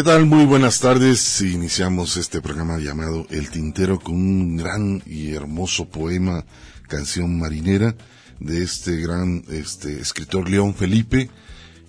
¿Qué 0.00 0.04
tal? 0.04 0.24
Muy 0.24 0.46
buenas 0.46 0.80
tardes. 0.80 1.42
Iniciamos 1.42 2.16
este 2.16 2.40
programa 2.40 2.78
llamado 2.78 3.26
El 3.28 3.50
Tintero 3.50 4.00
con 4.00 4.14
un 4.14 4.56
gran 4.56 5.02
y 5.04 5.34
hermoso 5.34 5.90
poema, 5.90 6.46
canción 6.88 7.38
marinera, 7.38 7.94
de 8.38 8.62
este 8.62 8.96
gran 8.96 9.44
este, 9.50 10.00
escritor 10.00 10.48
León 10.48 10.74
Felipe, 10.74 11.28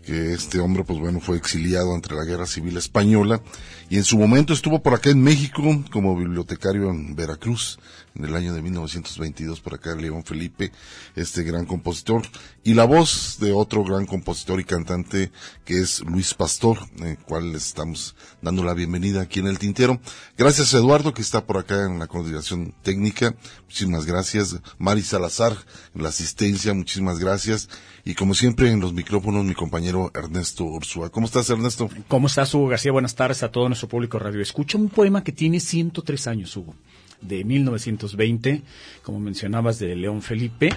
que 0.06 0.34
este 0.34 0.60
hombre, 0.60 0.84
pues 0.84 1.00
bueno, 1.00 1.22
fue 1.22 1.38
exiliado 1.38 1.96
entre 1.96 2.18
la 2.18 2.26
Guerra 2.26 2.48
Civil 2.48 2.76
Española 2.76 3.42
y 3.92 3.98
en 3.98 4.06
su 4.06 4.18
momento 4.18 4.54
estuvo 4.54 4.82
por 4.82 4.94
acá 4.94 5.10
en 5.10 5.22
México 5.22 5.62
como 5.92 6.16
bibliotecario 6.16 6.90
en 6.90 7.14
Veracruz 7.14 7.78
en 8.16 8.24
el 8.24 8.34
año 8.38 8.54
de 8.54 8.62
1922 8.62 9.60
por 9.60 9.74
acá 9.74 9.94
León 9.96 10.24
Felipe, 10.24 10.72
este 11.18 11.44
gran 11.44 11.66
compositor 11.66 12.22
y 12.64 12.74
la 12.74 12.86
voz 12.86 13.38
de 13.42 13.52
otro 13.52 13.84
gran 13.84 14.06
compositor 14.06 14.62
y 14.62 14.64
cantante 14.64 15.34
que 15.66 15.82
es 15.82 16.00
Luis 16.06 16.34
Pastor, 16.34 16.80
el 17.02 17.18
cual 17.18 17.54
estamos 17.54 18.16
dando 18.42 18.64
la 18.64 18.74
bienvenida 18.74 19.24
aquí 19.24 19.42
en 19.42 19.48
el 19.48 19.60
Tintero. 19.60 20.00
Gracias 20.38 20.74
Eduardo 20.74 21.14
que 21.14 21.22
está 21.22 21.46
por 21.46 21.58
acá 21.58 21.86
en 21.86 22.00
la 22.00 22.08
coordinación 22.08 22.74
técnica, 22.84 23.36
muchísimas 23.64 24.06
gracias. 24.06 24.56
Mari 24.78 25.02
Salazar 25.02 25.58
la 25.94 26.08
asistencia, 26.08 26.74
muchísimas 26.74 27.20
gracias. 27.20 27.68
Y 28.04 28.16
como 28.16 28.34
siempre 28.34 28.72
en 28.72 28.80
los 28.80 28.94
micrófonos 28.94 29.46
mi 29.46 29.54
compañero 29.54 30.12
Ernesto 30.16 30.64
Ursúa. 30.64 31.10
¿Cómo 31.10 31.28
estás 31.28 31.50
Ernesto? 31.50 31.90
¿Cómo 32.08 32.28
estás 32.28 32.54
Hugo 32.54 32.68
García? 32.68 32.92
Buenas 32.92 33.16
tardes 33.16 33.44
a 33.44 33.52
todo 33.52 33.68
nuestro 33.68 33.88
público 33.88 34.18
radio. 34.18 34.42
Escucha 34.42 34.78
un 34.78 34.90
poema 34.90 35.24
que 35.24 35.32
tiene 35.32 35.60
103 35.60 36.28
años 36.28 36.58
Hugo 36.58 36.74
de 37.22 37.44
1920, 37.44 38.64
como 39.04 39.20
mencionabas, 39.20 39.80
de 39.80 39.96
León 39.96 40.22
Felipe, 40.22 40.74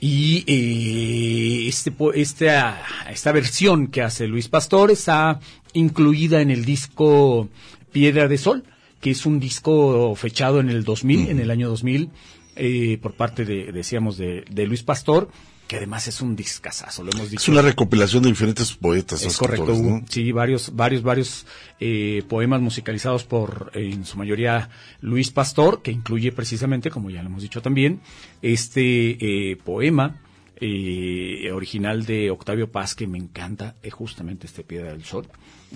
y 0.00 0.44
eh, 0.46 1.68
este, 1.68 1.92
esta, 2.14 2.82
esta 3.08 3.32
versión 3.32 3.86
que 3.86 4.02
hace 4.02 4.26
Luis 4.26 4.48
Pastor 4.48 4.90
está 4.90 5.38
incluida 5.72 6.40
en 6.40 6.50
el 6.50 6.64
disco 6.64 7.48
Piedra 7.92 8.28
de 8.28 8.38
Sol, 8.38 8.64
que 9.00 9.12
es 9.12 9.24
un 9.26 9.38
disco 9.38 10.14
fechado 10.16 10.60
en 10.60 10.68
el 10.68 10.84
2000, 10.84 11.28
en 11.28 11.38
el 11.38 11.50
año 11.50 11.68
2000, 11.68 12.10
eh, 12.56 12.98
por 13.00 13.14
parte 13.14 13.44
de, 13.44 13.72
decíamos, 13.72 14.16
de, 14.16 14.44
de 14.50 14.66
Luis 14.66 14.82
Pastor, 14.82 15.30
que 15.66 15.76
además 15.76 16.08
es 16.08 16.20
un 16.20 16.36
discazazo, 16.36 17.02
lo 17.02 17.10
hemos 17.12 17.30
dicho. 17.30 17.42
Es 17.42 17.48
una 17.48 17.62
recopilación 17.62 18.22
de 18.22 18.30
diferentes 18.30 18.72
poetas. 18.72 19.22
Es 19.22 19.36
correcto, 19.36 19.74
¿no? 19.74 20.04
sí, 20.08 20.30
varios, 20.32 20.74
varios, 20.74 21.02
varios 21.02 21.46
eh, 21.80 22.22
poemas 22.28 22.60
musicalizados 22.60 23.24
por, 23.24 23.70
eh, 23.74 23.90
en 23.92 24.04
su 24.04 24.18
mayoría, 24.18 24.68
Luis 25.00 25.30
Pastor, 25.30 25.82
que 25.82 25.90
incluye 25.90 26.32
precisamente, 26.32 26.90
como 26.90 27.10
ya 27.10 27.22
lo 27.22 27.28
hemos 27.28 27.42
dicho 27.42 27.62
también, 27.62 28.00
este 28.42 29.52
eh, 29.52 29.56
poema 29.56 30.20
eh, 30.66 31.52
original 31.52 32.06
de 32.06 32.30
Octavio 32.30 32.70
Paz, 32.70 32.94
que 32.94 33.06
me 33.06 33.18
encanta, 33.18 33.76
es 33.82 33.92
justamente 33.92 34.46
este 34.46 34.64
Piedra 34.64 34.92
del 34.92 35.04
Sol. 35.04 35.26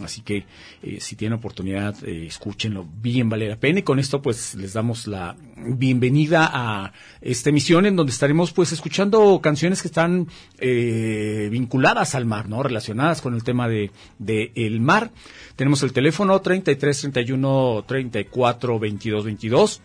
Así 0.03 0.23
que 0.23 0.45
eh, 0.83 0.99
si 1.01 1.17
tienen 1.17 1.39
oportunidad, 1.39 1.97
eh, 2.05 2.27
escúchenlo, 2.27 2.87
bien 3.01 3.29
vale 3.29 3.49
la 3.49 3.57
pena. 3.57 3.81
Y 3.81 3.83
con 3.83 3.99
esto 3.99 4.23
pues 4.23 4.55
les 4.55 4.73
damos 4.73 5.07
la 5.07 5.37
bienvenida 5.57 6.49
a 6.53 6.93
esta 7.21 7.51
emisión 7.51 7.87
en 7.87 7.97
donde 7.97 8.13
estaremos 8.13 8.53
pues 8.53 8.73
escuchando 8.73 9.41
canciones 9.43 9.83
que 9.83 9.89
están 9.89 10.29
eh, 10.59 11.49
vinculadas 11.51 12.15
al 12.15 12.27
mar, 12.27 12.49
¿no? 12.49 12.63
Relacionadas 12.63 13.21
con 13.21 13.35
el 13.35 13.43
tema 13.43 13.69
de, 13.69 13.91
de 14.19 14.53
el 14.55 14.81
mar. 14.81 15.11
Tenemos 15.57 15.83
el 15.83 15.93
teléfono 15.93 16.41
33 16.41 17.01
31 17.01 17.85
34 17.87 18.79
22 18.79 19.25
22 19.25 19.83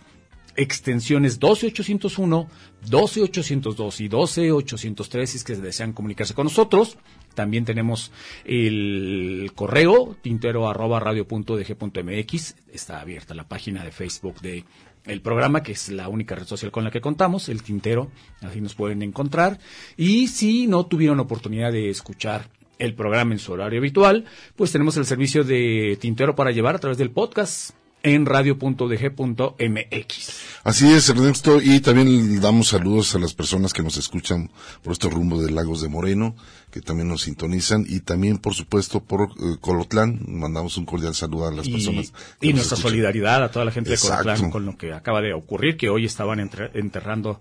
extensiones 0.56 1.40
12801, 1.40 2.48
12802 2.90 4.00
y 4.00 4.08
12803 4.08 5.30
si 5.30 5.38
es 5.38 5.44
que 5.44 5.56
desean 5.56 5.94
comunicarse 5.94 6.34
con 6.34 6.46
nosotros. 6.46 6.98
También 7.34 7.66
tenemos 7.66 8.12
el 8.46 9.52
correo 9.56 10.16
tintero 10.22 10.70
arroba 10.70 11.02
mx. 11.02 12.56
Está 12.72 13.02
abierta 13.02 13.34
la 13.34 13.48
página 13.48 13.84
de 13.84 13.92
Facebook 13.92 14.40
de 14.42 14.64
el 15.06 15.22
programa, 15.22 15.64
que 15.64 15.74
es 15.74 15.90
la 15.90 16.08
única 16.08 16.36
red 16.36 16.46
social 16.46 16.72
con 16.72 16.84
la 16.84 16.92
que 16.92 17.02
contamos, 17.02 17.50
el 17.50 17.62
Tintero, 17.62 18.10
así 18.42 18.62
nos 18.62 18.74
pueden 18.74 19.02
encontrar. 19.02 19.60
Y 19.98 20.28
si 20.28 20.66
no 20.68 20.86
tuvieron 20.86 21.20
oportunidad 21.20 21.72
de 21.72 21.90
escuchar 21.90 22.50
el 22.80 22.96
programa 22.96 23.34
en 23.34 23.40
su 23.40 23.52
horario 23.52 23.80
habitual, 23.80 24.26
pues 24.56 24.72
tenemos 24.72 24.96
el 24.98 25.06
servicio 25.06 25.44
de 25.44 25.98
Tintero 26.00 26.36
para 26.36 26.52
llevar 26.52 26.76
a 26.76 26.80
través 26.80 26.98
del 26.98 27.12
podcast 27.12 27.72
en 28.04 28.26
radio.dg.mx. 28.26 30.32
Así 30.64 30.92
es, 30.92 31.10
Ernesto, 31.10 31.62
y 31.62 31.80
también 31.80 32.40
damos 32.42 32.70
saludos 32.70 33.16
a 33.16 33.20
las 33.20 33.34
personas 33.34 33.74
que 33.74 33.82
nos 33.82 33.98
escuchan 33.98 34.52
por 34.82 34.94
estos 34.94 35.14
rumbos 35.14 35.44
de 35.46 35.52
Lagos 35.52 35.82
de 35.82 35.90
Moreno, 35.90 36.36
que 36.72 36.82
también 36.82 37.08
nos 37.08 37.22
sintonizan, 37.24 37.86
y 37.88 38.02
también, 38.02 38.38
por 38.38 38.54
supuesto, 38.54 39.04
por 39.04 39.22
eh, 39.24 39.58
Colotlán, 39.62 40.20
mandamos 40.28 40.78
un 40.78 40.86
cordial 40.86 41.16
saludo 41.16 41.48
a 41.48 41.52
las 41.52 41.68
Y, 41.68 41.72
personas. 41.72 42.12
que 42.40 42.48
y 42.48 42.50
nos 42.50 42.58
nuestra 42.58 42.76
escuchan. 42.76 42.92
solidaridad 42.92 43.44
a 43.44 43.52
toda 43.52 43.66
la 43.66 43.72
gente 43.72 43.92
Exacto. 43.94 44.18
de 44.18 44.24
Colotlán 44.24 44.52
con 44.52 44.66
lo 44.66 44.78
que 44.78 44.94
acaba 44.94 45.22
de 45.22 45.34
ocurrir, 45.34 45.78
que 45.78 45.90
hoy 45.90 46.06
estaban 46.06 46.40
enterrando 46.74 47.40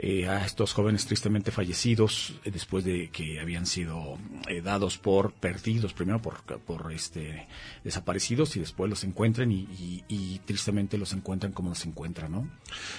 eh, 0.00 0.28
a 0.28 0.46
estos 0.46 0.72
jóvenes 0.74 1.06
tristemente 1.06 1.50
fallecidos 1.50 2.34
eh, 2.44 2.52
después 2.52 2.84
de 2.84 3.10
que 3.10 3.40
habían 3.40 3.66
sido 3.66 4.16
eh, 4.46 4.60
dados 4.60 4.96
por 4.96 5.32
perdidos, 5.32 5.92
primero 5.92 6.22
por, 6.22 6.44
por 6.44 6.92
este 6.92 7.48
desaparecidos 7.82 8.54
y 8.56 8.60
después 8.60 8.88
los 8.88 9.02
encuentran 9.02 9.50
y, 9.50 10.40
tristemente 10.44 10.98
los 10.98 11.12
encuentran 11.12 11.52
como 11.52 11.70
los 11.70 11.84
encuentran, 11.84 12.30
¿no? 12.30 12.48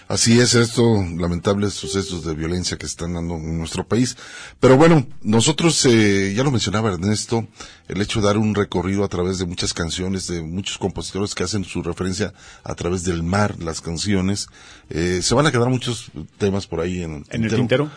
Así 0.08 0.40
es, 0.40 0.56
estos 0.56 1.10
lamentables 1.12 1.74
sucesos 1.74 2.26
de 2.26 2.36
violencia 2.36 2.78
que 2.78 2.86
están 2.86 3.14
dando 3.14 3.36
en 3.36 3.58
nuestro 3.58 3.88
país. 3.88 4.18
Pero 4.60 4.78
bueno, 4.78 5.08
nosotros, 5.22 5.86
eh, 5.86 6.34
ya 6.36 6.44
lo 6.44 6.52
mencionaba 6.52 6.92
Ernesto, 6.92 7.48
el 7.88 8.02
hecho 8.02 8.20
de 8.20 8.28
dar 8.28 8.38
un 8.38 8.54
recorrido 8.56 9.04
a 9.04 9.08
través 9.08 9.40
de 9.40 9.46
muchas 9.46 9.74
canciones, 9.74 10.28
de 10.28 10.42
muchos 10.42 10.78
compositores 10.78 11.34
que 11.34 11.44
hacen 11.44 11.64
su 11.64 11.82
referencia 11.82 12.34
a 12.64 12.76
través 12.76 13.04
del 13.04 13.24
mar, 13.24 13.56
las 13.60 13.82
canciones, 13.82 14.48
se 14.90 15.36
van 15.36 15.46
a 15.46 15.52
quedar 15.52 15.70
muchos 15.70 16.12
temas 16.38 16.68
por 16.68 16.82
ahí 16.82 16.89
en 16.98 17.14
el 17.14 17.24
En 17.30 17.44
el 17.44 17.56
tintero. 17.56 17.90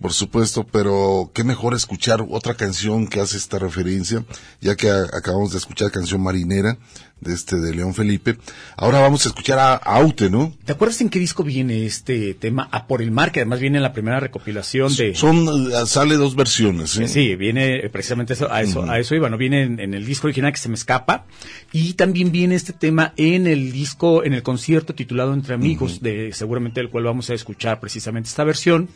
Por 0.00 0.14
supuesto, 0.14 0.64
pero 0.64 1.30
qué 1.34 1.44
mejor 1.44 1.74
escuchar 1.74 2.24
otra 2.30 2.54
canción 2.54 3.06
que 3.06 3.20
hace 3.20 3.36
esta 3.36 3.58
referencia, 3.58 4.24
ya 4.60 4.74
que 4.74 4.88
a- 4.90 5.02
acabamos 5.12 5.52
de 5.52 5.58
escuchar 5.58 5.90
canción 5.90 6.22
marinera 6.22 6.78
de 7.20 7.34
este 7.34 7.56
de 7.56 7.74
León 7.74 7.92
Felipe. 7.92 8.38
Ahora 8.78 9.00
vamos 9.00 9.26
a 9.26 9.28
escuchar 9.28 9.58
a, 9.58 9.74
a 9.74 9.96
Aute, 9.96 10.30
¿no? 10.30 10.54
¿Te 10.64 10.72
acuerdas 10.72 11.02
en 11.02 11.10
qué 11.10 11.18
disco 11.18 11.44
viene 11.44 11.84
este 11.84 12.32
tema? 12.32 12.66
A 12.72 12.86
por 12.86 13.02
el 13.02 13.10
mar, 13.10 13.30
que 13.30 13.40
además 13.40 13.60
viene 13.60 13.76
en 13.76 13.82
la 13.82 13.92
primera 13.92 14.20
recopilación 14.20 14.96
de... 14.96 15.14
Son, 15.14 15.46
eh, 15.70 15.84
sale 15.84 16.16
dos 16.16 16.34
versiones, 16.34 16.96
¿eh? 16.96 17.06
Sí, 17.06 17.36
viene 17.36 17.76
eh, 17.84 17.90
precisamente 17.90 18.32
eso, 18.32 18.50
a 18.50 18.62
eso, 18.62 18.84
a 18.90 18.98
eso 18.98 19.14
iba, 19.14 19.28
¿no? 19.28 19.36
Viene 19.36 19.64
en, 19.64 19.80
en 19.80 19.92
el 19.92 20.06
disco 20.06 20.28
original 20.28 20.50
que 20.50 20.58
se 20.58 20.70
me 20.70 20.76
escapa. 20.76 21.26
Y 21.72 21.92
también 21.92 22.32
viene 22.32 22.54
este 22.54 22.72
tema 22.72 23.12
en 23.18 23.46
el 23.46 23.70
disco, 23.70 24.24
en 24.24 24.32
el 24.32 24.42
concierto 24.42 24.94
titulado 24.94 25.34
Entre 25.34 25.52
Amigos, 25.54 26.00
de 26.00 26.32
seguramente 26.32 26.80
del 26.80 26.88
cual 26.88 27.04
vamos 27.04 27.28
a 27.28 27.34
escuchar 27.34 27.80
precisamente 27.80 28.30
esta 28.30 28.44
versión, 28.44 28.88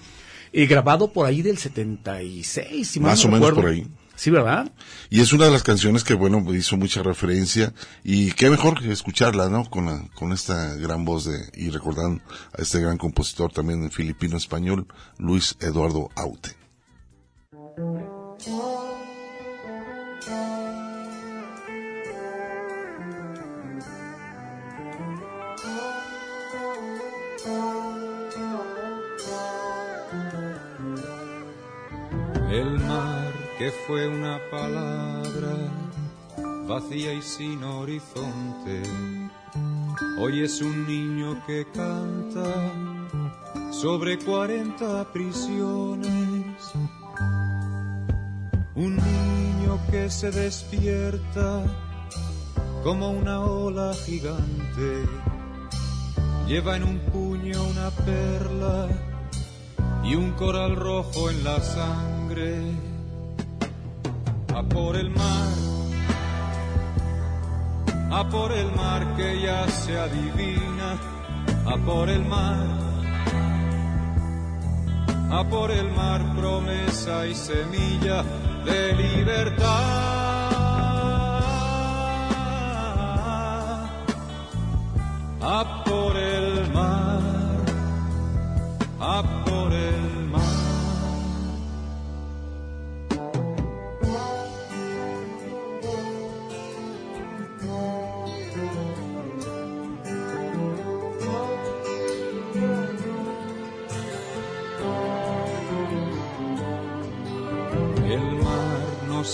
eh, 0.54 0.66
grabado 0.66 1.12
por 1.12 1.26
ahí 1.26 1.42
del 1.42 1.58
76, 1.58 2.88
si 2.88 3.00
mal 3.00 3.10
Más 3.10 3.24
no 3.24 3.28
o 3.28 3.32
menos 3.32 3.48
recuerdo. 3.50 3.60
por 3.68 3.70
ahí. 3.70 3.86
Sí, 4.16 4.30
¿verdad? 4.30 4.70
Y 5.10 5.20
es 5.20 5.32
una 5.32 5.46
de 5.46 5.50
las 5.50 5.64
canciones 5.64 6.04
que, 6.04 6.14
bueno, 6.14 6.44
hizo 6.54 6.76
mucha 6.76 7.02
referencia. 7.02 7.74
Y 8.04 8.30
qué 8.32 8.48
mejor 8.48 8.80
que 8.80 8.92
escucharla, 8.92 9.48
¿no? 9.48 9.68
Con, 9.68 9.86
la- 9.86 10.08
con 10.14 10.32
esta 10.32 10.74
gran 10.76 11.04
voz 11.04 11.24
de, 11.24 11.36
y 11.54 11.70
recordando 11.70 12.22
a 12.56 12.62
este 12.62 12.80
gran 12.80 12.96
compositor 12.96 13.52
también 13.52 13.90
filipino-español, 13.90 14.86
Luis 15.18 15.56
Eduardo 15.60 16.10
Aute. 16.14 16.50
El 32.54 32.78
mar 32.78 33.32
que 33.58 33.72
fue 33.84 34.06
una 34.06 34.38
palabra 34.48 35.56
vacía 36.68 37.12
y 37.12 37.20
sin 37.20 37.64
horizonte, 37.64 38.80
hoy 40.20 40.44
es 40.44 40.62
un 40.62 40.86
niño 40.86 41.44
que 41.48 41.66
canta 41.74 42.70
sobre 43.72 44.20
cuarenta 44.20 45.04
prisiones. 45.12 46.72
Un 48.76 48.98
niño 48.98 49.80
que 49.90 50.08
se 50.08 50.30
despierta 50.30 51.64
como 52.84 53.10
una 53.10 53.40
ola 53.40 53.92
gigante, 54.06 55.04
lleva 56.46 56.76
en 56.76 56.84
un 56.84 57.00
puño 57.00 57.60
una 57.64 57.90
perla 57.90 59.13
y 60.04 60.14
un 60.14 60.32
coral 60.32 60.76
rojo 60.76 61.30
en 61.30 61.44
la 61.44 61.60
sangre. 61.60 62.60
A 64.54 64.62
por 64.62 64.96
el 64.96 65.10
mar, 65.10 65.52
a 68.12 68.28
por 68.28 68.52
el 68.52 68.70
mar 68.76 69.16
que 69.16 69.40
ya 69.40 69.66
se 69.68 69.98
adivina, 69.98 70.96
a 71.66 71.76
por 71.78 72.08
el 72.08 72.24
mar, 72.24 72.68
a 75.30 75.44
por 75.44 75.72
el 75.72 75.90
mar 75.92 76.36
promesa 76.36 77.26
y 77.26 77.34
semilla 77.34 78.22
de 78.64 78.92
libertad. 78.92 80.14
A 85.42 85.83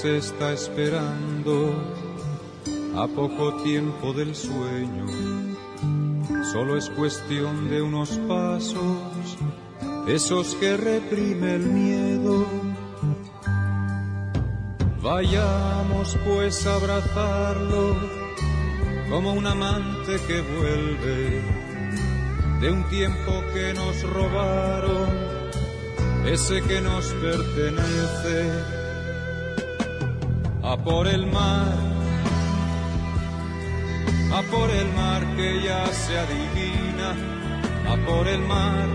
está 0.05 0.53
esperando 0.53 1.75
a 2.97 3.07
poco 3.07 3.63
tiempo 3.63 4.13
del 4.13 4.35
sueño. 4.35 5.07
Solo 6.53 6.77
es 6.77 6.89
cuestión 6.91 7.69
de 7.69 7.83
unos 7.83 8.11
pasos, 8.29 8.99
esos 10.07 10.55
que 10.57 10.77
reprime 10.77 11.57
el 11.57 11.67
miedo. 11.67 12.47
Vayamos 15.03 16.17
pues 16.25 16.67
a 16.67 16.75
abrazarlo 16.75 17.97
como 19.11 19.33
un 19.35 19.47
amante 19.47 20.17
que 20.27 20.41
vuelve 20.41 21.43
de 22.61 22.71
un 22.71 22.89
tiempo 22.89 23.43
que 23.55 23.75
nos 23.75 24.03
robaron 24.03 25.31
ese 26.27 26.61
que 26.63 26.81
nos 26.81 27.07
pertenece, 27.15 28.80
a 30.73 30.77
por 30.77 31.09
el 31.09 31.27
mar, 31.27 31.75
a 34.39 34.43
por 34.53 34.71
el 34.71 34.89
mar 35.01 35.23
que 35.37 35.63
ya 35.65 35.85
se 35.93 36.17
adivina, 36.17 37.11
a 37.93 37.97
por 38.07 38.29
el 38.29 38.43
mar, 38.43 38.89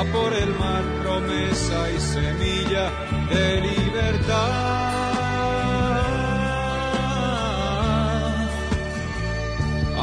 a 0.00 0.02
por 0.04 0.32
el 0.32 0.50
mar 0.62 0.82
promesa 1.02 1.78
y 1.94 2.00
semilla 2.00 2.86
de 3.32 3.60
libertad. 3.60 4.80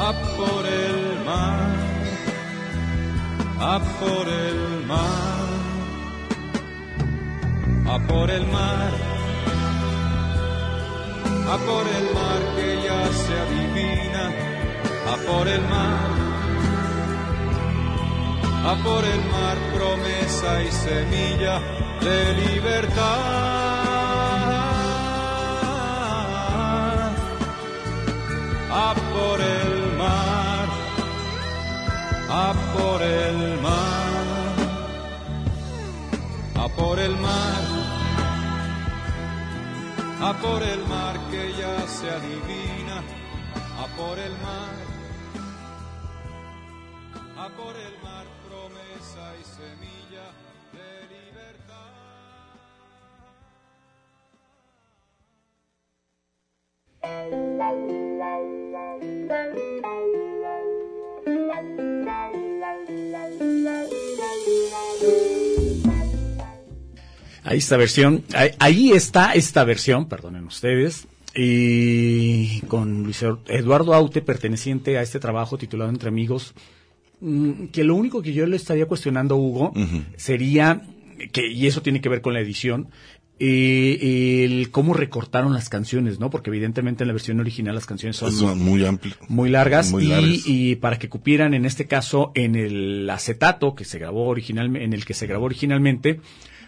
A 0.08 0.10
por 0.38 0.64
el 0.66 1.26
mar. 1.26 1.88
A 3.60 3.80
por 4.00 4.28
el 4.30 4.86
mar, 4.86 5.48
a 7.94 8.08
por 8.08 8.30
el 8.30 8.46
mar, 8.46 9.07
a 11.54 11.58
por 11.58 11.86
el 11.98 12.06
mar 12.13 12.42
que 12.56 12.70
ya 12.88 13.01
se 13.24 13.34
adivina, 13.46 14.25
a 15.12 15.16
por 15.27 15.48
el 15.48 15.62
mar, 15.62 16.10
a 18.66 18.74
por 18.84 19.04
el 19.06 19.22
mar 19.36 19.58
promesa 19.75 20.62
y 20.63 20.72
semilla 20.72 21.60
de 22.01 22.20
libertad, 22.44 23.04
a 28.72 28.94
por 29.13 29.42
el 29.42 29.98
mar 29.98 30.38
a 32.30 32.54
por 32.77 33.01
el 33.01 33.62
mar, 33.62 34.56
a 36.56 36.68
por 36.70 37.00
el 37.00 37.16
mar, 37.18 37.67
a 40.20 40.34
por 40.34 40.64
el 40.64 40.84
mar 40.88 41.16
que 41.30 41.54
ya 41.54 41.88
se 41.88 42.10
adivina, 42.10 43.04
a 43.78 43.86
por 43.96 44.18
el 44.18 44.32
mar, 44.40 44.74
a 47.38 47.50
por 47.50 47.76
el 47.76 47.94
mar 48.04 48.26
promesa 48.48 49.36
y 49.40 49.44
semilla 49.44 50.32
de 50.74 51.08
libertad. 51.14 51.92
Ahí 67.48 67.60
esta 67.60 67.77
versión, 67.77 68.24
ahí, 68.34 68.50
ahí 68.60 68.92
está 68.92 69.34
esta 69.34 69.63
versión, 69.63 70.10
perdonen 70.10 70.44
ustedes, 70.44 71.08
y 71.34 72.62
con 72.62 73.04
Luis 73.04 73.24
Eduardo 73.48 73.94
Aute, 73.94 74.22
perteneciente 74.22 74.98
a 74.98 75.01
este 75.01 75.20
trabajo 75.20 75.58
titulado 75.58 75.89
Entre 75.89 76.10
Amigos, 76.10 76.54
mm, 77.22 77.68
que 77.68 77.84
lo 77.84 77.96
único 77.96 78.22
que 78.22 78.34
yo 78.34 78.46
le 78.48 78.56
estaría 78.56 78.88
cuestionando, 78.88 79.38
Hugo, 79.38 79.72
sería, 80.16 80.82
que, 81.32 81.48
y 81.51 81.68
eso 81.68 81.82
tiene 81.82 82.01
que 82.01 82.10
ver 82.10 82.22
con 82.22 82.34
la 82.34 82.42
edición, 82.42 82.89
eh, 83.39 84.46
el 84.46 84.72
cómo 84.72 84.96
recortaron 84.96 85.54
las 85.54 85.70
canciones, 85.70 86.20
¿no? 86.20 86.32
Porque 86.32 86.50
evidentemente 86.50 87.04
en 87.04 87.08
la 87.08 87.13
versión 87.13 87.39
original 87.39 87.75
las 87.75 87.86
canciones 87.86 88.18
son 88.18 88.58
muy 88.58 88.84
amplio. 88.84 89.13
muy 89.27 89.51
largas, 89.51 89.92
Muy 89.92 90.12
y, 90.12 90.42
y 90.46 90.75
para 90.77 90.98
que 90.98 91.08
cupieran 91.08 91.54
en 91.54 91.66
este 91.66 91.86
caso 91.86 92.32
en 92.34 92.56
el 92.56 93.08
acetato 93.12 93.75
que 93.75 93.86
se 93.86 94.00
grabó 94.00 94.27
originalmente, 94.27 94.86
en 94.86 94.94
el 94.94 95.06
que 95.06 95.13
se 95.13 95.27
grabó 95.27 95.46
originalmente, 95.46 96.20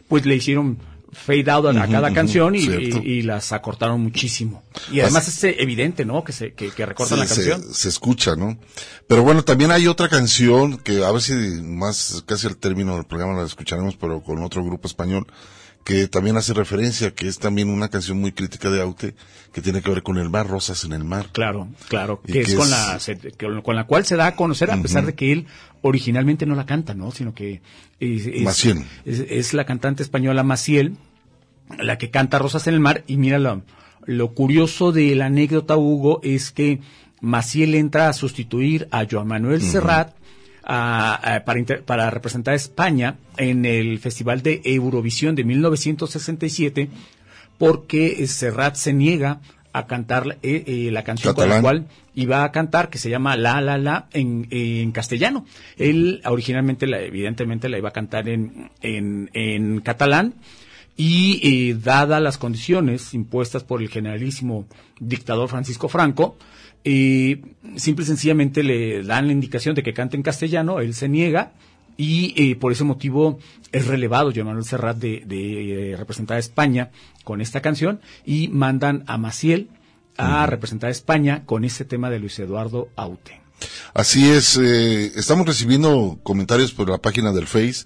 pues 0.09 0.25
le 0.25 0.35
hicieron 0.35 0.77
fade 1.11 1.49
out 1.49 1.65
a 1.75 1.87
cada 1.87 2.13
canción 2.13 2.53
y, 2.55 2.61
cierto. 2.61 2.99
y- 3.03 3.13
y 3.13 3.21
las 3.23 3.51
acortaron 3.51 3.99
muchísimo. 4.01 4.61
Y 4.91 4.99
además 4.99 5.27
es 5.27 5.43
eh, 5.43 5.55
evidente, 5.59 6.05
¿no? 6.05 6.23
Que 6.23 6.33
se, 6.33 6.53
que, 6.53 6.69
que 6.69 6.85
recortan 6.85 7.17
Sí, 7.17 7.23
la 7.23 7.27
canción. 7.27 7.63
Se, 7.63 7.73
se 7.73 7.89
escucha, 7.89 8.35
¿no? 8.35 8.59
Pero 9.07 9.23
bueno, 9.23 9.43
también 9.43 9.71
hay 9.71 9.87
otra 9.87 10.07
canción 10.09 10.77
que 10.77 11.03
a 11.03 11.11
ver 11.11 11.21
si 11.21 11.33
más 11.63 12.23
casi 12.27 12.45
al 12.45 12.57
término 12.57 12.95
del 12.95 13.05
programa 13.05 13.39
la 13.39 13.45
escucharemos, 13.47 13.95
pero 13.95 14.21
con 14.21 14.43
otro 14.43 14.63
grupo 14.63 14.87
español 14.87 15.25
que 15.89 16.08
también 16.08 16.38
hace 16.38 16.53
referencia, 16.53 17.15
que 17.15 17.27
es 17.27 17.39
también 17.39 17.69
una 17.69 17.89
canción 17.89 18.19
muy 18.22 18.31
crítica 18.31 18.69
de 18.69 18.79
Aute, 18.81 19.15
que 19.51 19.62
tiene 19.62 19.81
que 19.81 19.89
ver 19.89 20.03
con 20.03 20.17
el 20.17 20.29
mar, 20.29 20.48
Rosas 20.48 20.84
en 20.84 20.93
el 20.93 21.03
mar. 21.03 21.29
Claro, 21.31 21.67
claro, 21.88 22.22
que 22.22 22.34
que 22.34 22.39
es 22.41 22.53
con 22.53 22.65
es- 22.65 22.69
la 22.72 23.00
se- 23.00 23.17
con 23.63 23.75
la 23.75 23.86
cual 23.86 24.05
se 24.05 24.15
da 24.15 24.27
a 24.27 24.36
conocer 24.36 24.69
a 24.72 24.81
pesar 24.81 25.05
de 25.05 25.15
que 25.15 25.31
él 25.31 25.48
originalmente 25.81 26.46
no 26.46 26.53
la 26.55 26.65
canta, 26.65 26.93
¿no? 26.93 27.12
Sino 27.12 27.34
que 27.34 27.62
es, 28.00 28.27
es- 28.27 28.43
Maciel. 28.43 28.84
es- 29.05 29.25
es 29.29 29.53
la 29.53 29.65
cantante 29.65 30.03
española 30.03 30.43
Maciel 30.43 30.96
la 31.77 31.98
que 31.98 32.10
canta 32.10 32.39
Rosas 32.39 32.67
en 32.67 32.74
el 32.75 32.79
mar 32.79 33.03
y 33.08 33.17
mira 33.17 33.38
lo, 33.39 33.63
lo 34.05 34.34
curioso 34.34 34.91
de 34.91 35.15
la 35.15 35.25
anécdota 35.25 35.75
Hugo 35.77 36.19
es 36.24 36.51
que 36.51 36.81
Maciel 37.22 37.75
entra 37.75 38.10
a 38.10 38.13
sustituir 38.13 38.88
a 38.91 39.05
Joan 39.10 39.27
Manuel 39.27 39.62
Serrat 39.62 40.13
a- 40.71 41.35
a- 41.35 41.43
para, 41.45 41.59
inter- 41.59 41.83
para 41.83 42.09
representar 42.11 42.53
a 42.53 42.57
España 42.57 43.15
en 43.38 43.65
el 43.65 43.97
Festival 43.99 44.41
de 44.43 44.61
Eurovisión 44.63 45.33
de 45.35 45.43
1967 45.43 46.89
porque 47.57 48.25
Serrat 48.27 48.75
se 48.75 48.93
niega 48.93 49.41
a 49.73 49.85
cantar 49.88 50.38
eh, 50.43 50.63
eh, 50.65 50.89
la 50.91 51.03
canción 51.03 51.33
con 51.33 51.49
la 51.49 51.55
Catalán. 51.55 51.61
cual 51.61 51.88
iba 52.15 52.43
a 52.43 52.51
cantar, 52.51 52.89
que 52.89 52.97
se 52.97 53.09
llama 53.09 53.35
La 53.38 53.61
La 53.61 53.77
La 53.77 54.07
en, 54.13 54.47
en 54.49 54.91
castellano. 54.91 55.45
Él 55.77 56.21
originalmente, 56.25 56.88
la, 56.88 56.99
evidentemente, 57.01 57.69
la 57.69 57.77
iba 57.77 57.89
a 57.89 57.93
cantar 57.93 58.27
en, 58.29 58.71
en, 58.81 59.29
en 59.33 59.79
catalán 59.81 60.33
y 60.97 61.39
eh, 61.69 61.77
dadas 61.81 62.21
las 62.21 62.38
condiciones 62.38 63.13
impuestas 63.13 63.63
por 63.63 63.81
el 63.81 63.89
generalísimo 63.89 64.65
dictador 64.99 65.47
Francisco 65.49 65.88
Franco, 65.88 66.38
eh, 66.83 67.41
simple 67.75 68.03
y 68.03 68.07
sencillamente 68.07 68.63
le 68.63 69.03
dan 69.03 69.27
la 69.27 69.33
indicación 69.33 69.75
de 69.75 69.83
que 69.83 69.93
cante 69.93 70.17
en 70.17 70.24
castellano, 70.24 70.79
él 70.79 70.93
se 70.93 71.09
niega 71.09 71.53
y 71.98 72.33
eh, 72.41 72.55
por 72.55 72.71
ese 72.71 72.86
motivo 72.86 73.39
es 73.71 73.88
relevado 73.88 74.31
Joan 74.33 74.48
Manuel 74.48 74.65
Serrat 74.65 74.98
de, 74.98 75.24
de, 75.25 75.91
eh, 75.91 75.98
representar 75.98 76.38
a 76.38 76.39
España 76.39 76.91
con 77.24 77.41
esta 77.41 77.62
canción 77.62 78.00
y 78.25 78.48
mandan 78.48 79.03
a 79.07 79.17
Maciel 79.17 79.69
a 80.17 80.45
representar 80.45 80.89
a 80.89 80.91
España 80.91 81.43
con 81.45 81.63
ese 81.63 81.86
tema 81.86 82.09
de 82.09 82.19
Luis 82.19 82.38
Eduardo 82.39 82.89
Aute. 82.95 83.41
Así 83.93 84.29
es, 84.29 84.57
eh, 84.57 85.12
estamos 85.15 85.45
recibiendo 85.45 86.19
comentarios 86.24 86.71
por 86.71 86.89
la 86.89 86.98
página 86.98 87.31
del 87.31 87.48
Face. 87.48 87.86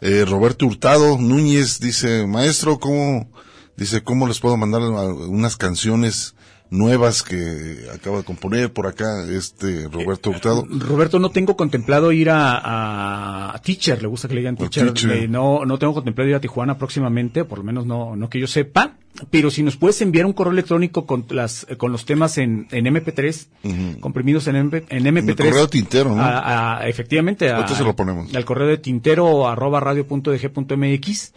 Eh, 0.00 0.24
Roberto 0.26 0.66
Hurtado 0.66 1.18
Núñez 1.18 1.80
dice, 1.80 2.26
maestro, 2.26 2.78
¿cómo, 2.78 3.30
dice, 3.76 4.02
cómo 4.02 4.26
les 4.26 4.40
puedo 4.40 4.56
mandar 4.56 4.82
unas 4.82 5.56
canciones 5.56 6.33
nuevas 6.74 7.22
que 7.22 7.86
acaba 7.94 8.18
de 8.18 8.24
componer 8.24 8.72
por 8.72 8.86
acá 8.86 9.24
este 9.30 9.88
Roberto 9.88 10.30
Hurtado. 10.30 10.66
Roberto, 10.68 11.18
no 11.18 11.30
tengo 11.30 11.56
contemplado 11.56 12.12
ir 12.12 12.30
a, 12.30 13.54
a 13.54 13.58
Teacher, 13.62 14.02
le 14.02 14.08
gusta 14.08 14.28
que 14.28 14.34
le 14.34 14.40
digan 14.40 14.56
Teacher. 14.56 14.92
Teacher. 14.92 15.12
Eh, 15.24 15.28
no, 15.28 15.64
no 15.64 15.78
tengo 15.78 15.94
contemplado 15.94 16.28
ir 16.28 16.34
a 16.36 16.40
Tijuana 16.40 16.76
próximamente, 16.76 17.44
por 17.44 17.58
lo 17.58 17.64
menos 17.64 17.86
no, 17.86 18.16
no 18.16 18.28
que 18.28 18.40
yo 18.40 18.46
sepa. 18.46 18.94
Pero 19.30 19.48
si 19.52 19.62
nos 19.62 19.76
puedes 19.76 20.00
enviar 20.02 20.26
un 20.26 20.32
correo 20.32 20.52
electrónico 20.52 21.06
con 21.06 21.24
las 21.30 21.66
con 21.78 21.92
los 21.92 22.04
temas 22.04 22.36
en, 22.36 22.66
en 22.72 22.86
MP3, 22.86 24.00
comprimidos 24.00 24.48
en, 24.48 24.56
MP, 24.56 24.84
en 24.88 25.04
MP3. 25.04 25.28
El 25.28 25.36
correo 25.36 25.68
tintero, 25.68 26.14
¿no? 26.16 26.20
a- 26.20 26.88
efectivamente. 26.88 27.48
se 27.68 27.84
lo 27.84 27.94
ponemos. 27.94 28.34
Al 28.34 28.44
correo 28.44 28.66
de 28.66 28.78
tintero 28.78 29.46
arroba 29.46 29.78
radio 29.78 30.04
punto 30.04 30.32
DG 30.32 30.50
punto 30.52 30.76
MX. 30.76 31.32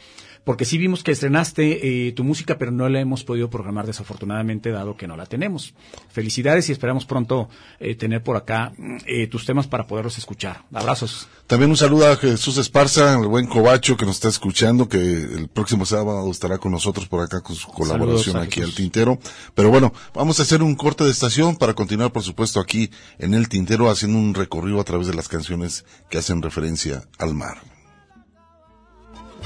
Porque 0.47 0.63
sí 0.63 0.77
vimos 0.77 1.03
que 1.03 1.11
estrenaste 1.11 2.07
eh, 2.07 2.13
tu 2.13 2.23
música, 2.23 2.57
pero 2.57 2.71
no 2.71 2.87
la 2.87 3.01
hemos 3.01 3.25
podido 3.25 3.49
programar 3.49 3.85
desafortunadamente, 3.85 4.71
dado 4.71 4.95
que 4.95 5.05
no 5.05 5.17
la 5.17 5.25
tenemos. 5.25 5.73
Felicidades 6.09 6.69
y 6.69 6.71
esperamos 6.71 7.05
pronto 7.05 7.49
eh, 7.81 7.95
tener 7.95 8.23
por 8.23 8.37
acá 8.37 8.71
eh, 9.05 9.27
tus 9.27 9.45
temas 9.45 9.67
para 9.67 9.87
poderlos 9.87 10.17
escuchar. 10.17 10.63
Abrazos. 10.71 11.27
También 11.47 11.69
un 11.69 11.75
saludo 11.75 12.09
a 12.09 12.15
Jesús 12.15 12.57
Esparza, 12.59 13.19
el 13.19 13.27
buen 13.27 13.47
Cobacho 13.47 13.97
que 13.97 14.05
nos 14.05 14.15
está 14.15 14.29
escuchando, 14.29 14.87
que 14.87 14.97
el 14.99 15.49
próximo 15.49 15.85
sábado 15.85 16.31
estará 16.31 16.59
con 16.59 16.71
nosotros 16.71 17.09
por 17.09 17.25
acá 17.25 17.41
con 17.41 17.57
su 17.57 17.67
colaboración 17.67 18.35
Saludos 18.35 18.47
aquí 18.47 18.61
al 18.61 18.73
Tintero. 18.73 19.19
Pero 19.53 19.69
bueno, 19.69 19.91
vamos 20.13 20.39
a 20.39 20.43
hacer 20.43 20.63
un 20.63 20.75
corte 20.75 21.03
de 21.03 21.11
estación 21.11 21.57
para 21.57 21.73
continuar, 21.73 22.13
por 22.13 22.23
supuesto, 22.23 22.61
aquí 22.61 22.89
en 23.19 23.33
el 23.33 23.49
Tintero 23.49 23.89
haciendo 23.89 24.17
un 24.17 24.33
recorrido 24.33 24.79
a 24.79 24.85
través 24.85 25.07
de 25.07 25.13
las 25.13 25.27
canciones 25.27 25.83
que 26.09 26.19
hacen 26.19 26.41
referencia 26.41 27.03
al 27.19 27.35
mar. 27.35 27.57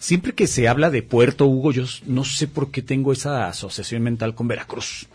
Siempre 0.00 0.34
que 0.34 0.46
se 0.48 0.66
habla 0.66 0.90
de 0.90 1.02
Puerto 1.02 1.46
Hugo, 1.46 1.70
yo 1.72 1.84
no 2.06 2.24
sé 2.24 2.48
por 2.48 2.70
qué 2.72 2.80
tengo 2.82 3.12
esa 3.12 3.46
asociación 3.48 4.02
mental 4.02 4.34
con 4.34 4.48
Veracruz. 4.48 5.06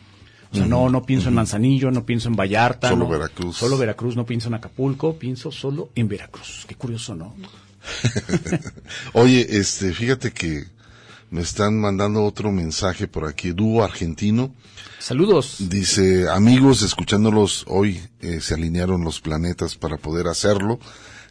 O 0.52 0.56
sea, 0.56 0.68
no, 0.68 0.90
no 0.90 1.04
pienso 1.04 1.28
en 1.28 1.34
Manzanillo, 1.34 1.90
no 1.92 2.06
pienso 2.06 2.30
en 2.30 2.36
Vallarta. 2.36 2.90
Solo 2.90 3.06
no- 3.06 3.10
Veracruz. 3.10 3.58
Solo 3.58 3.78
Veracruz, 3.78 4.16
no 4.16 4.26
pienso 4.26 4.48
en 4.48 4.54
Acapulco, 4.54 5.18
pienso 5.18 5.52
solo 5.52 5.90
en 5.96 6.08
Veracruz. 6.08 6.66
Qué 6.68 6.76
curioso, 6.76 7.14
¿no? 7.16 7.36
Oye, 9.14 9.46
este, 9.58 9.92
fíjate 9.94 10.32
que 10.32 10.66
me 11.32 11.42
están 11.42 11.80
mandando 11.80 12.24
otro 12.24 12.52
mensaje 12.52 13.08
por 13.08 13.26
aquí, 13.28 13.52
dúo 13.52 13.84
argentino. 13.84 14.54
Saludos. 15.06 15.58
Dice, 15.60 16.28
amigos, 16.32 16.82
escuchándolos 16.82 17.64
hoy, 17.68 18.02
eh, 18.22 18.42
se 18.42 18.56
alinearon 18.56 19.04
los 19.04 19.22
planetas 19.22 19.76
para 19.76 19.98
poder 19.98 20.26
hacerlo. 20.26 20.80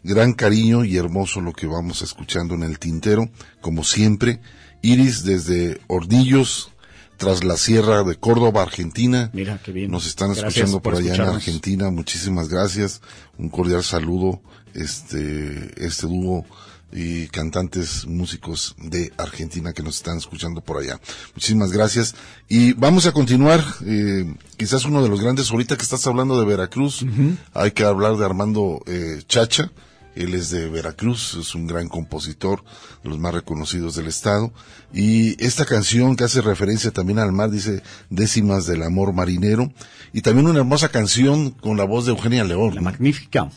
Gran 0.04 0.32
cariño 0.32 0.84
y 0.84 0.96
hermoso 0.96 1.40
lo 1.40 1.52
que 1.52 1.66
vamos 1.66 2.00
escuchando 2.00 2.54
en 2.54 2.62
el 2.62 2.78
tintero, 2.78 3.28
como 3.60 3.82
siempre. 3.82 4.40
Iris 4.80 5.24
desde 5.24 5.80
Hornillos, 5.88 6.70
tras 7.16 7.42
la 7.42 7.56
Sierra 7.56 8.04
de 8.04 8.14
Córdoba, 8.14 8.62
Argentina. 8.62 9.30
Mira, 9.32 9.60
qué 9.60 9.72
bien. 9.72 9.90
Nos 9.90 10.06
están 10.06 10.30
escuchando 10.30 10.80
por, 10.80 10.92
por 10.92 11.02
allá 11.02 11.16
en. 11.16 11.22
Argentina. 11.22 11.90
Muchísimas 11.90 12.48
gracias. 12.48 13.02
Un 13.38 13.48
cordial 13.48 13.82
saludo, 13.82 14.40
este, 14.72 15.84
este 15.84 16.06
dúo 16.06 16.46
y 16.94 17.26
cantantes 17.26 18.06
músicos 18.06 18.76
de 18.78 19.12
Argentina 19.18 19.72
que 19.72 19.82
nos 19.82 19.96
están 19.96 20.18
escuchando 20.18 20.60
por 20.60 20.78
allá. 20.78 21.00
Muchísimas 21.34 21.72
gracias. 21.72 22.14
Y 22.48 22.72
vamos 22.74 23.06
a 23.06 23.12
continuar, 23.12 23.62
eh, 23.84 24.32
quizás 24.56 24.84
uno 24.84 25.02
de 25.02 25.08
los 25.08 25.20
grandes, 25.20 25.50
ahorita 25.50 25.76
que 25.76 25.82
estás 25.82 26.06
hablando 26.06 26.38
de 26.38 26.46
Veracruz, 26.46 27.04
hay 27.52 27.72
que 27.72 27.84
hablar 27.84 28.16
de 28.16 28.24
Armando 28.24 28.80
eh, 28.86 29.22
Chacha. 29.26 29.72
Él 30.14 30.34
es 30.34 30.50
de 30.50 30.68
Veracruz, 30.68 31.36
es 31.40 31.56
un 31.56 31.66
gran 31.66 31.88
compositor, 31.88 32.62
de 33.02 33.10
los 33.10 33.18
más 33.18 33.34
reconocidos 33.34 33.96
del 33.96 34.06
estado. 34.06 34.52
Y 34.92 35.42
esta 35.44 35.64
canción 35.64 36.14
que 36.14 36.22
hace 36.22 36.40
referencia 36.40 36.92
también 36.92 37.18
al 37.18 37.32
mar, 37.32 37.50
dice 37.50 37.82
Décimas 38.10 38.66
del 38.66 38.84
amor 38.84 39.12
marinero. 39.12 39.72
Y 40.12 40.20
también 40.20 40.46
una 40.46 40.60
hermosa 40.60 40.90
canción 40.90 41.50
con 41.50 41.76
la 41.76 41.82
voz 41.82 42.06
de 42.06 42.12
Eugenia 42.12 42.44
León. 42.44 42.76
La 42.76 42.80
magnífica, 42.80 43.50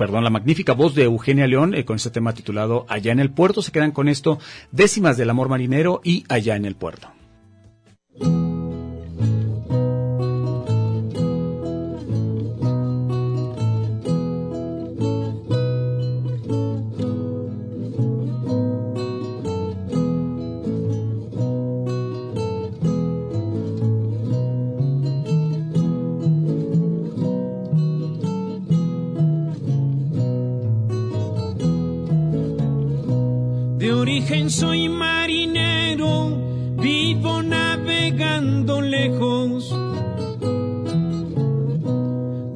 perdón, 0.00 0.24
la 0.24 0.30
magnífica 0.30 0.72
voz 0.72 0.94
de 0.94 1.04
Eugenia 1.04 1.46
León 1.46 1.74
eh, 1.74 1.84
con 1.84 1.96
este 1.96 2.08
tema 2.08 2.32
titulado 2.32 2.86
Allá 2.88 3.12
en 3.12 3.20
el 3.20 3.30
puerto. 3.30 3.60
Se 3.60 3.70
quedan 3.70 3.92
con 3.92 4.08
esto, 4.08 4.38
décimas 4.72 5.18
del 5.18 5.28
amor 5.28 5.50
marinero 5.50 6.00
y 6.02 6.24
Allá 6.30 6.56
en 6.56 6.64
el 6.64 6.74
puerto. 6.74 7.08
Soy 34.50 34.88
marinero, 34.88 36.36
vivo 36.76 37.42
navegando 37.42 38.80
lejos. 38.80 39.70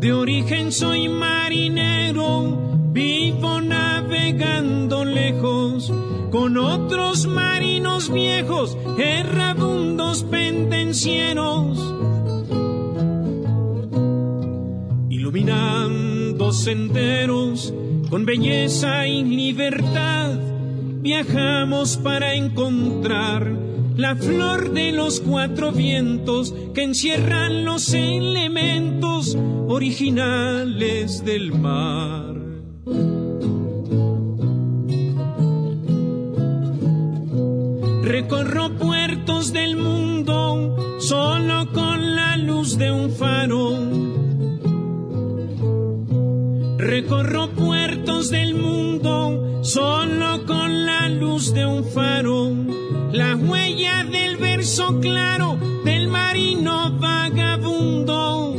De 0.01 0.13
origen 0.13 0.73
soy 0.73 1.09
marinero, 1.09 2.81
vivo 2.93 3.61
navegando 3.61 5.05
lejos. 5.05 5.93
Con 6.33 6.57
otros 6.59 7.27
marinos 7.27 8.13
viejos, 8.13 8.77
errabundos 8.99 10.25
pendencieros. 10.25 11.79
Iluminando 15.11 16.53
senderos 16.53 17.73
con 18.11 18.25
belleza 18.25 19.07
y 19.07 19.23
libertad 19.23 20.54
viajamos 21.05 21.99
para 21.99 22.33
encontrar 22.33 23.47
la 23.95 24.17
flor 24.17 24.73
de 24.73 24.91
los 24.91 25.21
cuatro 25.21 25.71
vientos 25.71 26.55
que 26.73 26.83
encierran 26.83 27.67
los 27.67 27.93
elementos 27.93 29.37
originales 29.69 31.23
del 31.23 31.53
mar. 31.53 32.35
Recorro 38.03 38.75
puertos 38.79 39.53
del 39.53 39.77
mundo 39.77 40.99
solo 41.01 41.71
con 41.75 42.17
la 42.17 42.39
luz 42.39 42.79
de 42.79 42.91
un 42.91 43.11
faro. 43.11 43.79
Recorro 46.79 47.51
puertos 47.51 48.31
del 48.31 48.55
mundo 48.55 49.54
solo 49.65 50.45
con 50.47 50.85
la 50.85 51.09
luz 51.09 51.53
de 51.55 51.65
un 51.67 51.85
faro. 51.85 52.53
La 53.13 53.35
huella 53.35 54.05
del 54.05 54.37
verso 54.37 55.01
claro 55.01 55.59
del 55.85 56.09
marino 56.09 56.93
vagabundo. 56.99 58.55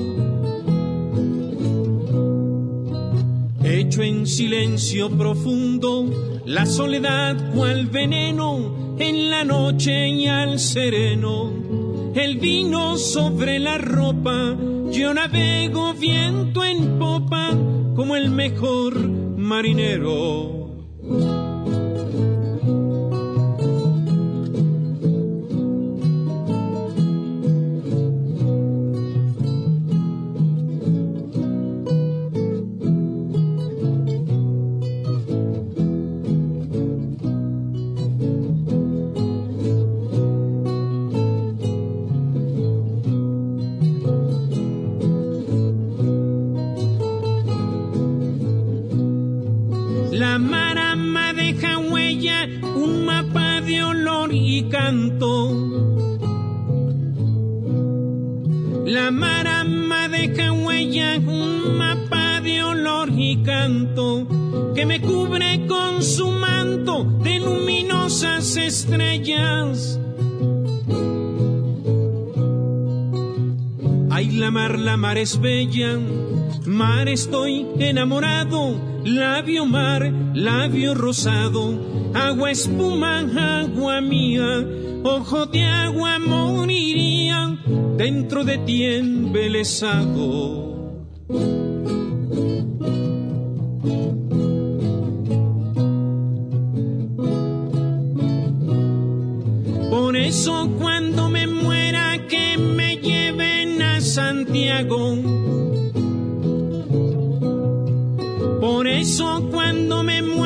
Hecho 3.63 4.01
en 4.01 4.25
silencio 4.25 5.09
profundo, 5.09 6.41
la 6.45 6.65
soledad 6.65 7.53
cual 7.53 7.85
veneno 7.87 8.95
en 8.97 9.29
la 9.29 9.43
noche 9.43 10.09
y 10.09 10.27
al 10.27 10.59
sereno. 10.59 11.53
El 12.15 12.37
vino 12.37 12.97
sobre 12.97 13.59
la 13.59 13.77
ropa, 13.77 14.55
yo 14.91 15.13
navego 15.13 15.93
viento 15.93 16.63
en 16.63 16.97
popa 16.97 17.51
como 17.95 18.15
el 18.15 18.31
mejor 18.31 18.97
marinero. 19.37 20.64
La 21.07 21.44
un 52.75 53.05
mapa 53.05 53.62
de 53.62 53.84
olor 53.84 54.34
y 54.34 54.63
canto. 54.69 55.51
La 58.86 59.12
marama 59.12 60.08
deja 60.10 60.51
huella, 60.51 61.17
un 61.17 61.77
mapa 61.77 62.41
de 62.41 62.63
olor 62.63 63.10
y 63.15 63.43
canto 63.43 64.27
que 64.75 64.86
me 64.86 65.01
cubre 65.01 65.65
con 65.67 66.03
su 66.03 66.29
manto 66.29 67.03
de 67.23 67.39
luminosas 67.39 68.58
estrellas. 68.58 69.99
Ay, 74.12 74.31
la 74.31 74.51
mar, 74.51 74.79
la 74.79 74.97
mar 74.97 75.17
es 75.17 75.41
bella, 75.41 75.99
mar 76.65 77.10
estoy 77.10 77.67
enamorado, 77.79 78.79
labio 79.03 79.65
mar, 79.65 80.10
labio 80.34 80.93
rosado, 80.93 82.04
agua 82.15 82.51
espuma, 82.51 83.19
agua 83.62 83.99
mía, 83.99 84.65
ojo 85.04 85.45
de 85.47 85.63
agua 85.63 86.17
moriría 86.19 87.58
dentro 87.97 88.43
de 88.45 88.58
ti 88.60 88.86
embelesado. 88.86 90.63
Por 99.89 100.15
eso 100.15 100.69
cuando 100.80 101.30
me 101.30 101.47
muera 101.47 102.25
que 102.30 102.58
me 102.58 102.97
lleven 102.97 103.82
a 103.82 103.99
Santiago. 103.99 105.17
Por 108.62 108.88
eso 108.88 109.49
cuando 109.51 110.04
me 110.04 110.21
muera 110.21 110.44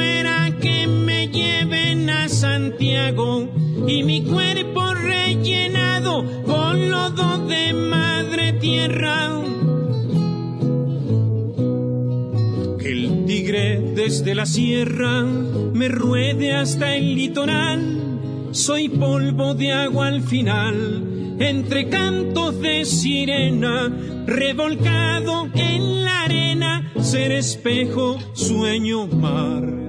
Santiago 2.30 3.50
y 3.88 4.04
mi 4.04 4.24
cuerpo 4.24 4.94
rellenado 4.94 6.24
con 6.46 6.90
lodo 6.90 7.48
de 7.48 7.74
madre 7.74 8.54
tierra. 8.54 9.32
Que 12.80 12.92
el 12.92 13.26
tigre 13.26 13.80
desde 13.96 14.36
la 14.36 14.46
sierra 14.46 15.24
me 15.24 15.90
ruede 15.90 16.54
hasta 16.54 16.96
el 16.96 17.16
litoral. 17.16 18.50
Soy 18.52 18.90
polvo 18.90 19.54
de 19.56 19.72
agua 19.72 20.08
al 20.08 20.22
final, 20.22 21.36
entre 21.40 21.90
cantos 21.90 22.60
de 22.62 22.86
sirena, 22.86 23.92
revolcado 24.26 25.50
en 25.56 26.04
la 26.04 26.24
arena, 26.24 26.92
ser 27.02 27.32
espejo, 27.32 28.18
sueño 28.34 29.08
mar. 29.08 29.89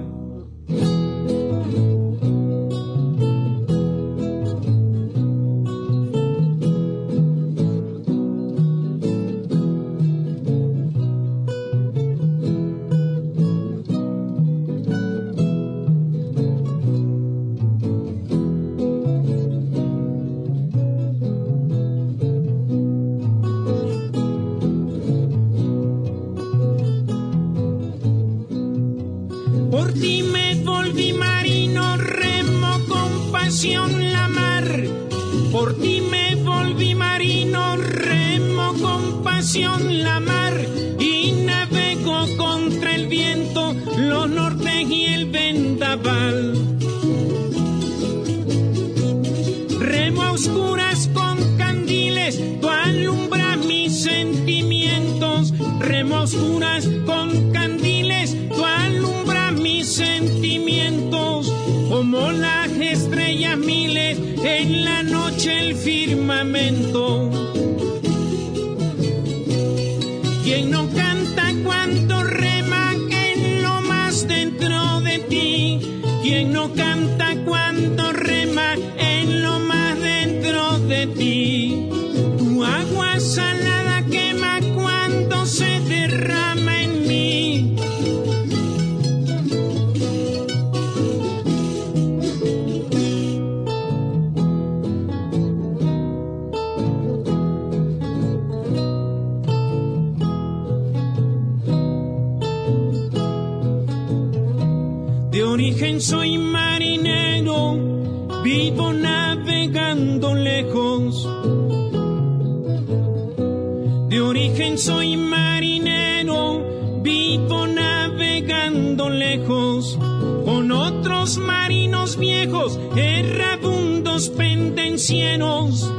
De 114.61 114.67
origen 114.67 114.77
soy 114.77 115.17
marinero, 115.17 117.01
vivo 117.01 117.65
navegando 117.65 119.09
lejos. 119.09 119.97
Con 120.45 120.71
otros 120.71 121.39
marinos 121.39 122.15
viejos, 122.15 122.79
errabundos 122.95 124.29
pendencieros. 124.29 125.91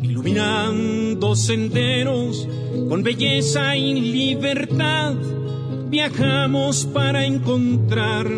Iluminando 0.00 1.36
senderos 1.36 2.48
con 2.88 3.02
belleza 3.02 3.76
y 3.76 4.00
libertad 4.00 5.12
viajamos 5.90 6.86
para 6.86 7.26
encontrar 7.26 8.30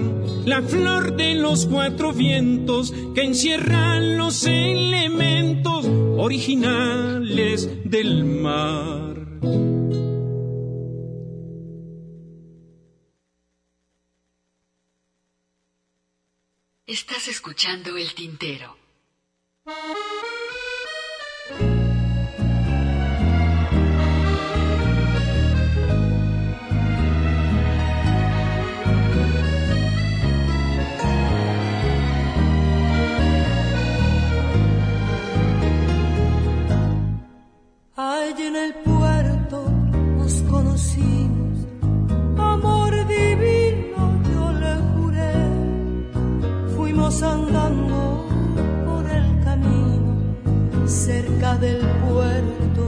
la 0.44 0.60
flor 0.60 1.14
de 1.14 1.36
los 1.36 1.66
cuatro 1.66 2.12
vientos 2.12 2.92
que 3.14 3.22
encierran 3.22 4.18
los 4.18 4.44
elementos 4.44 5.88
originales 6.26 7.88
del 7.88 8.24
mar. 8.24 9.14
Estás 16.84 17.28
escuchando 17.28 17.96
el 17.96 18.12
tintero. 18.14 18.76
Allí 37.98 38.42
en 38.42 38.56
el 38.56 38.74
puerto 38.74 39.70
nos 40.18 40.42
conocimos, 40.42 41.66
amor 42.36 42.92
divino 43.06 44.20
yo 44.30 44.52
le 44.52 44.74
juré. 44.92 45.32
Fuimos 46.76 47.22
andando 47.22 48.28
por 48.84 49.10
el 49.10 49.42
camino, 49.44 50.86
cerca 50.86 51.56
del 51.56 51.80
puerto 52.06 52.86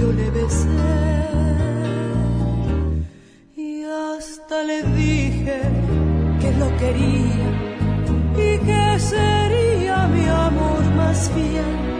yo 0.00 0.12
le 0.14 0.30
besé. 0.32 0.68
Y 3.54 3.84
hasta 3.84 4.64
le 4.64 4.82
dije 4.82 5.60
que 6.40 6.52
lo 6.58 6.76
quería 6.76 7.50
y 8.36 8.58
que 8.66 8.98
sería 8.98 10.08
mi 10.08 10.26
amor 10.26 10.82
más 10.96 11.30
fiel 11.30 11.90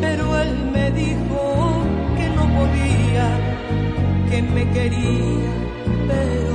pero 0.00 0.38
él 0.38 0.70
me 0.72 0.85
podía, 2.56 3.28
que 4.30 4.42
me 4.42 4.64
quería 4.70 5.52
ver. 6.08 6.45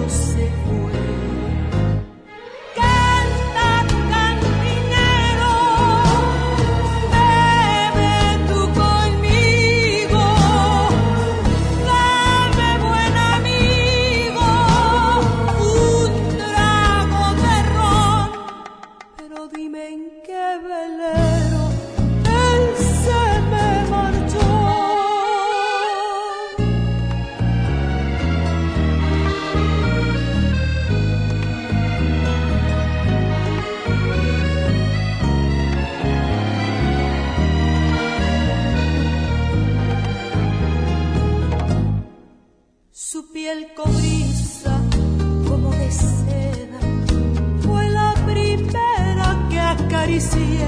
Acaricié 50.11 50.67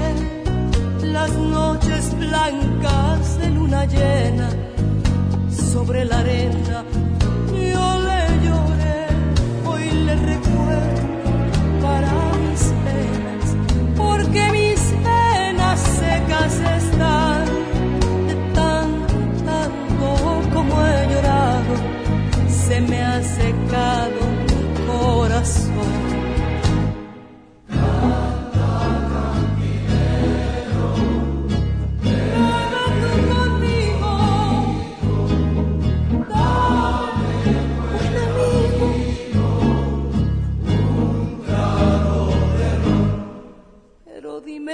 las 1.02 1.30
noches 1.32 2.16
blancas 2.18 3.38
de 3.38 3.50
luna 3.50 3.84
llena 3.84 4.48
sobre 5.50 6.04
la 6.06 6.18
arena. 6.20 6.84
Yo 7.52 7.86
le 8.08 8.20
lloré, 8.44 9.06
hoy 9.66 9.90
le 10.06 10.16
recuerdo 10.16 11.02
para 11.82 12.12
mis 12.42 12.62
penas, 12.84 13.46
porque 13.96 14.42
mis 14.52 14.80
penas 15.04 15.80
secas 16.00 16.54
están 16.78 17.44
de 18.28 18.34
tanto, 18.54 19.14
tanto 19.44 20.54
como 20.54 20.86
he 20.86 21.08
llorado, 21.12 21.74
se 22.48 22.80
me 22.80 23.02
ha 23.02 23.22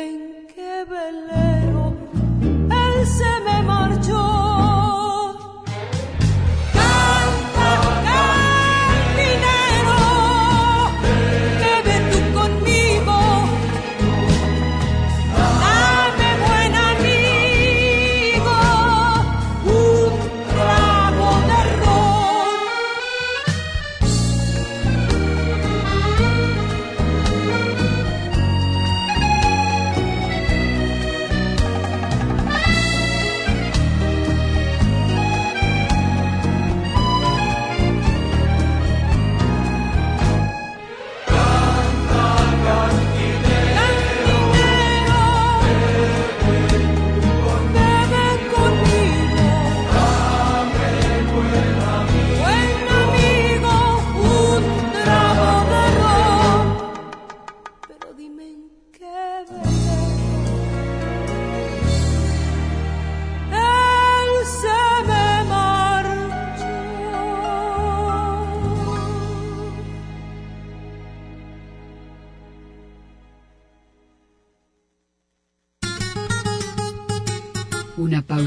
bring 0.01 0.30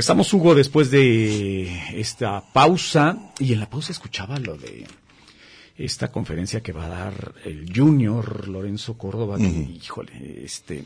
Regresamos, 0.00 0.32
Hugo, 0.32 0.54
después 0.54 0.90
de 0.90 2.00
esta 2.00 2.42
pausa. 2.54 3.18
Y 3.38 3.52
en 3.52 3.60
la 3.60 3.68
pausa 3.68 3.92
escuchaba 3.92 4.38
lo 4.38 4.56
de 4.56 4.86
esta 5.76 6.10
conferencia 6.10 6.62
que 6.62 6.72
va 6.72 6.86
a 6.86 6.88
dar 6.88 7.34
el 7.44 7.70
Junior 7.70 8.48
Lorenzo 8.48 8.96
Córdoba. 8.96 9.38
Híjole, 9.38 10.42
este. 10.42 10.84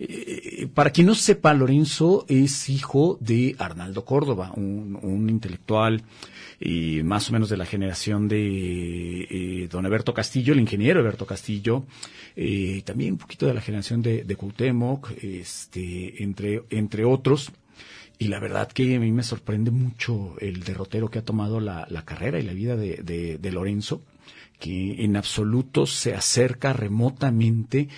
Eh, 0.00 0.66
para 0.74 0.90
quien 0.90 1.06
no 1.06 1.14
sepa, 1.14 1.54
Lorenzo 1.54 2.26
es 2.28 2.68
hijo 2.68 3.16
de 3.20 3.54
Arnaldo 3.60 4.04
Córdoba, 4.04 4.50
un, 4.56 5.28
intelectual 5.30 6.02
y 6.58 7.04
más 7.04 7.30
o 7.30 7.34
menos 7.34 7.48
de 7.50 7.58
la 7.58 7.64
generación 7.64 8.26
de 8.26 9.20
eh, 9.20 9.68
don 9.70 9.86
Eberto 9.86 10.12
Castillo, 10.12 10.52
el 10.52 10.58
ingeniero 10.58 10.98
Eberto 10.98 11.26
Castillo, 11.26 11.84
eh, 12.34 12.82
también 12.84 13.12
un 13.12 13.18
poquito 13.18 13.46
de 13.46 13.54
la 13.54 13.60
generación 13.60 14.02
de, 14.02 14.24
de 14.24 14.34
Cuauhtémoc, 14.34 15.12
este, 15.22 16.24
entre, 16.24 16.64
entre 16.70 17.04
otros. 17.04 17.52
Y 18.18 18.28
la 18.28 18.40
verdad 18.40 18.68
que 18.68 18.96
a 18.96 19.00
mí 19.00 19.12
me 19.12 19.22
sorprende 19.22 19.70
mucho 19.70 20.34
el 20.40 20.64
derrotero 20.64 21.08
que 21.08 21.20
ha 21.20 21.24
tomado 21.24 21.60
la, 21.60 21.86
carrera 22.04 22.40
y 22.40 22.42
la 22.42 22.52
vida 22.52 22.76
de, 22.76 23.38
de, 23.40 23.52
Lorenzo, 23.52 24.02
que 24.58 25.04
en 25.04 25.16
absoluto 25.16 25.86
se 25.86 26.14
acerca 26.14 26.72
remotamente, 26.72 27.88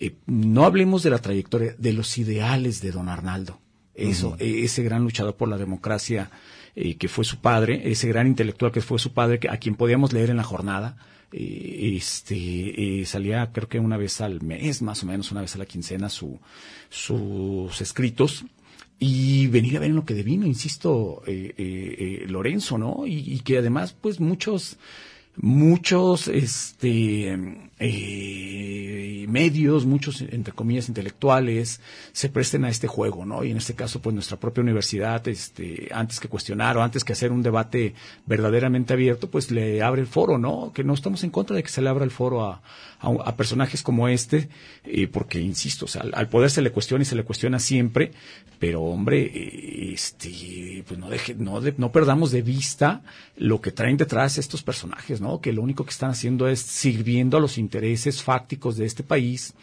eh, 0.00 0.14
no 0.24 0.64
hablemos 0.64 1.02
de 1.02 1.10
la 1.10 1.18
trayectoria, 1.18 1.74
de 1.76 1.92
los 1.92 2.16
ideales 2.16 2.80
de 2.80 2.90
don 2.90 3.10
Arnaldo. 3.10 3.60
Eso, 3.94 4.36
e, 4.38 4.64
ese 4.64 4.82
gran 4.82 5.02
luchador 5.02 5.36
por 5.36 5.48
la 5.48 5.58
democracia 5.58 6.30
eh, 6.74 6.96
que 6.96 7.08
fue 7.08 7.26
su 7.26 7.40
padre, 7.40 7.90
ese 7.90 8.08
gran 8.08 8.26
intelectual 8.26 8.72
que 8.72 8.80
fue 8.80 8.98
su 8.98 9.12
padre, 9.12 9.38
que, 9.38 9.50
a 9.50 9.58
quien 9.58 9.74
podíamos 9.74 10.14
leer 10.14 10.30
en 10.30 10.36
la 10.38 10.42
jornada, 10.42 10.96
eh, 11.32 11.92
este 11.96 13.04
salía 13.04 13.50
creo 13.52 13.68
que 13.68 13.80
una 13.80 13.96
vez 13.96 14.20
al 14.20 14.42
mes 14.42 14.80
más 14.80 15.02
o 15.02 15.06
menos 15.06 15.32
una 15.32 15.40
vez 15.40 15.56
a 15.56 15.58
la 15.58 15.66
quincena 15.66 16.08
su, 16.08 16.38
sus 16.88 17.80
escritos 17.80 18.44
y 18.98 19.46
venir 19.48 19.76
a 19.76 19.80
ver 19.80 19.90
en 19.90 19.96
lo 19.96 20.04
que 20.04 20.14
devino, 20.14 20.46
insisto, 20.46 21.22
eh, 21.26 21.54
eh, 21.56 22.22
eh, 22.22 22.26
Lorenzo, 22.28 22.78
¿no? 22.78 23.06
Y, 23.06 23.34
y, 23.34 23.40
que 23.40 23.58
además, 23.58 23.94
pues 24.00 24.20
muchos, 24.20 24.78
muchos, 25.36 26.28
este, 26.28 27.65
eh, 27.78 29.26
medios, 29.28 29.84
muchos, 29.84 30.22
entre 30.22 30.54
comillas, 30.54 30.88
intelectuales, 30.88 31.80
se 32.12 32.28
presten 32.28 32.64
a 32.64 32.70
este 32.70 32.86
juego, 32.86 33.26
¿no? 33.26 33.44
Y 33.44 33.50
en 33.50 33.58
este 33.58 33.74
caso, 33.74 34.00
pues 34.00 34.14
nuestra 34.14 34.38
propia 34.38 34.62
universidad, 34.62 35.26
este, 35.28 35.88
antes 35.92 36.20
que 36.20 36.28
cuestionar 36.28 36.76
o 36.76 36.82
antes 36.82 37.04
que 37.04 37.12
hacer 37.12 37.32
un 37.32 37.42
debate 37.42 37.94
verdaderamente 38.24 38.94
abierto, 38.94 39.30
pues 39.30 39.50
le 39.50 39.82
abre 39.82 40.00
el 40.00 40.06
foro, 40.06 40.38
¿no? 40.38 40.72
Que 40.74 40.84
no 40.84 40.94
estamos 40.94 41.22
en 41.24 41.30
contra 41.30 41.56
de 41.56 41.62
que 41.62 41.68
se 41.68 41.82
le 41.82 41.88
abra 41.88 42.04
el 42.04 42.10
foro 42.10 42.44
a, 42.44 42.62
a, 43.00 43.36
personajes 43.36 43.82
como 43.82 44.08
este, 44.08 44.48
eh, 44.84 45.06
porque, 45.06 45.40
insisto, 45.40 45.86
sea, 45.86 46.04
al, 46.12 46.28
poder 46.28 46.50
se 46.50 46.62
le 46.62 46.72
cuestiona 46.72 47.02
y 47.02 47.06
se 47.06 47.16
le 47.16 47.24
cuestiona 47.24 47.58
siempre, 47.58 48.12
pero 48.58 48.82
hombre, 48.82 49.92
este, 49.92 50.82
pues 50.86 50.98
no 50.98 51.10
deje, 51.10 51.34
no, 51.34 51.60
no 51.60 51.92
perdamos 51.92 52.30
de 52.30 52.42
vista 52.42 53.02
lo 53.36 53.60
que 53.60 53.70
traen 53.70 53.96
detrás 53.96 54.38
estos 54.38 54.62
personajes, 54.62 55.20
¿no? 55.20 55.40
Que 55.40 55.52
lo 55.52 55.62
único 55.62 55.84
que 55.84 55.90
están 55.90 56.10
haciendo 56.10 56.48
es 56.48 56.60
sirviendo 56.60 57.36
a 57.36 57.40
los 57.40 57.58
intereses 57.66 58.22
fácticos 58.22 58.76
de 58.76 58.86
este 58.86 59.02
país, 59.02 59.54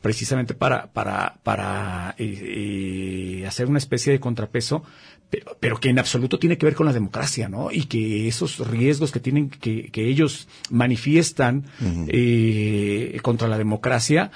precisamente 0.00 0.54
para, 0.54 0.92
para, 0.92 1.40
para 1.42 2.14
eh, 2.18 3.40
eh, 3.40 3.46
hacer 3.46 3.66
una 3.66 3.78
especie 3.78 4.12
de 4.12 4.20
contrapeso, 4.20 4.82
pero, 5.30 5.56
pero, 5.58 5.80
que 5.80 5.88
en 5.88 5.98
absoluto 5.98 6.38
tiene 6.38 6.56
que 6.56 6.66
ver 6.66 6.76
con 6.76 6.86
la 6.86 6.92
democracia, 6.92 7.48
¿no? 7.48 7.72
Y 7.72 7.86
que 7.86 8.28
esos 8.28 8.58
riesgos 8.68 9.10
que 9.10 9.18
tienen, 9.18 9.50
que, 9.50 9.90
que 9.90 10.06
ellos 10.06 10.46
manifiestan 10.70 11.64
eh, 12.06 13.18
contra 13.22 13.48
la 13.48 13.58
democracia, 13.58 14.30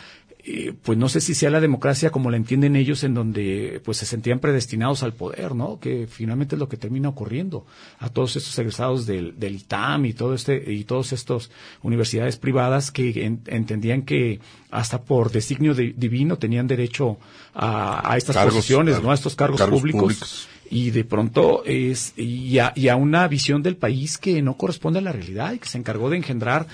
eh, 0.44 0.72
pues 0.82 0.96
no 0.98 1.08
sé 1.08 1.20
si 1.20 1.34
sea 1.34 1.50
la 1.50 1.60
democracia 1.60 2.10
como 2.10 2.30
la 2.30 2.36
entienden 2.36 2.76
ellos, 2.76 3.04
en 3.04 3.14
donde 3.14 3.80
pues 3.84 3.98
se 3.98 4.06
sentían 4.06 4.38
predestinados 4.38 5.02
al 5.02 5.12
poder, 5.12 5.54
¿no? 5.54 5.78
Que 5.80 6.06
finalmente 6.08 6.54
es 6.54 6.58
lo 6.58 6.68
que 6.68 6.76
termina 6.76 7.08
ocurriendo 7.08 7.66
a 7.98 8.08
todos 8.08 8.36
estos 8.36 8.58
egresados 8.58 9.06
del, 9.06 9.38
del 9.38 9.56
ITAM 9.56 10.06
y 10.06 10.12
todo 10.12 10.34
este 10.34 10.72
y 10.72 10.84
todas 10.84 11.12
estas 11.12 11.50
universidades 11.82 12.36
privadas 12.36 12.90
que 12.90 13.24
entendían 13.46 14.02
que 14.02 14.40
hasta 14.70 15.02
por 15.02 15.30
designio 15.30 15.74
divino 15.74 16.38
tenían 16.38 16.66
derecho 16.66 17.18
a, 17.54 18.12
a 18.12 18.16
estas 18.16 18.36
posiciones, 18.36 19.02
¿no? 19.02 19.10
A 19.10 19.14
estos 19.14 19.34
cargos, 19.34 19.60
públicos 19.62 20.48
y 20.70 20.90
de 20.90 21.04
pronto 21.04 21.64
es 21.66 22.14
y 22.16 22.58
a, 22.58 22.72
y 22.76 22.88
a 22.88 22.96
una 22.96 23.26
visión 23.28 23.62
del 23.62 23.76
país 23.76 24.16
que 24.16 24.40
no 24.40 24.56
corresponde 24.56 25.00
a 25.00 25.02
la 25.02 25.12
realidad 25.12 25.52
y 25.52 25.58
que 25.58 25.68
se 25.68 25.78
encargó 25.78 26.08
de 26.08 26.16
engendrar 26.16 26.66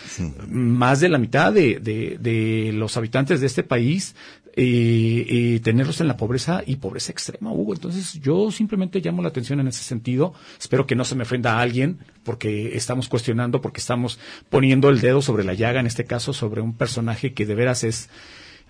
más 0.49 1.01
de 1.01 1.09
la 1.09 1.19
mitad 1.19 1.53
de, 1.53 1.81
de, 1.81 2.19
de 2.21 2.73
los 2.75 2.97
habitantes 2.97 3.41
de 3.41 3.47
este 3.47 3.63
país 3.63 4.15
y, 4.57 5.61
tenerlos 5.61 6.01
en 6.01 6.09
la 6.09 6.17
pobreza 6.17 6.63
y 6.67 6.77
pobreza 6.77 7.13
extrema, 7.13 7.53
Hugo. 7.53 7.75
Entonces 7.75 8.15
yo 8.21 8.51
simplemente 8.51 9.01
llamo 9.01 9.23
la 9.23 9.29
atención 9.29 9.61
en 9.61 9.69
ese 9.69 9.83
sentido. 9.83 10.33
Espero 10.59 10.87
que 10.87 10.95
no 10.97 11.05
se 11.05 11.15
me 11.15 11.25
ofenda 11.25 11.59
a 11.59 11.61
alguien 11.61 11.99
porque 12.25 12.77
estamos 12.77 13.09
cuestionando, 13.09 13.61
porque 13.61 13.81
estamos 13.81 14.19
poniendo 14.49 14.89
el 14.89 15.01
dedo 15.01 15.21
sobre 15.21 15.45
la 15.45 15.55
llaga, 15.55 15.81
en 15.81 15.87
este 15.87 16.05
caso 16.05 16.33
sobre 16.33 16.63
un 16.63 16.75
personaje 16.75 17.35
que 17.35 17.47
de 17.47 17.55
veras 17.55 17.85
es 17.85 18.09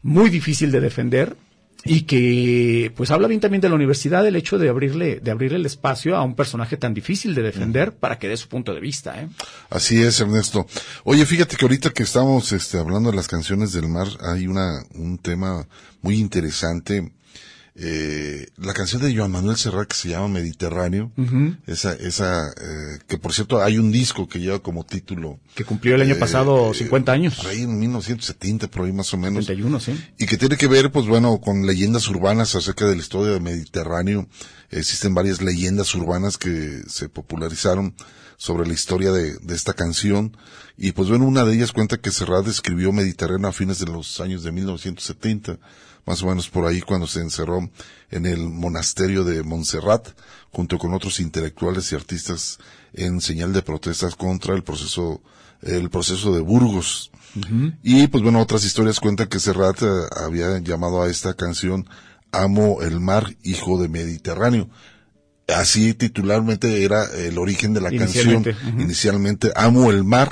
muy 0.03 0.31
difícil 0.31 0.73
de 0.73 0.81
defender 0.81 1.37
y 1.87 2.03
que 2.03 2.92
pues 2.96 3.11
habla 3.11 3.29
bien 3.29 3.40
también 3.40 3.61
de 3.61 3.68
la 3.68 3.75
universidad 3.75 4.27
el 4.27 4.37
hecho 4.37 4.59
de 4.59 4.68
abrirle 4.68 5.20
de 5.20 5.31
abrirle 5.31 5.59
el 5.59 5.66
espacio 5.66 6.16
a 6.16 6.22
un 6.22 6.35
personaje 6.35 6.77
tan 6.77 6.94
difícil 6.94 7.35
de 7.35 7.42
defender 7.42 7.92
para 7.92 8.18
que 8.18 8.29
dé 8.29 8.37
su 8.37 8.49
punto 8.49 8.75
de 8.75 8.81
vista 8.81 9.20
¿eh? 9.20 9.29
así 9.70 10.03
es 10.03 10.20
Ernesto 10.20 10.66
oye 11.05 11.25
fíjate 11.27 11.57
que 11.57 11.64
ahorita 11.64 11.90
que 11.90 12.03
estamos 12.03 12.53
este, 12.53 12.79
hablando 12.79 13.11
de 13.11 13.16
las 13.16 13.29
canciones 13.29 13.72
del 13.72 13.88
mar 13.88 14.09
hay 14.20 14.46
una 14.46 14.83
un 14.94 15.18
tema 15.18 15.66
muy 16.03 16.18
interesante 16.18 17.12
eh, 17.79 18.49
la 18.57 18.73
canción 18.73 19.03
de 19.03 19.15
Joan 19.15 19.31
Manuel 19.31 19.59
Serrat 19.59 19.87
que 19.87 19.95
se 19.95 20.09
llama 20.09 20.29
Mediterráneo, 20.29 21.12
esa, 21.67 21.93
esa, 21.93 22.49
eh, 22.49 22.99
que 23.07 23.19
por 23.19 23.35
cierto 23.35 23.62
hay 23.62 23.77
un 23.77 23.93
disco 23.93 24.27
que 24.27 24.41
lleva 24.41 24.61
como 24.61 24.85
título. 24.85 25.39
Que 25.55 25.65
cumplió 25.65 25.95
el 25.95 26.01
año 26.01 26.15
eh, 26.15 26.19
pasado 26.19 26.73
50 26.73 27.12
años. 27.12 27.35
Por 27.35 27.49
ahí 27.49 27.62
en 27.62 27.79
1970, 27.79 28.69
por 28.69 28.87
ahí 28.87 28.93
más 28.93 29.12
o 29.12 29.19
menos. 29.19 29.45
51, 29.45 29.81
sí. 29.81 30.05
Y 30.17 30.25
que 30.25 30.39
tiene 30.39 30.57
que 30.57 30.69
ver, 30.69 30.91
pues 30.91 31.07
bueno, 31.07 31.39
con 31.39 31.67
leyendas 31.67 32.09
urbanas 32.09 32.55
acerca 32.55 32.87
de 32.87 32.97
la 32.97 33.03
historia 33.03 33.35
del 33.35 33.43
Mediterráneo. 33.43 34.27
Existen 34.71 35.12
varias 35.15 35.43
leyendas 35.43 35.95
urbanas 35.95 36.39
que 36.39 36.81
se 36.89 37.11
popularizaron 37.11 37.95
sobre 38.39 38.67
la 38.67 38.73
historia 38.73 39.12
de, 39.12 39.37
de 39.37 39.55
esta 39.55 39.75
canción. 39.75 40.35
Y 40.79 40.93
pues 40.93 41.11
bueno, 41.11 41.27
una 41.27 41.45
de 41.45 41.55
ellas 41.55 41.73
cuenta 41.73 41.99
que 41.99 42.11
Serrat 42.11 42.49
escribió 42.49 42.91
Mediterráneo 42.93 43.49
a 43.49 43.53
fines 43.53 43.79
de 43.81 43.87
los 43.87 44.19
años 44.21 44.45
de 44.45 44.53
1970 44.53 45.59
más 46.07 46.23
o 46.23 46.27
menos 46.27 46.49
por 46.49 46.66
ahí 46.66 46.81
cuando 46.81 47.07
se 47.07 47.21
encerró 47.21 47.69
en 48.11 48.27
el 48.27 48.49
monasterio 48.49 49.25
de 49.25 49.42
Montserrat, 49.42 50.09
junto 50.51 50.79
con 50.79 50.95
otros 50.95 51.21
intelectuales 51.21 51.90
y 51.90 51.97
artistas 51.97 52.59
en 52.95 53.21
señal 53.21 53.53
de 53.53 53.62
protestas 53.62 54.14
contra 54.14 54.55
el 54.55 54.62
proceso, 54.62 55.21
el 55.62 55.90
proceso 55.90 56.33
de 56.35 56.40
Burgos. 56.40 57.11
Y 57.83 58.07
pues 58.07 58.23
bueno, 58.23 58.40
otras 58.40 58.64
historias 58.64 58.99
cuentan 58.99 59.27
que 59.27 59.40
Serrat 59.40 59.83
eh, 59.83 59.87
había 60.25 60.59
llamado 60.61 61.03
a 61.03 61.11
esta 61.11 61.35
canción 61.35 61.87
Amo 62.33 62.81
el 62.81 63.01
mar, 63.01 63.37
hijo 63.42 63.81
de 63.81 63.88
Mediterráneo. 63.88 64.71
Así 65.49 65.92
titularmente 65.92 66.83
era 66.83 67.05
el 67.05 67.37
origen 67.37 67.75
de 67.75 67.81
la 67.81 67.90
canción. 67.90 68.45
Inicialmente, 68.79 69.53
Amo 69.55 69.90
el 69.90 70.03
mar 70.03 70.31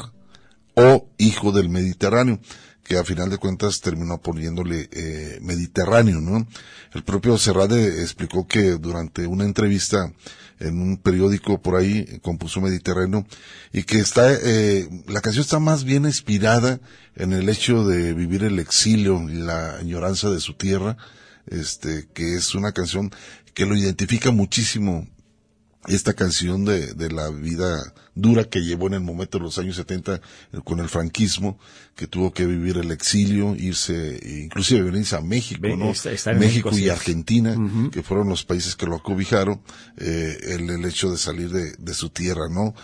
o 0.74 1.08
Hijo 1.18 1.52
del 1.52 1.68
Mediterráneo 1.68 2.40
que 2.84 2.98
a 2.98 3.04
final 3.04 3.30
de 3.30 3.38
cuentas 3.38 3.80
terminó 3.80 4.20
poniéndole 4.20 4.88
eh, 4.92 5.38
Mediterráneo, 5.40 6.20
¿no? 6.20 6.46
El 6.92 7.02
propio 7.02 7.38
Serrade 7.38 8.02
explicó 8.02 8.46
que 8.46 8.72
durante 8.72 9.26
una 9.26 9.44
entrevista 9.44 10.12
en 10.60 10.80
un 10.80 10.98
periódico 10.98 11.60
por 11.60 11.76
ahí 11.76 12.20
compuso 12.22 12.60
Mediterráneo 12.60 13.26
y 13.72 13.82
que 13.82 13.98
está 13.98 14.32
eh, 14.32 14.88
la 15.08 15.20
canción 15.20 15.42
está 15.42 15.58
más 15.58 15.84
bien 15.84 16.04
inspirada 16.04 16.80
en 17.16 17.32
el 17.32 17.48
hecho 17.48 17.86
de 17.86 18.12
vivir 18.12 18.44
el 18.44 18.58
exilio 18.58 19.28
y 19.28 19.34
la 19.34 19.76
añoranza 19.76 20.30
de 20.30 20.40
su 20.40 20.54
tierra, 20.54 20.96
este 21.46 22.08
que 22.12 22.34
es 22.34 22.54
una 22.54 22.72
canción 22.72 23.10
que 23.54 23.66
lo 23.66 23.76
identifica 23.76 24.30
muchísimo 24.30 25.08
esta 25.88 26.14
canción 26.14 26.64
de, 26.64 26.94
de, 26.94 27.10
la 27.10 27.28
vida 27.30 27.92
dura 28.14 28.44
que 28.44 28.60
llevó 28.60 28.86
en 28.86 28.94
el 28.94 29.00
momento 29.00 29.38
de 29.38 29.44
los 29.44 29.58
años 29.58 29.76
70 29.76 30.14
eh, 30.14 30.20
con 30.64 30.80
el 30.80 30.88
franquismo, 30.88 31.58
que 31.94 32.06
tuvo 32.06 32.32
que 32.32 32.46
vivir 32.46 32.78
el 32.78 32.90
exilio, 32.90 33.54
irse, 33.56 34.18
inclusive 34.44 34.82
venirse 34.82 35.16
a 35.16 35.20
México, 35.20 35.66
¿no? 35.76 35.92
México, 36.38 36.76
y 36.76 36.88
Argentina, 36.88 37.56
que 37.92 38.02
fueron 38.02 38.28
los 38.28 38.44
países 38.44 38.76
que 38.76 38.86
lo 38.86 38.96
acobijaron, 38.96 39.60
eh, 39.98 40.38
el, 40.42 40.70
el, 40.70 40.84
hecho 40.84 41.10
de 41.10 41.18
salir 41.18 41.50
de, 41.50 41.72
de 41.72 41.94
su 41.94 42.10
tierra, 42.10 42.48
¿no? 42.48 42.74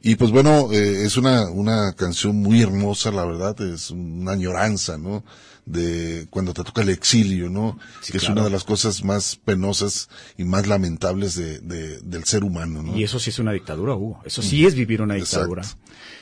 Y 0.00 0.14
pues 0.14 0.30
bueno, 0.30 0.72
eh, 0.72 1.04
es 1.04 1.16
una, 1.16 1.50
una 1.50 1.92
canción 1.94 2.36
muy 2.36 2.62
hermosa, 2.62 3.10
la 3.10 3.24
verdad, 3.24 3.60
es 3.62 3.90
una 3.90 4.32
añoranza, 4.32 4.96
¿no? 4.96 5.24
De 5.68 6.26
cuando 6.30 6.54
te 6.54 6.64
toca 6.64 6.82
el 6.82 6.88
exilio, 6.88 7.50
¿no? 7.50 7.78
que 8.10 8.16
es 8.16 8.28
una 8.28 8.42
de 8.42 8.50
las 8.50 8.64
cosas 8.64 9.04
más 9.04 9.36
penosas 9.36 10.08
y 10.36 10.44
más 10.44 10.66
lamentables 10.66 11.34
de, 11.34 11.58
de, 11.60 12.00
del 12.00 12.24
ser 12.24 12.44
humano, 12.44 12.82
¿no? 12.82 12.96
Y 12.96 13.04
eso 13.04 13.18
sí 13.18 13.30
es 13.30 13.38
una 13.38 13.52
dictadura, 13.52 13.94
Hugo. 13.94 14.20
Eso 14.24 14.42
sí 14.42 14.64
es 14.64 14.74
vivir 14.74 15.02
una 15.02 15.14
dictadura. 15.14 15.62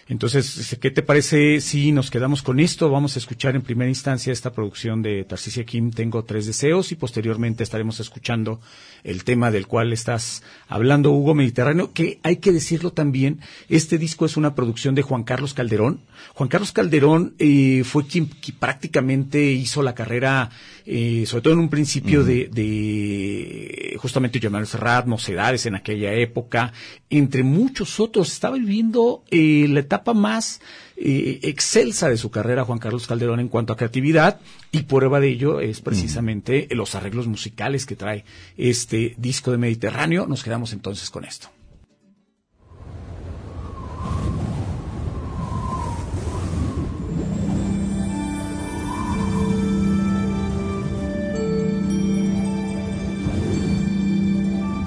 Entonces, 0.08 0.78
¿qué 0.80 0.92
te 0.92 1.02
parece 1.02 1.60
si 1.60 1.90
nos 1.90 2.12
quedamos 2.12 2.40
con 2.42 2.60
esto? 2.60 2.88
Vamos 2.88 3.16
a 3.16 3.18
escuchar 3.18 3.56
en 3.56 3.62
primera 3.62 3.88
instancia 3.88 4.32
esta 4.32 4.52
producción 4.52 5.02
de 5.02 5.24
Tarcisia 5.24 5.64
Kim, 5.64 5.90
Tengo 5.90 6.22
tres 6.22 6.46
deseos, 6.46 6.92
y 6.92 6.94
posteriormente 6.94 7.64
estaremos 7.64 7.98
escuchando 7.98 8.60
el 9.02 9.24
tema 9.24 9.50
del 9.50 9.66
cual 9.66 9.92
estás 9.92 10.44
hablando, 10.68 11.10
Hugo 11.10 11.34
Mediterráneo, 11.34 11.92
que 11.92 12.20
hay 12.22 12.36
que 12.36 12.52
decirlo 12.52 12.92
también, 12.92 13.40
este 13.68 13.98
disco 13.98 14.26
es 14.26 14.36
una 14.36 14.54
producción 14.54 14.94
de 14.94 15.02
Juan 15.02 15.24
Carlos 15.24 15.54
Calderón. 15.54 16.02
Juan 16.34 16.48
Carlos 16.48 16.70
Calderón 16.70 17.34
eh, 17.40 17.82
fue 17.84 18.06
quien, 18.06 18.30
prácticamente 18.60 19.42
hizo 19.42 19.82
la 19.82 19.96
carrera, 19.96 20.50
eh, 20.86 21.24
sobre 21.26 21.42
todo 21.42 21.54
en 21.54 21.58
un 21.58 21.68
principio 21.68 22.22
de, 22.22 22.48
de, 22.48 23.96
justamente 23.98 24.38
Manuel 24.48 24.68
Serrat, 24.68 25.06
Mocedades 25.06 25.66
en 25.66 25.74
aquella 25.74 26.12
época, 26.14 26.72
entre 27.10 27.42
muchos 27.42 27.98
otros. 27.98 28.32
Estaba 28.32 28.56
viviendo 28.56 29.24
eh, 29.30 29.66
la 29.68 29.80
etapa 29.80 30.14
más 30.14 30.60
eh, 30.96 31.40
excelsa 31.42 32.08
de 32.08 32.16
su 32.16 32.30
carrera 32.30 32.64
Juan 32.64 32.78
Carlos 32.78 33.06
Calderón 33.06 33.40
en 33.40 33.48
cuanto 33.48 33.72
a 33.72 33.76
creatividad 33.76 34.40
y 34.70 34.82
prueba 34.82 35.18
de 35.18 35.28
ello 35.28 35.60
es 35.60 35.80
precisamente 35.80 36.68
los 36.70 36.94
arreglos 36.94 37.26
musicales 37.26 37.84
que 37.84 37.96
trae 37.96 38.24
este 38.56 39.14
disco 39.18 39.50
de 39.50 39.58
Mediterráneo. 39.58 40.26
Nos 40.26 40.44
quedamos 40.44 40.72
entonces 40.72 41.10
con 41.10 41.24
esto. 41.24 41.48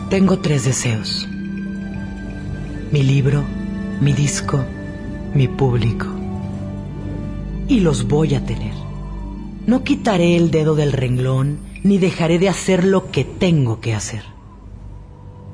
Tengo 0.09 0.39
tres 0.39 0.65
deseos. 0.65 1.27
Mi 2.91 3.03
libro, 3.03 3.43
mi 4.01 4.11
disco, 4.11 4.59
mi 5.35 5.47
público. 5.47 6.07
Y 7.67 7.81
los 7.81 8.07
voy 8.07 8.33
a 8.33 8.43
tener. 8.43 8.73
No 9.67 9.83
quitaré 9.83 10.35
el 10.35 10.49
dedo 10.49 10.73
del 10.73 10.93
renglón 10.93 11.59
ni 11.83 11.99
dejaré 11.99 12.39
de 12.39 12.49
hacer 12.49 12.85
lo 12.85 13.11
que 13.11 13.23
tengo 13.23 13.81
que 13.81 13.93
hacer. 13.93 14.23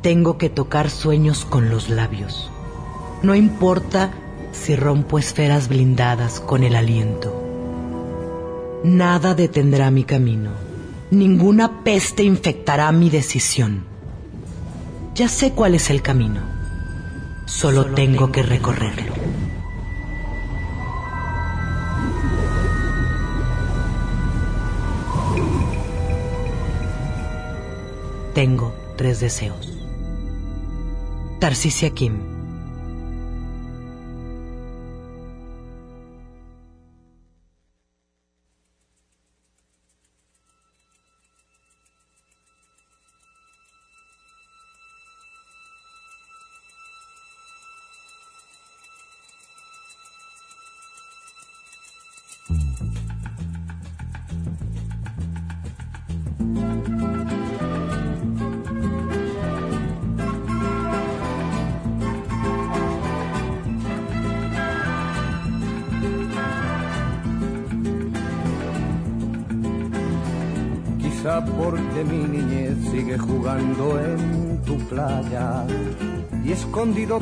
Tengo 0.02 0.38
que 0.38 0.50
tocar 0.50 0.90
sueños 0.90 1.44
con 1.44 1.70
los 1.70 1.90
labios. 1.90 2.50
No 3.24 3.36
importa 3.36 4.14
si 4.54 4.78
rompo 4.78 5.20
esferas 5.20 5.68
blindadas 5.68 6.40
con 6.40 6.64
el 6.64 6.78
aliento. 6.78 7.36
Nada 8.86 9.36
detendrá 9.36 9.92
mi 9.92 10.06
camino. 10.06 10.52
Ninguna 11.12 11.84
peste 11.84 12.24
infectará 12.24 12.90
mi 12.94 13.10
decisión. 13.10 13.95
Ya 15.16 15.30
sé 15.30 15.54
cuál 15.54 15.76
es 15.76 15.90
el 15.90 16.02
camino. 16.02 16.42
Solo, 17.46 17.86
tengo, 17.94 18.34
que 18.34 18.44
recorrerlo. 18.44 19.14
Tengo 28.34 28.76
tres 28.98 29.22
deseos. 29.22 29.72
Tarcisia 31.40 31.92
Kim 31.92 32.35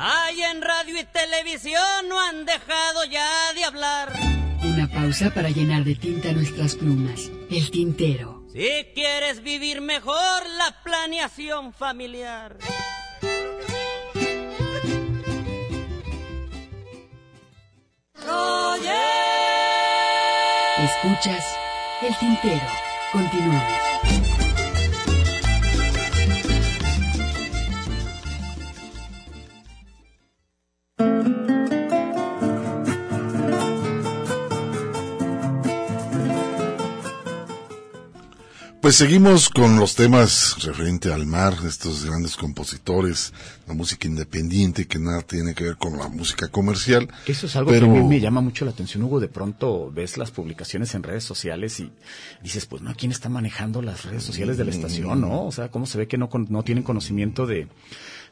Ay, 0.00 0.42
en 0.42 0.62
radio 0.62 1.00
y 1.00 1.04
televisión 1.04 2.08
no 2.08 2.20
han 2.20 2.44
dejado 2.44 3.04
ya 3.10 3.52
de 3.54 3.64
hablar. 3.64 4.12
Una 4.62 4.88
pausa 4.88 5.30
para 5.30 5.50
llenar 5.50 5.82
de 5.82 5.96
tinta 5.96 6.32
nuestras 6.32 6.76
plumas. 6.76 7.30
El 7.50 7.70
tintero. 7.70 8.44
Si 8.52 8.92
quieres 8.94 9.42
vivir 9.42 9.80
mejor, 9.80 10.46
la 10.56 10.82
planeación 10.84 11.72
familiar. 11.72 12.58
Escuchas 20.80 21.44
el 22.02 22.16
tintero. 22.18 22.66
Continuamos. 23.12 23.97
Pues 38.88 38.96
seguimos 38.96 39.50
con 39.50 39.78
los 39.78 39.96
temas 39.96 40.56
referente 40.64 41.12
al 41.12 41.26
mar, 41.26 41.52
estos 41.66 42.06
grandes 42.06 42.36
compositores, 42.36 43.34
la 43.66 43.74
música 43.74 44.08
independiente 44.08 44.86
que 44.86 44.98
nada 44.98 45.20
tiene 45.20 45.54
que 45.54 45.64
ver 45.64 45.76
con 45.76 45.98
la 45.98 46.08
música 46.08 46.48
comercial. 46.48 47.06
Eso 47.26 47.48
es 47.48 47.56
algo 47.56 47.70
que 47.70 47.76
a 47.76 47.80
mí 47.82 48.02
me 48.02 48.18
llama 48.18 48.40
mucho 48.40 48.64
la 48.64 48.70
atención, 48.70 49.02
Hugo. 49.02 49.20
De 49.20 49.28
pronto 49.28 49.92
ves 49.94 50.16
las 50.16 50.30
publicaciones 50.30 50.94
en 50.94 51.02
redes 51.02 51.22
sociales 51.22 51.78
y 51.80 51.92
dices, 52.42 52.64
pues 52.64 52.80
no, 52.80 52.94
¿quién 52.96 53.12
está 53.12 53.28
manejando 53.28 53.82
las 53.82 54.06
redes 54.06 54.22
sociales 54.22 54.56
de 54.56 54.64
la 54.64 54.70
estación, 54.70 55.20
no? 55.20 55.44
O 55.44 55.52
sea, 55.52 55.70
¿cómo 55.70 55.84
se 55.84 55.98
ve 55.98 56.08
que 56.08 56.16
no, 56.16 56.30
no 56.48 56.62
tienen 56.62 56.82
conocimiento 56.82 57.46
de, 57.46 57.68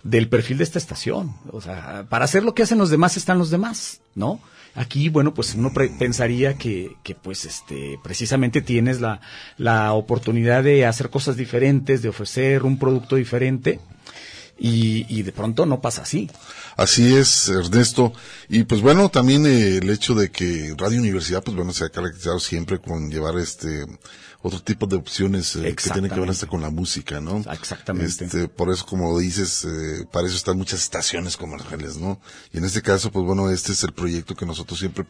del 0.04 0.30
perfil 0.30 0.56
de 0.56 0.64
esta 0.64 0.78
estación? 0.78 1.34
O 1.52 1.60
sea, 1.60 2.06
para 2.08 2.24
hacer 2.24 2.44
lo 2.44 2.54
que 2.54 2.62
hacen 2.62 2.78
los 2.78 2.88
demás 2.88 3.18
están 3.18 3.36
los 3.36 3.50
demás, 3.50 4.00
¿no? 4.14 4.40
Aquí, 4.76 5.08
bueno, 5.08 5.34
pues 5.34 5.54
uno 5.54 5.72
pensaría 5.98 6.56
que, 6.58 6.96
que, 7.02 7.14
pues, 7.14 7.44
este, 7.44 7.98
precisamente 8.04 8.60
tienes 8.60 9.00
la, 9.00 9.20
la 9.56 9.92
oportunidad 9.94 10.62
de 10.62 10.86
hacer 10.86 11.10
cosas 11.10 11.36
diferentes, 11.36 12.02
de 12.02 12.10
ofrecer 12.10 12.62
un 12.62 12.78
producto 12.78 13.16
diferente, 13.16 13.80
y, 14.58 15.06
y 15.08 15.22
de 15.22 15.32
pronto 15.32 15.66
no 15.66 15.80
pasa 15.80 16.02
así. 16.02 16.30
Así 16.76 17.14
es, 17.14 17.48
Ernesto. 17.48 18.12
Y 18.48 18.64
pues 18.64 18.80
bueno, 18.80 19.08
también 19.08 19.46
el 19.46 19.88
hecho 19.90 20.14
de 20.14 20.30
que 20.30 20.74
Radio 20.76 21.00
Universidad, 21.00 21.42
pues 21.42 21.56
bueno, 21.56 21.72
se 21.72 21.84
ha 21.84 21.88
caracterizado 21.88 22.38
siempre 22.38 22.78
con 22.78 23.10
llevar 23.10 23.38
este 23.38 23.84
otro 24.46 24.62
tipo 24.62 24.86
de 24.86 24.96
opciones 24.96 25.56
eh, 25.56 25.74
que 25.74 25.90
tienen 25.90 26.10
que 26.10 26.20
ver 26.20 26.30
hasta 26.30 26.46
con 26.46 26.60
la 26.60 26.70
música, 26.70 27.20
¿no? 27.20 27.38
Exactamente. 27.52 28.24
Este, 28.24 28.48
por 28.48 28.70
eso, 28.70 28.86
como 28.86 29.18
dices, 29.18 29.64
eh, 29.64 30.06
para 30.12 30.26
eso 30.26 30.36
están 30.36 30.56
muchas 30.56 30.80
estaciones 30.80 31.36
comerciales, 31.36 31.96
¿no? 31.96 32.20
Y 32.52 32.58
en 32.58 32.64
este 32.64 32.82
caso, 32.82 33.10
pues 33.10 33.24
bueno, 33.24 33.50
este 33.50 33.72
es 33.72 33.82
el 33.82 33.92
proyecto 33.92 34.34
que 34.34 34.46
nosotros 34.46 34.78
siempre 34.78 35.04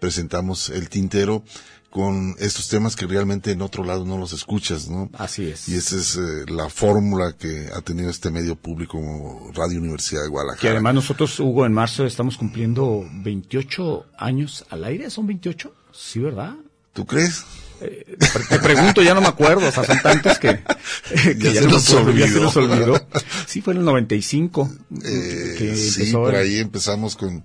presentamos, 0.00 0.70
el 0.70 0.88
tintero, 0.88 1.44
con 1.90 2.34
estos 2.38 2.68
temas 2.68 2.96
que 2.96 3.06
realmente 3.06 3.50
en 3.50 3.60
otro 3.60 3.84
lado 3.84 4.06
no 4.06 4.16
los 4.16 4.32
escuchas, 4.32 4.88
¿no? 4.88 5.10
Así 5.12 5.48
es. 5.48 5.68
Y 5.68 5.76
esa 5.76 5.96
es 5.96 6.16
eh, 6.16 6.46
la 6.48 6.70
fórmula 6.70 7.34
que 7.38 7.68
ha 7.74 7.82
tenido 7.82 8.08
este 8.08 8.30
medio 8.30 8.56
público 8.56 8.92
como 8.92 9.50
Radio 9.52 9.78
Universidad 9.78 10.22
de 10.22 10.28
Guadalajara. 10.28 10.62
Que 10.62 10.70
además 10.70 10.94
nosotros, 10.94 11.38
Hugo, 11.38 11.66
en 11.66 11.74
marzo 11.74 12.06
estamos 12.06 12.38
cumpliendo 12.38 13.06
28 13.12 14.06
años 14.16 14.64
al 14.70 14.84
aire, 14.84 15.10
¿son 15.10 15.26
28? 15.26 15.74
Sí, 15.92 16.20
¿verdad? 16.20 16.54
¿Tú 16.94 17.04
crees? 17.04 17.44
Eh, 17.82 18.16
te 18.48 18.58
pregunto, 18.58 19.02
ya 19.02 19.14
no 19.14 19.20
me 19.20 19.28
acuerdo, 19.28 19.68
o 19.68 19.72
sea, 19.72 19.84
son 19.84 20.00
tantos 20.00 20.38
que, 20.38 20.60
que 21.38 21.52
ya, 21.52 21.62
se 21.62 21.66
nos 21.68 21.90
olvidó. 21.90 22.26
ya, 22.26 22.32
se 22.32 22.40
nos 22.40 22.56
olvidó. 22.56 23.06
Sí, 23.46 23.60
fue 23.60 23.74
en 23.74 23.80
el 23.80 23.84
95. 23.84 24.70
Eh, 25.04 25.54
que 25.58 25.76
sí, 25.76 26.12
por 26.12 26.34
ahí 26.34 26.58
empezamos 26.58 27.16
con 27.16 27.44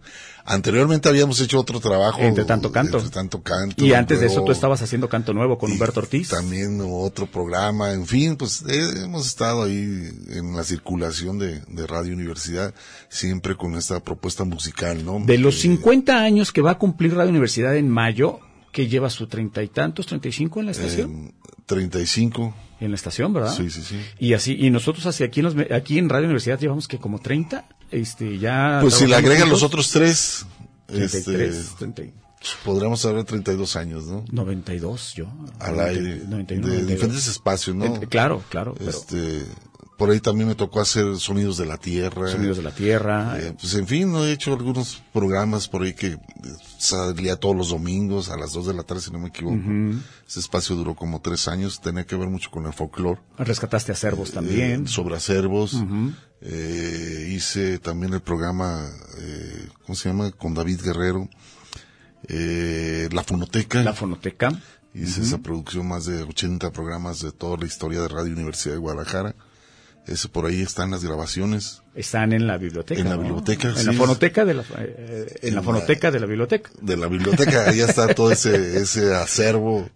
Anteriormente 0.49 1.09
habíamos 1.09 1.41
hecho 1.41 1.59
otro 1.59 1.81
trabajo. 1.81 2.21
Entre 2.21 2.45
tanto 2.45 2.71
canto. 2.71 2.99
Entre 2.99 3.11
tanto 3.11 3.41
canto. 3.41 3.83
Y 3.83 3.91
antes 3.91 4.21
de 4.21 4.27
eso 4.27 4.45
tú 4.45 4.53
estabas 4.53 4.81
haciendo 4.81 5.09
canto 5.09 5.33
nuevo 5.33 5.57
con 5.57 5.69
Humberto 5.69 5.99
Ortiz. 5.99 6.29
También 6.29 6.79
otro 6.81 7.29
programa. 7.29 7.91
En 7.91 8.07
fin, 8.07 8.38
pues 8.38 8.61
eh, 8.61 9.03
hemos 9.03 9.27
estado 9.27 9.63
ahí 9.63 10.09
en 10.29 10.55
la 10.55 10.63
circulación 10.63 11.38
de, 11.38 11.59
de, 11.67 11.85
Radio 11.85 12.13
Universidad, 12.13 12.73
siempre 13.09 13.57
con 13.57 13.75
esta 13.75 13.99
propuesta 13.99 14.45
musical, 14.45 15.03
¿no? 15.03 15.19
De 15.19 15.38
los 15.38 15.59
50 15.59 16.17
años 16.17 16.53
que 16.53 16.61
va 16.61 16.71
a 16.71 16.77
cumplir 16.77 17.13
Radio 17.13 17.31
Universidad 17.31 17.75
en 17.75 17.89
mayo, 17.89 18.39
que 18.78 18.88
lleva 18.88 19.09
su 19.09 19.25
treinta 19.25 19.63
y 19.63 19.69
tantos, 19.69 20.05
treinta 20.05 20.28
y 20.28 20.32
cinco 20.32 20.59
en 20.59 20.67
la 20.67 20.71
estación. 20.71 21.30
Eh, 21.30 21.34
35. 21.65 22.53
En 22.80 22.91
la 22.91 22.95
estación, 22.95 23.34
¿verdad? 23.34 23.51
Sí, 23.51 23.71
sí, 23.71 23.82
sí. 23.82 23.99
Y 24.19 24.34
así, 24.34 24.55
y 24.55 24.69
nosotros 24.69 25.03
así 25.07 25.23
aquí 25.23 25.39
en, 25.39 25.45
los, 25.45 25.55
aquí 25.71 25.97
en 25.97 26.07
Radio 26.09 26.25
Universidad 26.25 26.59
llevamos 26.59 26.88
que 26.88 26.99
como 26.99 27.17
30, 27.17 27.67
este, 27.89 28.38
ya. 28.38 28.78
Pues 28.84 28.93
si 28.93 29.07
le 29.07 29.15
agregan 29.15 29.49
los 29.49 29.63
otros 29.63 29.89
tres, 29.89 30.45
33, 30.86 31.55
este, 31.55 31.88
30, 31.88 32.03
podríamos 32.63 33.03
hablar 33.03 33.23
de 33.23 33.30
32 33.30 33.75
años, 33.78 34.05
¿no? 34.05 34.23
92 34.32 35.13
yo. 35.15 35.25
Al 35.57 35.80
aire, 35.80 36.21
91, 36.28 36.67
de 36.67 36.73
92. 36.73 36.88
diferentes 36.88 37.28
espacios, 37.28 37.75
¿no? 37.75 37.86
Eh, 37.86 38.07
claro, 38.07 38.43
claro, 38.47 38.75
pero- 38.78 38.91
Este, 38.91 39.41
por 39.97 40.09
ahí 40.09 40.19
también 40.19 40.47
me 40.47 40.55
tocó 40.55 40.79
hacer 40.79 41.17
Sonidos 41.17 41.57
de 41.57 41.65
la 41.65 41.77
Tierra. 41.77 42.31
Sonidos 42.31 42.57
de 42.57 42.63
la 42.63 42.71
Tierra. 42.71 43.37
Eh, 43.39 43.53
pues 43.59 43.73
en 43.73 43.87
fin, 43.87 44.15
he 44.15 44.31
hecho 44.31 44.53
algunos 44.53 45.01
programas 45.11 45.67
por 45.67 45.83
ahí 45.83 45.93
que 45.93 46.07
eh, 46.07 46.19
salía 46.77 47.35
todos 47.35 47.55
los 47.55 47.69
domingos 47.69 48.29
a 48.29 48.37
las 48.37 48.53
2 48.53 48.67
de 48.67 48.73
la 48.73 48.83
tarde, 48.83 49.01
si 49.01 49.11
no 49.11 49.19
me 49.19 49.29
equivoco. 49.29 49.57
Ese 50.27 50.39
espacio 50.39 50.75
duró 50.75 50.95
como 50.95 51.19
tres 51.19 51.47
años, 51.47 51.81
tenía 51.81 52.05
que 52.05 52.15
ver 52.15 52.29
mucho 52.29 52.49
con 52.51 52.65
el 52.65 52.73
folclore. 52.73 53.19
Rescataste 53.37 53.91
acervos 53.91 54.31
también. 54.31 54.85
Eh, 54.85 54.87
sobre 54.87 55.15
acervos. 55.15 55.75
Hice 56.41 57.79
también 57.79 58.13
el 58.13 58.21
programa, 58.21 58.87
¿cómo 59.83 59.95
se 59.95 60.09
llama? 60.09 60.31
Con 60.31 60.53
David 60.53 60.81
Guerrero. 60.83 61.27
Eh, 62.27 63.09
la 63.11 63.23
Fonoteca. 63.23 63.83
La 63.83 63.93
Fonoteca. 63.93 64.49
Hice 64.93 65.21
esa 65.21 65.37
producción, 65.37 65.87
más 65.87 66.05
de 66.05 66.23
80 66.23 66.71
programas 66.71 67.21
de 67.21 67.31
toda 67.31 67.57
la 67.57 67.65
historia 67.65 68.01
de 68.01 68.07
Radio 68.07 68.33
Universidad 68.33 68.73
de 68.73 68.79
Guadalajara. 68.79 69.35
Ese 70.08 70.30
por 70.30 70.45
ahí 70.45 70.62
están 70.62 70.91
las 70.91 71.03
grabaciones. 71.03 71.82
Están 71.93 72.32
en 72.32 72.47
la 72.47 72.58
biblioteca. 72.58 73.01
En 73.01 73.10
la 73.10 73.16
¿no? 73.16 73.24
biblioteca, 73.24 73.70
En 73.70 73.76
sí. 73.76 73.86
la 73.86 73.93
fonoteca 73.93 74.45
de 74.45 74.53
la, 74.53 74.64
eh, 74.80 75.39
en 75.41 75.55
la 75.55 75.62
fonoteca 75.62 76.12
de 76.12 76.20
la 76.20 76.26
biblioteca. 76.26 76.72
De 76.82 76.95
la 76.95 77.08
biblioteca, 77.08 77.70
ahí 77.70 77.82
está 77.82 78.14
todo 78.14 78.32
ese, 78.32 78.78
ese 78.78 79.14
acervo 79.14 79.89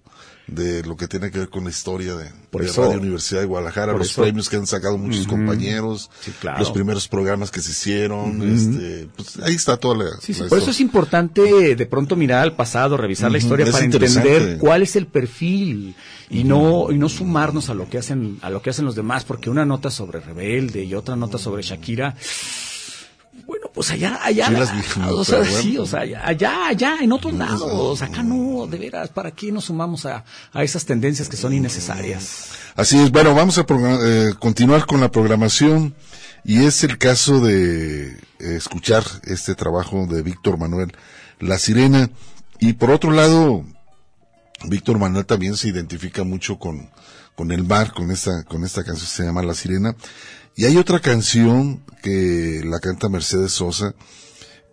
de 0.52 0.84
lo 0.84 0.96
que 0.98 1.08
tiene 1.08 1.32
que 1.32 1.40
ver 1.40 1.50
con 1.50 1.64
la 1.64 1.70
historia 1.70 2.14
de, 2.16 2.30
Por 2.52 2.62
de 2.62 2.68
eso- 2.70 2.84
Radio 2.84 3.00
Universidad 3.00 3.40
de 3.40 3.48
Guadalajara, 3.48 3.94
los 3.94 4.10
eso- 4.12 4.22
premios 4.22 4.50
que 4.50 4.58
han 4.58 4.68
sacado 4.68 4.98
muchos 4.98 5.26
compañeros, 5.26 6.10
Sí, 6.20 6.32
claro. 6.40 6.60
los 6.60 6.72
primeros 6.72 7.08
programas 7.08 7.50
que 7.52 7.62
se 7.62 7.72
hicieron, 7.72 8.42
este, 8.54 9.08
pues 9.16 9.40
ahí 9.40 9.56
está 9.56 9.78
toda 9.78 9.96
la, 10.04 10.12
Sí, 10.22 10.34
sí, 10.34 10.44
la 10.44 10.50
por 10.50 10.58
eso 10.58 10.72
es 10.72 10.80
importante 10.82 11.76
de 11.76 11.86
pronto 11.86 12.16
mirar 12.16 12.44
al 12.44 12.56
pasado, 12.56 12.98
revisar 12.98 13.32
la 13.32 13.38
historia 13.38 13.66
es 13.66 13.72
para 13.72 13.86
entender 13.86 14.58
cuál 14.60 14.82
es 14.84 14.96
el 14.98 15.08
perfil 15.08 15.96
y 16.30 16.44
no 16.44 16.92
y 16.92 16.98
no 16.98 17.08
sumarnos 17.10 17.70
a 17.70 17.74
lo 17.74 17.90
que 17.90 17.98
hacen 17.98 18.38
a 18.42 18.50
lo 18.50 18.62
que 18.62 18.70
hacen 18.70 18.86
los 18.86 18.96
demás, 18.96 19.24
porque 19.24 19.50
una 19.50 19.66
nota 19.66 19.90
sobre 19.90 20.20
Rebelde 20.20 20.84
y 20.84 20.94
otra 20.96 21.16
nota 21.16 21.38
sobre 21.38 21.62
Shakira 21.64 22.16
bueno, 23.46 23.68
pues 23.74 23.92
allá, 23.92 24.20
allá, 24.24 24.48
Sí, 24.48 24.54
las 24.54 24.72
o 25.10 25.24
sea, 25.24 25.40
pero 25.40 25.50
bueno. 25.50 25.62
sí, 25.64 25.78
o 25.78 25.86
sea, 25.86 26.02
allá, 26.02 26.68
allá, 26.68 26.98
en 27.02 27.12
otros 27.12 27.34
lados, 27.34 28.02
acá 28.02 28.24
no, 28.24 28.68
de 28.68 28.78
veras, 28.78 29.10
¿para 29.10 29.32
qué 29.32 29.52
nos 29.52 29.66
sumamos 29.66 30.06
a, 30.06 30.26
a 30.52 30.64
esas 30.64 30.86
tendencias 30.86 31.30
que 31.30 31.38
son 31.38 31.54
innecesarias? 31.54 32.50
Así 32.76 33.00
es, 33.00 33.12
bueno, 33.12 33.34
vamos 33.34 33.58
a 33.58 33.66
eh, 33.70 34.34
continuar 34.40 34.86
con 34.86 35.00
la 35.00 35.12
programación 35.12 35.96
y 36.44 36.66
es 36.66 36.84
el 36.84 36.98
caso 36.98 37.40
de 37.40 38.08
eh, 38.08 38.18
escuchar 38.40 39.04
este 39.24 39.56
trabajo 39.56 40.08
de 40.08 40.22
Víctor 40.22 40.58
Manuel 40.58 40.92
La 41.40 41.58
Sirena 41.58 42.10
y 42.60 42.74
por 42.74 42.92
otro 42.92 43.12
lado, 43.12 43.64
Víctor 44.66 45.00
Manuel 45.00 45.26
también 45.26 45.56
se 45.56 45.70
identifica 45.70 46.24
mucho 46.24 46.60
con, 46.60 46.90
con 47.36 47.52
el 47.52 47.64
mar, 47.64 47.94
con 47.94 48.12
esta, 48.12 48.44
con 48.44 48.64
esta 48.66 48.84
canción 48.84 49.08
que 49.08 49.16
se 49.16 49.24
llama 49.24 49.42
La 49.42 49.54
Sirena 49.54 49.96
y 50.56 50.66
hay 50.66 50.78
otra 50.78 51.00
canción 51.00 51.84
que 52.02 52.62
la 52.66 52.80
canta 52.80 53.10
Mercedes 53.10 53.52
Sosa 53.54 53.94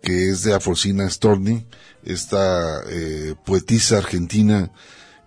que 0.01 0.29
es 0.29 0.43
de 0.43 0.53
Aforcina 0.53 1.09
Storni, 1.09 1.65
esta 2.03 2.81
eh, 2.89 3.35
poetisa 3.45 3.97
argentina 3.97 4.71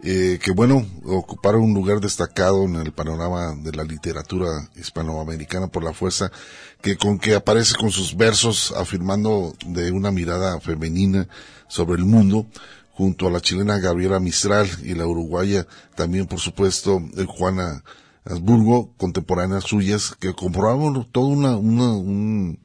eh, 0.05 0.40
que 0.42 0.50
bueno, 0.50 0.84
ocuparon 1.05 1.62
un 1.62 1.74
lugar 1.74 2.00
destacado 2.00 2.64
en 2.64 2.74
el 2.74 2.90
panorama 2.90 3.55
de 3.55 3.70
la 3.70 3.84
literatura 3.84 4.68
hispanoamericana 4.74 5.68
por 5.68 5.84
la 5.84 5.92
fuerza 5.92 6.32
que 6.80 6.96
con 6.96 7.20
que 7.20 7.36
aparece 7.36 7.76
con 7.76 7.92
sus 7.92 8.16
versos 8.16 8.74
afirmando 8.76 9.55
de 9.64 9.92
una 9.92 10.11
mirada 10.11 10.59
femenina 10.59 11.28
sobre 11.68 12.00
el 12.00 12.05
mundo, 12.05 12.46
junto 12.90 13.28
a 13.28 13.30
la 13.30 13.40
chilena 13.40 13.78
Gabriela 13.78 14.18
Mistral 14.18 14.68
y 14.82 14.94
la 14.94 15.07
uruguaya 15.07 15.68
también 15.94 16.26
por 16.26 16.40
supuesto 16.40 17.00
eh, 17.16 17.24
Juana 17.24 17.84
Habsburgo, 18.25 18.93
contemporáneas 18.97 19.64
suyas, 19.64 20.14
que 20.18 20.33
comprobaron 20.33 21.07
todo 21.11 21.27
una, 21.27 21.57
una, 21.57 21.93
un, 21.93 22.61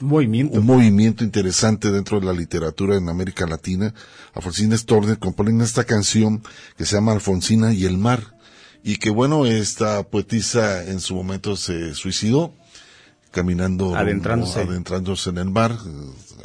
movimiento. 0.00 0.58
un 0.58 0.66
movimiento 0.66 1.22
interesante 1.22 1.90
dentro 1.90 2.18
de 2.18 2.26
la 2.26 2.32
literatura 2.32 2.96
en 2.96 3.08
América 3.08 3.46
Latina. 3.46 3.94
Alfonsina 4.34 4.76
Storni 4.76 5.16
componen 5.16 5.60
esta 5.60 5.84
canción 5.84 6.42
que 6.76 6.86
se 6.86 6.96
llama 6.96 7.12
Alfonsina 7.12 7.72
y 7.72 7.84
el 7.84 7.98
mar. 7.98 8.36
Y 8.82 8.96
que 8.96 9.10
bueno, 9.10 9.46
esta 9.46 10.02
poetisa 10.02 10.84
en 10.84 10.98
su 10.98 11.14
momento 11.14 11.56
se 11.56 11.94
suicidó, 11.94 12.52
caminando, 13.32 13.96
Adentrándose. 13.96 14.60
adentrándose 14.60 15.30
en 15.30 15.38
el 15.38 15.50
mar, 15.50 15.76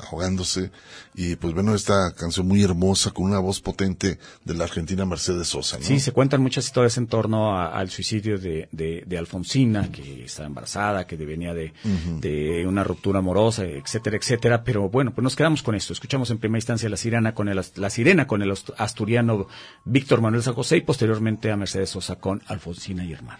ahogándose. 0.09 0.71
Y 1.15 1.35
pues 1.35 1.53
bueno, 1.53 1.73
esta 1.73 2.13
canción 2.13 2.47
muy 2.47 2.63
hermosa 2.63 3.09
con 3.11 3.25
una 3.25 3.39
voz 3.39 3.59
potente 3.59 4.19
de 4.45 4.53
la 4.53 4.65
argentina 4.65 5.03
Mercedes 5.05 5.47
Sosa. 5.47 5.77
¿no? 5.79 5.83
Sí, 5.83 5.99
se 5.99 6.11
cuentan 6.11 6.41
muchas 6.41 6.65
historias 6.65 6.97
en 6.97 7.07
torno 7.07 7.57
a- 7.57 7.67
al 7.77 7.89
suicidio 7.89 8.37
de, 8.37 8.69
de, 8.71 9.03
de 9.05 9.17
Alfonsina, 9.17 9.91
que 9.91 10.25
estaba 10.25 10.47
embarazada, 10.47 11.07
que 11.07 11.15
venía 11.17 11.53
de, 11.55 11.73
de 12.21 12.65
una 12.67 12.83
ruptura 12.83 13.19
amorosa, 13.19 13.63
etcétera, 13.65 14.17
etcétera. 14.17 14.63
Pero 14.63 14.89
bueno, 14.89 15.13
pues 15.13 15.23
nos 15.23 15.35
quedamos 15.35 15.63
con 15.63 15.73
esto. 15.75 15.93
Escuchamos 15.93 16.29
en 16.29 16.37
primera 16.37 16.59
instancia 16.59 16.87
la 16.89 16.97
sirena 16.97 17.33
con 17.33 17.49
el, 17.49 17.59
la 17.75 17.89
sirena 17.89 18.27
con 18.27 18.41
el 18.43 18.51
ast- 18.51 18.73
asturiano 18.77 19.47
Víctor 19.85 20.21
Manuel 20.21 20.43
San 20.43 20.53
José 20.53 20.77
y 20.77 20.81
posteriormente 20.81 21.51
a 21.51 21.57
Mercedes 21.57 21.89
Sosa 21.89 22.17
con 22.17 22.41
Alfonsina 22.47 23.03
y 23.03 23.13
el 23.13 23.23
mar. 23.23 23.39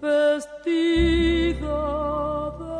vestida 0.00 1.58
de 2.58 2.79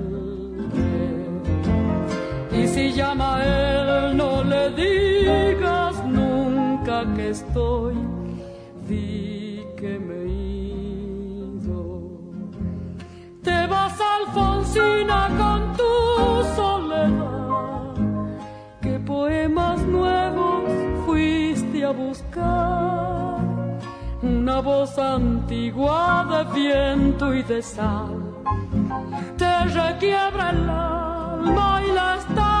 Si 2.73 2.93
llama 2.93 3.35
a 3.35 3.43
él, 3.43 4.17
no 4.17 4.43
le 4.43 4.69
digas 4.71 6.03
nunca 6.05 7.05
que 7.15 7.29
estoy, 7.29 7.95
di 8.87 9.65
que 9.77 9.99
me 9.99 10.19
ido. 10.25 11.81
Te 13.43 13.67
vas, 13.67 13.97
Alfonsina, 14.15 15.27
con 15.39 15.61
tu 15.79 15.93
soledad. 16.55 17.95
¿Qué 18.81 18.99
poemas 18.99 19.81
nuevos 19.81 20.63
fuiste 21.05 21.83
a 21.83 21.91
buscar? 21.91 23.41
Una 24.21 24.61
voz 24.61 24.97
antigua 24.97 26.25
de 26.31 26.61
viento 26.61 27.33
y 27.33 27.43
de 27.43 27.61
sal 27.61 28.31
te 29.37 29.65
requiebra 29.65 30.51
el 30.51 30.69
alma 30.69 31.81
y 31.87 31.91
la 31.91 32.15
está 32.15 32.60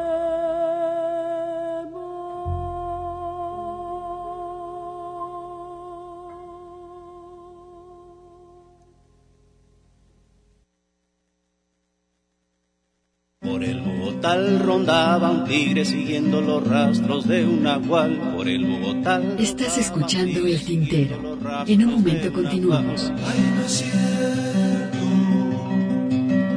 Por 13.51 13.65
el 13.65 13.81
Bogotá 13.81 14.37
rondaba 14.59 15.29
un 15.29 15.43
tigre 15.43 15.83
siguiendo 15.83 16.39
los 16.39 16.65
rastros 16.65 17.27
de 17.27 17.45
un 17.45 17.63
nahual. 17.63 18.33
Por 18.33 18.47
el 18.47 18.63
Bogotá. 18.63 19.21
Estás 19.37 19.77
escuchando 19.77 20.47
el 20.47 20.63
tintero. 20.63 21.37
En 21.67 21.85
un 21.85 21.95
momento 21.95 22.31
continuamos. 22.31 23.11
no 23.11 23.65
es 23.65 23.71
cierto, 23.71 24.97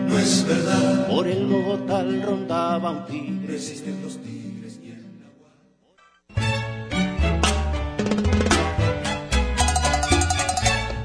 no 0.08 0.18
es 0.20 0.46
verdad. 0.46 1.08
Por 1.08 1.26
el 1.26 1.46
Bogotá 1.46 2.04
rondaba 2.04 2.90
un 2.92 3.06
tigre. 3.06 3.48
Resisten 3.48 4.00
los 4.00 4.16
tigres 4.18 4.78
y 4.80 4.90
el 4.90 5.02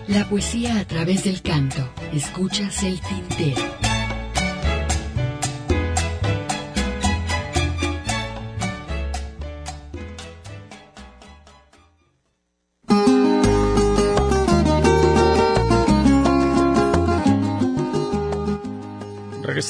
La 0.07 0.29
poesía 0.29 0.79
a 0.79 0.85
través 0.85 1.23
del 1.23 1.41
canto. 1.41 1.81
Escuchas 2.13 2.83
el 2.83 3.01
tintero. 3.01 3.88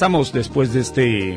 Regresamos 0.00 0.32
después 0.32 0.72
de 0.72 0.80
este 0.80 1.36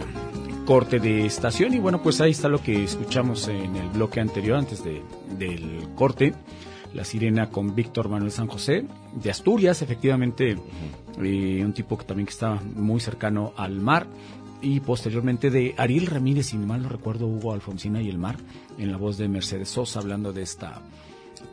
corte 0.65 1.01
de 1.01 1.25
estación 1.25 1.73
y 1.73 1.79
bueno, 1.79 2.01
pues 2.01 2.21
ahí 2.21 2.31
está 2.31 2.47
lo 2.47 2.63
que 2.63 2.85
escuchamos 2.85 3.49
en 3.49 3.75
el 3.75 3.89
bloque 3.89 4.21
anterior, 4.21 4.57
antes 4.57 4.81
de, 4.85 5.01
del 5.37 5.89
corte. 5.95 6.33
La 6.93 7.03
sirena 7.03 7.49
con 7.49 7.75
Víctor 7.75 8.07
Manuel 8.07 8.31
San 8.31 8.47
José 8.47 8.85
de 9.15 9.29
Asturias, 9.29 9.81
efectivamente, 9.81 10.55
eh, 11.21 11.61
un 11.61 11.73
tipo 11.73 11.97
que 11.97 12.05
también 12.05 12.25
que 12.25 12.31
estaba 12.31 12.61
muy 12.73 13.01
cercano 13.01 13.51
al 13.57 13.81
mar 13.81 14.07
y 14.61 14.79
posteriormente 14.79 15.49
de 15.49 15.75
Ariel 15.77 16.07
Ramírez, 16.07 16.45
si 16.45 16.57
mal 16.57 16.83
no 16.83 16.87
recuerdo, 16.87 17.27
Hugo 17.27 17.51
Alfonsina 17.51 18.01
y 18.01 18.07
el 18.07 18.17
mar, 18.17 18.37
en 18.77 18.93
la 18.93 18.97
voz 18.97 19.17
de 19.17 19.27
Mercedes 19.27 19.67
Sosa, 19.67 19.99
hablando 19.99 20.31
de 20.31 20.43
esta 20.43 20.81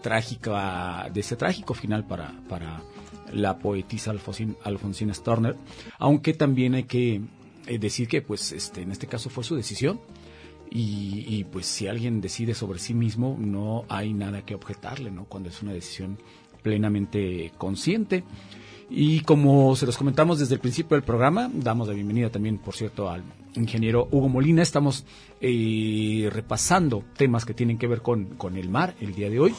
trágica, 0.00 1.10
de 1.12 1.18
ese 1.18 1.34
trágico 1.34 1.74
final 1.74 2.06
para, 2.06 2.32
para 2.48 2.80
la 3.32 3.58
poetisa 3.58 4.10
Alfonsina, 4.10 4.54
Alfonsina 4.64 5.14
Storner, 5.14 5.56
aunque 5.98 6.34
también 6.34 6.74
hay 6.74 6.84
que 6.84 7.20
eh, 7.66 7.78
decir 7.78 8.08
que 8.08 8.22
pues 8.22 8.52
este 8.52 8.82
en 8.82 8.90
este 8.90 9.06
caso 9.06 9.30
fue 9.30 9.44
su 9.44 9.56
decisión 9.56 10.00
y, 10.70 11.24
y, 11.26 11.44
pues 11.44 11.66
si 11.66 11.88
alguien 11.88 12.20
decide 12.20 12.54
sobre 12.54 12.78
sí 12.78 12.94
mismo 12.94 13.36
no 13.40 13.84
hay 13.88 14.12
nada 14.12 14.44
que 14.44 14.54
objetarle, 14.54 15.10
¿no? 15.10 15.24
Cuando 15.24 15.48
es 15.48 15.62
una 15.62 15.72
decisión 15.72 16.16
plenamente 16.62 17.52
consciente. 17.58 18.22
Y 18.88 19.20
como 19.20 19.76
se 19.76 19.86
los 19.86 19.96
comentamos 19.96 20.40
desde 20.40 20.54
el 20.54 20.60
principio 20.60 20.96
del 20.96 21.04
programa, 21.04 21.48
damos 21.52 21.86
la 21.86 21.94
bienvenida 21.94 22.28
también, 22.28 22.58
por 22.58 22.74
cierto, 22.74 23.08
al 23.08 23.22
ingeniero 23.54 24.08
Hugo 24.10 24.28
Molina. 24.28 24.62
Estamos 24.62 25.04
eh, 25.40 26.28
repasando 26.32 27.04
temas 27.16 27.44
que 27.44 27.54
tienen 27.54 27.78
que 27.78 27.86
ver 27.86 28.02
con, 28.02 28.26
con 28.36 28.56
el 28.56 28.68
mar 28.68 28.96
el 29.00 29.14
día 29.14 29.30
de 29.30 29.38
hoy. 29.38 29.54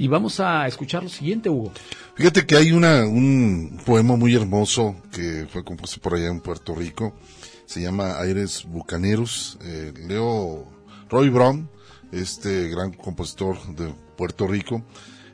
Y 0.00 0.08
vamos 0.08 0.40
a 0.40 0.66
escuchar 0.66 1.02
lo 1.02 1.10
siguiente, 1.10 1.50
Hugo. 1.50 1.72
Fíjate 2.14 2.46
que 2.46 2.56
hay 2.56 2.72
una, 2.72 3.04
un 3.04 3.78
poema 3.84 4.16
muy 4.16 4.34
hermoso 4.34 4.96
que 5.12 5.46
fue 5.52 5.62
compuesto 5.62 6.00
por 6.00 6.14
allá 6.14 6.28
en 6.28 6.40
Puerto 6.40 6.74
Rico. 6.74 7.12
Se 7.66 7.82
llama 7.82 8.18
Aires 8.18 8.64
Bucaneros. 8.66 9.58
Eh, 9.62 9.92
Leo 10.08 10.64
Roy 11.10 11.28
Brown, 11.28 11.68
este 12.12 12.70
gran 12.70 12.94
compositor 12.94 13.58
de 13.76 13.92
Puerto 14.16 14.46
Rico, 14.46 14.82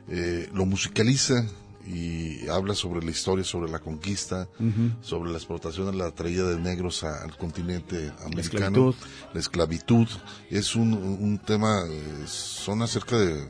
eh, 0.09 0.49
lo 0.53 0.65
musicaliza 0.65 1.45
y 1.85 2.45
habla 2.49 2.75
sobre 2.75 3.05
la 3.05 3.11
historia, 3.11 3.45
sobre 3.45 3.71
la 3.71 3.79
conquista, 3.79 4.49
uh 4.59 4.63
-huh. 4.63 4.95
sobre 5.01 5.31
la 5.31 5.37
explotación 5.37 5.89
de 5.91 5.97
la 5.97 6.11
traída 6.11 6.45
de 6.49 6.59
negros 6.59 7.05
a, 7.05 7.23
al 7.23 7.37
continente 7.37 8.11
americano, 8.25 8.33
la 8.35 8.41
esclavitud. 8.41 8.95
La 9.33 9.39
esclavitud. 9.39 10.07
Es 10.49 10.75
un, 10.75 10.91
un 10.93 11.37
tema, 11.39 11.85
eh, 11.89 12.23
son 12.25 12.81
acerca 12.81 13.17
de 13.17 13.47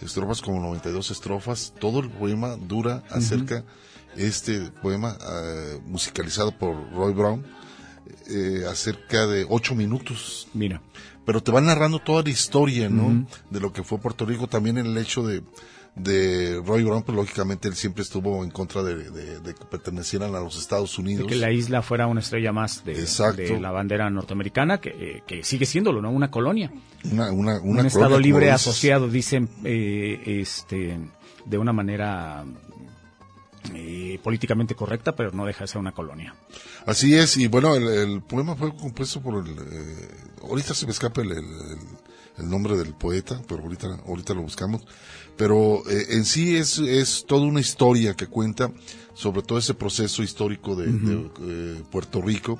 estrofas 0.00 0.40
como 0.42 0.60
92 0.60 1.10
estrofas. 1.10 1.72
Todo 1.78 2.00
el 2.00 2.10
poema 2.10 2.56
dura 2.56 3.02
acerca, 3.10 3.56
uh 3.56 3.58
-huh. 3.58 4.22
este 4.22 4.70
poema 4.82 5.16
uh, 5.20 5.80
musicalizado 5.88 6.52
por 6.52 6.74
Roy 6.92 7.12
Brown, 7.12 7.44
eh, 8.28 8.64
acerca 8.70 9.26
de 9.26 9.46
ocho 9.48 9.74
minutos. 9.74 10.48
Mira. 10.54 10.80
Pero 11.24 11.42
te 11.42 11.52
va 11.52 11.60
narrando 11.60 11.98
toda 11.98 12.22
la 12.22 12.30
historia, 12.30 12.88
¿no? 12.88 13.06
Uh 13.06 13.12
-huh. 13.12 13.26
De 13.50 13.60
lo 13.60 13.72
que 13.72 13.82
fue 13.82 13.98
Puerto 13.98 14.24
Rico, 14.24 14.46
también 14.46 14.78
el 14.78 14.96
hecho 14.96 15.22
de, 15.26 15.42
de 15.98 16.60
Roy 16.64 16.84
Brown, 16.84 17.02
pues 17.02 17.16
lógicamente 17.16 17.68
él 17.68 17.74
siempre 17.74 18.02
estuvo 18.02 18.42
en 18.44 18.50
contra 18.50 18.82
de, 18.82 19.10
de, 19.10 19.40
de 19.40 19.54
que 19.54 19.64
pertenecieran 19.64 20.34
a 20.34 20.40
los 20.40 20.58
Estados 20.58 20.98
Unidos. 20.98 21.26
De 21.26 21.32
que 21.32 21.40
la 21.40 21.50
isla 21.50 21.82
fuera 21.82 22.06
una 22.06 22.20
estrella 22.20 22.52
más 22.52 22.84
de, 22.84 22.94
de 22.94 23.60
la 23.60 23.70
bandera 23.70 24.08
norteamericana, 24.10 24.80
que, 24.80 24.90
eh, 24.90 25.22
que, 25.26 25.42
sigue 25.44 25.66
siéndolo, 25.66 26.00
¿no? 26.00 26.10
Una 26.10 26.30
colonia. 26.30 26.70
Una, 27.04 27.30
una, 27.30 27.60
una 27.60 27.80
Un 27.80 27.86
Estado 27.86 28.18
libre 28.18 28.50
asociado, 28.50 29.08
dicen, 29.08 29.48
eh, 29.64 30.40
este, 30.40 30.98
de 31.44 31.58
una 31.58 31.72
manera 31.72 32.44
eh, 33.74 34.18
políticamente 34.22 34.74
correcta, 34.74 35.14
pero 35.14 35.32
no 35.32 35.44
deja 35.44 35.64
de 35.64 35.68
ser 35.68 35.78
una 35.78 35.92
colonia. 35.92 36.34
Así 36.86 37.14
es, 37.14 37.36
y 37.36 37.48
bueno, 37.48 37.74
el, 37.74 37.86
el 37.86 38.22
poema 38.22 38.56
fue 38.56 38.74
compuesto 38.74 39.20
por 39.20 39.44
el... 39.44 39.52
Eh, 39.52 40.08
ahorita 40.42 40.74
se 40.74 40.86
me 40.86 40.92
escapa 40.92 41.20
el, 41.20 41.32
el, 41.32 41.44
el, 42.38 42.48
nombre 42.48 42.76
del 42.76 42.94
poeta, 42.94 43.40
pero 43.46 43.62
ahorita, 43.62 43.88
ahorita 44.06 44.34
lo 44.34 44.42
buscamos. 44.42 44.86
Pero 45.38 45.82
eh, 45.88 46.06
en 46.10 46.24
sí 46.26 46.56
es, 46.56 46.78
es 46.78 47.24
toda 47.26 47.46
una 47.46 47.60
historia 47.60 48.14
que 48.14 48.26
cuenta 48.26 48.70
sobre 49.14 49.42
todo 49.42 49.58
ese 49.58 49.72
proceso 49.74 50.22
histórico 50.22 50.76
de, 50.76 50.88
uh 50.88 50.92
-huh. 50.92 51.38
de 51.38 51.84
Puerto 51.84 52.20
Rico. 52.20 52.58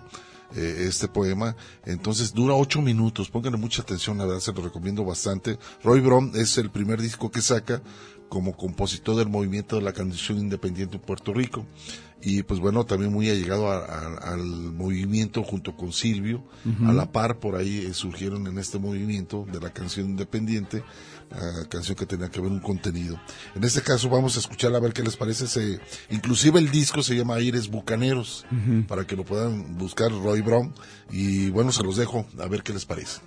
Eh, 0.57 0.87
este 0.89 1.09
poema. 1.09 1.55
Entonces 1.85 2.33
dura 2.33 2.55
ocho 2.55 2.81
minutos. 2.81 3.29
Pónganle 3.29 3.59
mucha 3.59 3.83
atención, 3.83 4.17
la 4.17 4.25
verdad 4.25 4.41
se 4.41 4.55
lo 4.55 4.63
recomiendo 4.63 5.05
bastante. 5.05 5.59
Roy 5.85 6.01
Brown 6.01 6.33
es 6.35 6.57
el 6.57 6.71
primer 6.71 7.03
disco 7.03 7.31
que 7.31 7.43
saca 7.43 7.83
como 8.31 8.57
compositor 8.57 9.17
del 9.17 9.29
movimiento 9.29 9.77
de 9.77 9.83
la 9.83 9.93
canción 9.93 10.39
independiente 10.39 10.97
en 10.97 11.03
Puerto 11.03 11.35
Rico. 11.35 11.67
Y 12.23 12.45
pues 12.45 12.61
bueno, 12.61 12.85
también 12.85 13.13
muy 13.13 13.29
allegado 13.29 13.71
a, 13.71 13.85
a, 13.85 14.33
al 14.33 14.43
movimiento 14.73 15.43
junto 15.45 15.77
con 15.77 15.93
Silvio. 15.93 16.39
Uh 16.65 16.71
-huh. 16.71 16.89
A 16.89 16.93
la 16.95 17.13
par, 17.13 17.39
por 17.41 17.55
ahí 17.55 17.85
eh, 17.85 17.93
surgieron 17.93 18.47
en 18.47 18.57
este 18.57 18.79
movimiento 18.79 19.47
de 19.53 19.61
la 19.61 19.71
canción 19.75 20.09
independiente 20.09 20.83
uh, 21.33 21.69
canción 21.69 21.97
que 21.97 22.07
tenía 22.07 22.31
que 22.31 22.41
ver 22.41 22.51
un 22.51 22.61
contenido. 22.61 23.21
En 23.55 23.65
este 23.65 23.83
caso 23.83 24.09
vamos 24.09 24.37
a 24.37 24.41
escuchar 24.41 24.75
a 24.75 24.81
ver 24.81 24.93
qué 24.93 25.03
les 25.03 25.17
parece. 25.17 25.47
Se, 25.47 25.81
inclusive 26.11 26.59
el 26.59 26.71
disco 26.71 27.03
se 27.03 27.17
llama 27.17 27.35
Aires 27.35 27.69
Bucaneros, 27.69 28.47
uh 28.51 28.55
-huh. 28.55 28.87
para 28.87 29.07
que 29.07 29.17
lo 29.17 29.25
puedan 29.25 29.77
buscar 29.79 30.11
Roy 30.11 30.41
Brown. 30.41 30.75
Y 31.11 31.51
bueno, 31.51 31.73
se 31.73 31.83
los 31.83 31.97
dejo 31.97 32.27
a 32.39 32.47
ver 32.47 32.63
qué 32.63 32.73
les 32.73 32.85
parece. 32.85 33.21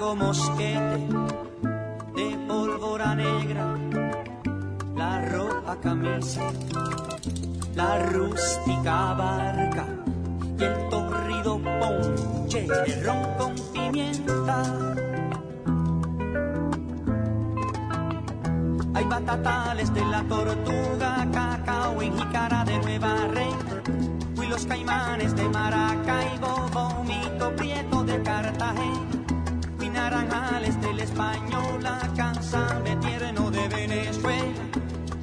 Largo 0.00 0.16
mosquete 0.16 0.98
de 2.16 2.38
pólvora 2.48 3.14
negra, 3.14 3.76
la 4.96 5.26
ropa 5.26 5.76
camisa, 5.76 6.40
la 7.74 7.98
rústica 8.06 9.12
barca 9.12 9.86
y 10.58 10.64
el 10.64 10.88
torrido 10.88 11.60
ponche 11.62 12.66
de 12.66 13.02
ron 13.02 13.34
con 13.36 13.54
pimienta. 13.74 14.62
Hay 18.94 19.04
batatales 19.04 19.92
de 19.92 20.04
la 20.06 20.22
tortuga, 20.22 21.28
cacao 21.30 22.02
y 22.02 22.10
jícara 22.10 22.64
de 22.64 22.78
Nueva 22.78 23.16
Reina, 23.34 23.82
y 24.42 24.46
los 24.46 24.64
caimanes 24.64 25.36
de 25.36 25.46
Maracaibo, 25.50 26.70
vómito 26.72 27.54
prieto 27.54 28.02
de 28.04 28.22
Cartagena, 28.22 29.19
naranjales 30.00 30.80
del 30.80 30.98
español, 31.00 31.82
la 31.82 31.98
de 32.84 32.96
tierno 32.96 33.50
de 33.50 33.68
Venezuela, 33.68 34.64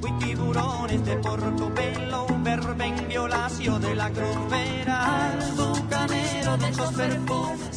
y 0.08 0.24
tiburones 0.24 1.04
de 1.04 1.16
Portobelo, 1.16 2.26
verben 2.42 3.08
violacio 3.08 3.78
de 3.80 3.94
la 3.94 4.08
cruz 4.10 4.38
vera, 4.50 4.98
al 5.26 5.38
bucanero 5.56 6.56
de 6.58 6.68
esos 6.68 6.92
perfumes 6.94 7.76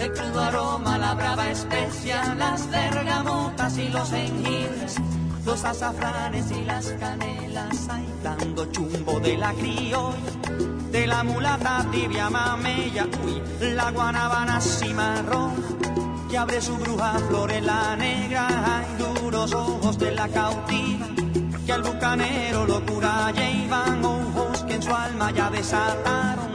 el 0.00 0.12
crudo 0.12 0.40
aroma, 0.40 0.96
la 0.96 1.14
brava 1.14 1.50
especia, 1.50 2.34
las 2.34 2.70
bergamotas 2.70 3.76
y 3.76 3.88
los 3.88 4.10
jengibres, 4.10 4.96
los 5.44 5.62
azafranes 5.64 6.50
y 6.50 6.64
las 6.64 6.86
canelas, 6.98 7.88
ahí 7.90 8.08
dando 8.22 8.64
chumbo 8.72 9.20
de 9.20 9.36
la 9.36 9.52
criolla, 9.52 10.32
de 10.90 11.06
la 11.06 11.22
mulata 11.22 11.86
tibia 11.92 12.30
mamella, 12.30 13.06
uy, 13.24 13.42
la 13.74 13.90
guanabana 13.90 14.58
cimarrona, 14.60 15.54
que 16.30 16.38
abre 16.38 16.60
su 16.60 16.76
bruja 16.76 17.18
flor 17.28 17.50
en 17.50 17.66
la 17.66 17.96
negra, 17.96 18.46
hay 18.46 18.86
duros 18.96 19.52
ojos 19.52 19.98
de 19.98 20.12
la 20.12 20.28
cautiva, 20.28 21.06
que 21.66 21.72
al 21.72 21.82
bucanero 21.82 22.66
locura 22.66 23.32
llevan 23.32 24.04
ojos 24.04 24.62
que 24.62 24.74
en 24.74 24.82
su 24.82 24.94
alma 24.94 25.32
ya 25.32 25.50
desataron 25.50 26.50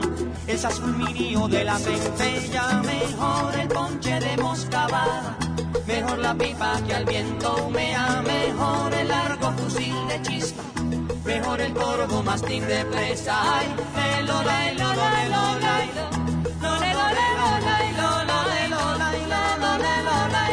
es 0.46 0.64
azul 0.64 0.96
mirio 0.96 1.48
de 1.48 1.64
la 1.64 1.76
centella, 1.78 2.80
mejor 2.84 3.54
el 3.58 3.68
ponche 3.68 4.20
de 4.20 4.36
moscabada, 4.38 5.36
mejor 5.86 6.18
la 6.20 6.34
pipa 6.34 6.80
que 6.86 6.94
al 6.94 7.04
viento 7.04 7.66
humea, 7.66 8.22
mejor 8.22 8.94
el 8.94 9.08
largo 9.08 9.52
fusil 9.52 10.08
de 10.08 10.22
chispa, 10.22 10.62
mejor 11.24 11.60
el 11.60 11.74
corvo 11.74 12.22
mastín 12.22 12.66
de 12.66 12.84
presa, 12.86 13.58
ay, 13.58 13.66
el 14.20 14.26
la 19.28 19.56
la 19.56 19.78
la 19.78 20.02
la 20.02 20.28
la. 20.32 20.45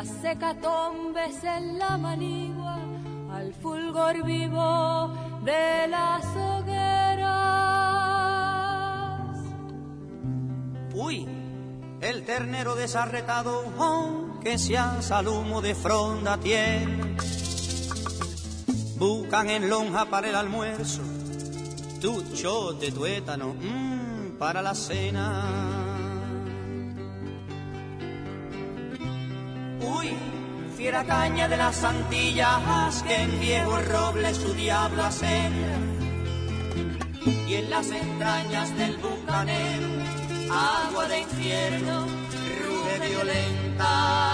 Las 0.00 0.24
hecatombes 0.24 1.44
en 1.44 1.78
la 1.78 1.98
manigua, 1.98 2.78
al 3.30 3.52
fulgor 3.52 4.24
vivo 4.24 5.12
de 5.44 5.88
las 5.88 6.24
hogueras. 6.24 7.26
Uy, 10.94 11.28
el 12.00 12.24
ternero 12.24 12.76
desarretado, 12.76 13.62
oh, 13.78 14.40
que 14.42 14.56
se 14.56 14.78
alza 14.78 15.18
al 15.18 15.28
humo 15.28 15.60
de 15.60 15.74
fronda 15.74 16.38
tierra 16.38 17.14
Buscan 18.96 19.50
en 19.50 19.68
lonja 19.68 20.06
para 20.06 20.30
el 20.30 20.34
almuerzo, 20.34 21.02
tu 22.00 22.22
de 22.80 22.90
tuétano 22.90 23.54
mmm, 23.54 24.38
para 24.38 24.62
la 24.62 24.74
cena. 24.74 25.89
Uy, 29.80 30.16
fiera 30.76 31.04
caña 31.04 31.48
de 31.48 31.56
las 31.56 31.82
Antillas, 31.84 33.02
que 33.02 33.16
en 33.22 33.40
viejo 33.40 33.78
roble 33.80 34.34
su 34.34 34.52
diablo 34.54 35.02
acena. 35.02 35.78
Y 37.48 37.54
en 37.54 37.70
las 37.70 37.90
entrañas 37.90 38.76
del 38.76 38.96
bucanero, 38.98 39.88
agua 40.50 41.06
de 41.08 41.20
infierno, 41.20 42.06
ruge 42.62 43.08
violenta. 43.08 44.30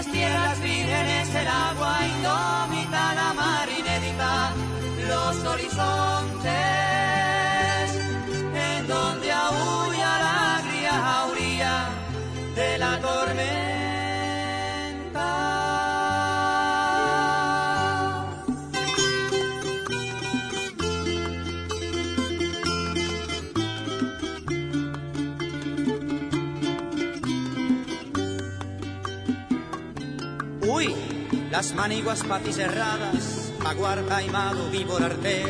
las 0.00 0.12
tierras 0.12 0.58
vírgenes, 0.62 1.34
el 1.34 1.46
agua 1.46 1.98
indómita, 2.06 3.14
la 3.14 3.34
mar 3.34 3.68
inédita, 3.68 4.52
los 5.08 5.44
horizontes, 5.44 6.09
las 31.50 31.74
maniguas 31.74 32.22
paticerradas, 32.22 33.52
aguar 33.66 34.02
taimado, 34.02 34.70
víbora 34.70 35.06
artera. 35.06 35.48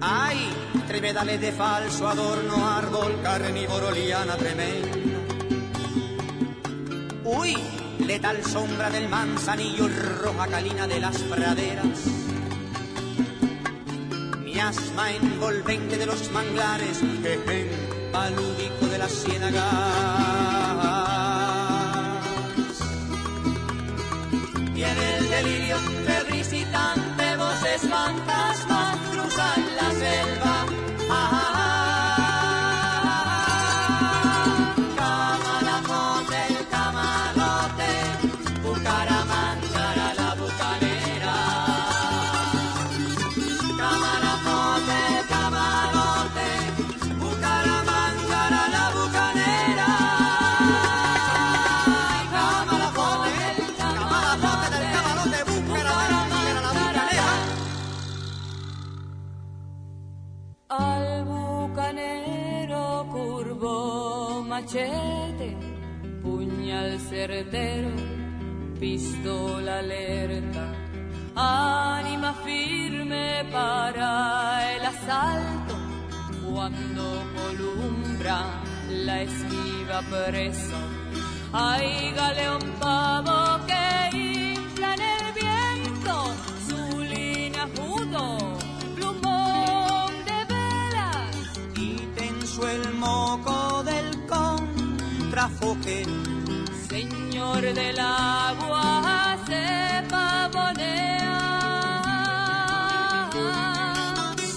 Ay, 0.00 0.52
tremedale 0.88 1.38
de 1.38 1.52
falso 1.52 2.08
adorno, 2.08 2.68
árbol 2.68 3.20
carnívoro, 3.22 3.92
liana 3.92 4.36
tremenda. 4.36 4.98
Uy, 7.24 7.56
letal 8.00 8.44
sombra 8.44 8.90
del 8.90 9.08
manzanillo, 9.08 9.88
roja 10.20 10.48
calina 10.48 10.88
de 10.88 11.00
las 11.00 11.18
praderas. 11.18 12.00
Miasma 14.40 15.12
envolvente 15.12 15.96
de 15.96 16.06
los 16.06 16.30
manglares, 16.32 17.00
jeje, 17.22 17.70
palúdico 18.12 18.86
de 18.86 18.98
la 18.98 19.08
ciénaga 19.08 21.01
en 24.84 24.98
el 24.98 25.30
delirio 25.30 25.76
visitante 25.78 26.21
machete, 64.72 65.56
puñal 66.22 66.98
certero, 66.98 67.90
pistola 68.80 69.78
alerta, 69.78 70.72
ánima 71.34 72.32
firme 72.44 73.44
para 73.52 74.74
el 74.74 74.86
asalto, 74.86 75.74
cuando 76.50 77.22
columbra 77.36 78.62
la 78.88 79.22
esquiva 79.22 80.00
preso, 80.10 80.76
hay 81.52 82.12
galeón 82.12 82.62
señor 96.88 97.62
del 97.62 97.98
agua 98.00 99.38
se 99.46 100.02
pavonea. 100.10 101.38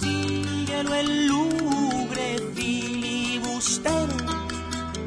Síguelo 0.01 0.95
el 0.95 1.27
lugre 1.27 2.39
filibustero 2.55 4.17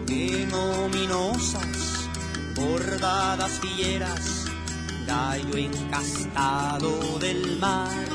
en 0.08 0.54
ominosas, 0.54 2.08
bordadas 2.54 3.52
fieras, 3.60 4.44
gallo 5.06 5.56
encastado 5.56 7.18
del 7.18 7.58
mar 7.58 8.06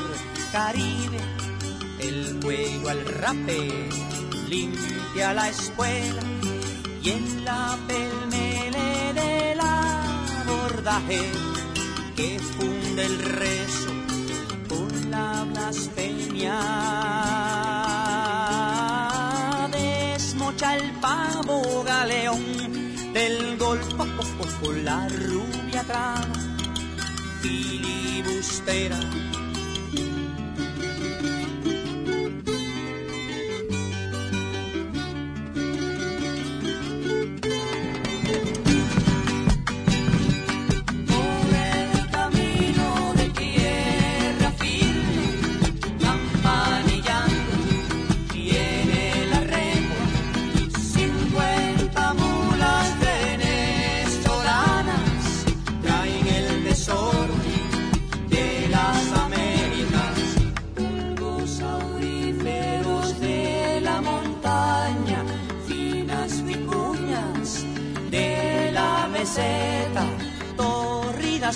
Caribe, 0.52 1.18
el 1.98 2.38
cuello 2.40 2.88
al 2.88 3.04
rape, 3.06 3.90
limpia 4.48 5.34
la 5.34 5.48
escuela 5.48 6.33
y 7.04 7.10
en 7.10 7.44
la 7.44 7.76
pelmele 7.86 9.12
del 9.12 9.60
abordaje 9.60 11.20
que 12.16 12.38
funde 12.38 13.04
el 13.04 13.18
rezo 13.18 13.92
con 14.68 15.10
la 15.10 15.44
blasfemia. 15.44 16.58
Desmocha 19.70 20.76
el 20.76 20.92
pavo 21.00 21.84
galeón 21.84 22.42
del 23.12 23.58
golfo 23.58 24.06
con 24.62 24.84
la 24.84 25.06
rubia 25.08 25.82
trama 25.82 26.32
filibustera 27.42 28.98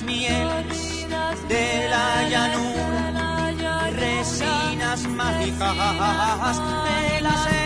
mieles 0.02 1.08
de 1.48 1.88
la 1.88 2.28
llanura, 2.28 3.90
resinas 3.90 5.06
mágicas 5.08 5.76
de 5.76 7.20
la 7.20 7.57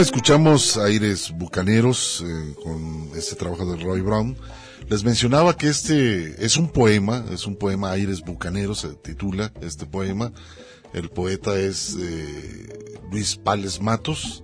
Escuchamos 0.00 0.78
Aires 0.78 1.30
Bucaneros 1.36 2.24
eh, 2.26 2.54
con 2.62 3.10
este 3.14 3.36
trabajo 3.36 3.70
de 3.70 3.84
Roy 3.84 4.00
Brown. 4.00 4.34
Les 4.88 5.04
mencionaba 5.04 5.58
que 5.58 5.68
este 5.68 6.42
es 6.42 6.56
un 6.56 6.70
poema, 6.70 7.22
es 7.30 7.46
un 7.46 7.54
poema 7.54 7.90
Aires 7.90 8.22
Bucaneros, 8.22 8.80
se 8.80 8.94
titula 8.94 9.52
este 9.60 9.84
poema. 9.84 10.32
El 10.94 11.10
poeta 11.10 11.54
es 11.58 11.98
eh, 12.00 12.96
Luis 13.12 13.36
Pales 13.36 13.82
Matos, 13.82 14.42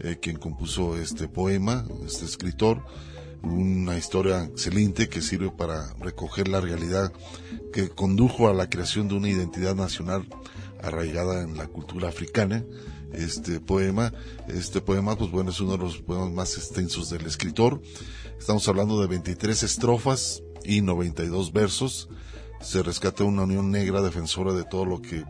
eh, 0.00 0.18
quien 0.20 0.38
compuso 0.38 0.96
este 0.96 1.28
poema, 1.28 1.86
este 2.04 2.24
escritor. 2.24 2.84
Una 3.44 3.96
historia 3.96 4.42
excelente 4.42 5.08
que 5.08 5.22
sirve 5.22 5.52
para 5.52 5.94
recoger 6.00 6.48
la 6.48 6.60
realidad 6.60 7.12
que 7.72 7.90
condujo 7.90 8.48
a 8.48 8.54
la 8.54 8.68
creación 8.68 9.06
de 9.06 9.14
una 9.14 9.28
identidad 9.28 9.76
nacional 9.76 10.26
arraigada 10.82 11.42
en 11.42 11.56
la 11.56 11.68
cultura 11.68 12.08
africana 12.08 12.64
este 13.16 13.60
poema. 13.60 14.12
Este 14.48 14.80
poema, 14.80 15.16
pues 15.16 15.30
bueno, 15.30 15.50
es 15.50 15.60
uno 15.60 15.72
de 15.72 15.78
los 15.78 15.98
poemas 15.98 16.30
más 16.32 16.56
extensos 16.56 17.10
del 17.10 17.26
escritor. 17.26 17.80
Estamos 18.38 18.66
hablando 18.68 19.00
de 19.00 19.06
23 19.08 19.62
estrofas 19.62 20.42
y 20.64 20.80
92 20.82 21.52
versos. 21.52 22.08
Se 22.60 22.82
rescata 22.82 23.22
una 23.22 23.42
unión 23.42 23.70
negra 23.70 24.00
defensora 24.00 24.54
de 24.54 24.64
todo 24.64 24.86
lo 24.86 25.02
que 25.02 25.24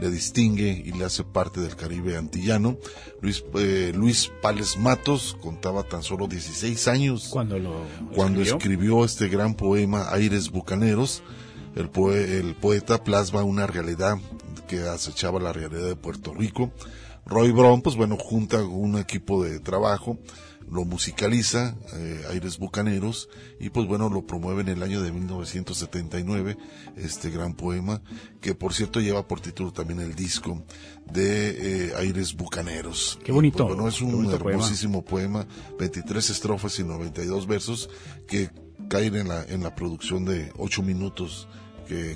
le 0.00 0.10
distingue 0.10 0.82
y 0.84 0.90
le 0.92 1.04
hace 1.04 1.22
parte 1.22 1.60
del 1.60 1.76
Caribe 1.76 2.16
antillano. 2.16 2.76
Luis, 3.20 3.44
eh, 3.54 3.92
Luis 3.94 4.32
Pales 4.42 4.76
Matos 4.78 5.36
contaba 5.40 5.84
tan 5.84 6.02
solo 6.02 6.26
16 6.26 6.88
años 6.88 7.28
cuando 7.30 7.58
lo 7.58 7.72
cuando 8.14 8.40
escribió. 8.42 8.56
escribió 8.58 9.04
este 9.04 9.28
gran 9.28 9.54
poema 9.54 10.12
Aires 10.12 10.50
Bucaneros. 10.50 11.22
El, 11.76 11.88
poe- 11.88 12.38
el 12.40 12.54
poeta 12.56 13.02
plasma 13.02 13.44
una 13.44 13.66
realidad 13.68 14.16
que 14.68 14.80
acechaba 14.80 15.38
la 15.40 15.52
realidad 15.52 15.86
de 15.86 15.96
Puerto 15.96 16.34
Rico. 16.34 16.72
Roy 17.24 17.52
Brown, 17.52 17.82
pues 17.82 17.96
bueno, 17.96 18.16
junta 18.16 18.64
un 18.64 18.98
equipo 18.98 19.44
de 19.44 19.60
trabajo, 19.60 20.18
lo 20.68 20.84
musicaliza, 20.84 21.76
eh, 21.94 22.24
Aires 22.30 22.58
Bucaneros, 22.58 23.28
y 23.60 23.70
pues 23.70 23.86
bueno, 23.86 24.08
lo 24.08 24.26
promueve 24.26 24.62
en 24.62 24.68
el 24.68 24.82
año 24.82 25.02
de 25.02 25.12
1979, 25.12 26.56
este 26.96 27.30
gran 27.30 27.54
poema, 27.54 28.02
que 28.40 28.54
por 28.54 28.74
cierto 28.74 29.00
lleva 29.00 29.28
por 29.28 29.40
título 29.40 29.72
también 29.72 30.00
el 30.00 30.14
disco 30.14 30.64
de 31.12 31.88
eh, 31.88 31.92
Aires 31.96 32.34
Bucaneros. 32.34 33.18
Qué 33.24 33.32
bonito, 33.32 33.66
pues, 33.66 33.76
bueno, 33.76 33.88
es 33.88 34.00
un 34.00 34.12
bonito 34.12 34.38
poema. 34.38 34.58
hermosísimo 34.58 35.04
poema, 35.04 35.46
23 35.78 36.30
estrofas 36.30 36.78
y 36.78 36.84
92 36.84 37.46
versos, 37.46 37.90
que 38.26 38.50
caen 38.88 39.14
en 39.14 39.28
la, 39.28 39.44
en 39.44 39.62
la 39.62 39.74
producción 39.74 40.24
de 40.24 40.52
8 40.58 40.82
minutos 40.82 41.48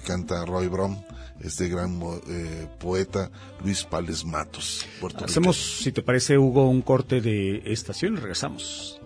canta 0.04 0.44
Roy 0.44 0.68
Brom, 0.68 0.96
este 1.40 1.68
gran 1.68 2.00
eh, 2.28 2.68
poeta 2.78 3.30
Luis 3.62 3.84
Pales 3.84 4.24
Matos. 4.24 4.86
Hacemos, 5.22 5.56
si 5.56 5.92
te 5.92 6.02
parece, 6.02 6.38
Hugo, 6.38 6.68
un 6.68 6.82
corte 6.82 7.20
de 7.20 7.62
estación 7.66 8.14
y 8.14 8.20
regresamos. 8.20 9.00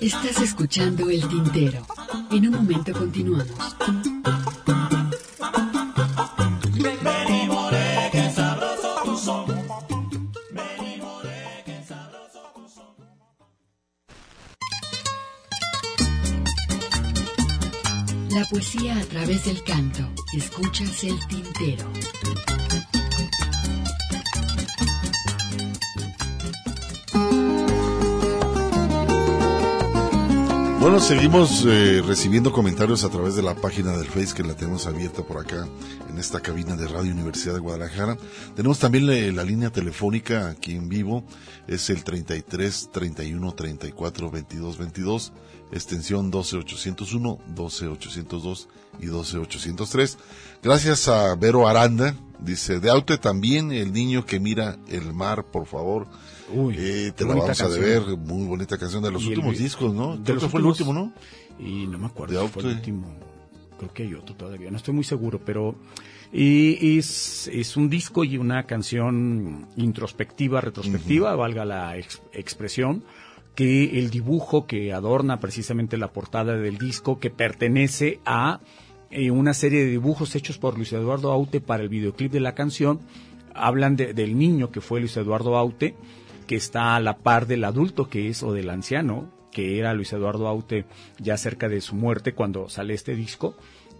Estás 0.00 0.40
escuchando 0.42 1.10
El 1.10 1.26
Tintero. 1.28 1.86
En 2.30 2.48
un 2.48 2.54
momento 2.54 2.92
continuamos. 2.92 3.46
La 18.30 18.44
poesía 18.44 18.96
a 18.96 19.04
través 19.06 19.44
del 19.44 19.62
canto. 19.64 20.08
Escuchas 20.32 21.02
el 21.02 21.18
tintero. 21.26 21.90
Bueno, 30.80 30.98
seguimos 30.98 31.66
eh, 31.66 32.02
recibiendo 32.06 32.52
comentarios 32.52 33.04
a 33.04 33.10
través 33.10 33.34
de 33.34 33.42
la 33.42 33.54
página 33.54 33.96
del 33.96 34.06
Face 34.06 34.34
que 34.34 34.42
la 34.42 34.54
tenemos 34.54 34.86
abierta 34.86 35.22
por 35.22 35.38
acá 35.38 35.68
en 36.08 36.18
esta 36.18 36.40
cabina 36.40 36.74
de 36.74 36.88
Radio 36.88 37.12
Universidad 37.12 37.54
de 37.54 37.60
Guadalajara. 37.60 38.16
Tenemos 38.56 38.78
también 38.78 39.06
la, 39.06 39.14
la 39.32 39.44
línea 39.44 39.70
telefónica 39.70 40.48
aquí 40.48 40.76
en 40.76 40.88
vivo, 40.88 41.24
es 41.66 41.90
el 41.90 42.02
33 42.02 42.90
31 42.92 43.52
34 43.52 44.30
22 44.30 44.78
22, 44.78 45.32
extensión 45.72 46.30
12801, 46.30 47.38
12802 47.54 48.68
y 49.00 49.06
12803. 49.06 50.18
Gracias 50.62 51.08
a 51.08 51.34
Vero 51.36 51.66
Aranda, 51.68 52.14
dice, 52.40 52.80
de 52.80 52.90
Aute 52.90 53.18
también 53.18 53.72
el 53.72 53.92
niño 53.92 54.24
que 54.26 54.40
mira 54.40 54.76
el 54.88 55.12
mar, 55.12 55.44
por 55.44 55.66
favor. 55.66 56.06
Uy, 56.52 56.74
Eh, 56.78 57.12
te 57.14 57.24
la 57.24 57.34
vamos 57.34 57.60
a 57.60 57.68
deber, 57.68 58.02
muy 58.18 58.46
bonita 58.46 58.76
canción 58.76 59.02
de 59.02 59.10
los 59.12 59.22
Y 59.22 59.28
últimos 59.28 59.56
discos, 59.58 59.94
¿no? 59.94 60.16
de 60.16 60.22
Creo 60.24 60.34
los 60.34 60.44
que 60.44 60.50
fue 60.50 60.60
el 60.60 60.66
último, 60.66 60.92
¿no? 60.92 61.12
Y 61.58 61.86
no 61.86 61.98
me 61.98 62.06
acuerdo 62.06 62.40
De 62.40 62.46
si 62.46 62.52
fue 62.52 62.62
el 62.62 62.68
último. 62.76 63.14
Creo 63.78 63.92
que 63.94 64.02
hay 64.02 64.14
otro 64.14 64.34
todavía, 64.34 64.70
no 64.70 64.76
estoy 64.76 64.92
muy 64.94 65.04
seguro, 65.04 65.40
pero 65.44 65.74
y 66.32 66.98
es, 66.98 67.48
es 67.52 67.76
un 67.76 67.88
disco 67.88 68.24
y 68.24 68.36
una 68.36 68.64
canción 68.66 69.66
introspectiva, 69.76 70.60
retrospectiva, 70.60 71.34
valga 71.34 71.64
la 71.64 71.96
ex- 71.96 72.20
expresión, 72.32 73.02
que 73.54 73.98
el 73.98 74.10
dibujo 74.10 74.66
que 74.66 74.92
adorna 74.92 75.40
precisamente 75.40 75.96
la 75.96 76.12
portada 76.12 76.56
del 76.56 76.78
disco, 76.78 77.18
que 77.18 77.30
pertenece 77.30 78.20
a 78.24 78.60
eh, 79.10 79.30
una 79.30 79.54
serie 79.54 79.80
de 79.84 79.90
dibujos 79.90 80.34
hechos 80.36 80.58
por 80.58 80.76
Luis 80.76 80.92
Eduardo 80.92 81.32
Aute 81.32 81.60
para 81.60 81.82
el 81.82 81.88
videoclip 81.88 82.30
de 82.32 82.40
la 82.40 82.54
canción, 82.54 83.00
hablan 83.54 83.96
de- 83.96 84.14
del 84.14 84.38
niño 84.38 84.70
que 84.70 84.80
fue 84.80 85.00
Luis 85.00 85.16
Eduardo 85.16 85.56
Aute, 85.56 85.96
que 86.46 86.54
está 86.56 86.94
a 86.96 87.00
la 87.00 87.18
par 87.18 87.46
del 87.46 87.64
adulto 87.64 88.08
que 88.08 88.28
es 88.28 88.42
o 88.42 88.52
del 88.52 88.70
anciano, 88.70 89.30
que 89.52 89.78
era 89.78 89.94
Luis 89.94 90.12
Eduardo 90.12 90.46
Aute 90.46 90.84
ya 91.18 91.36
cerca 91.36 91.68
de 91.68 91.80
su 91.80 91.96
muerte 91.96 92.34
cuando 92.34 92.68
sale 92.68 92.94
este 92.94 93.16
disco 93.16 93.56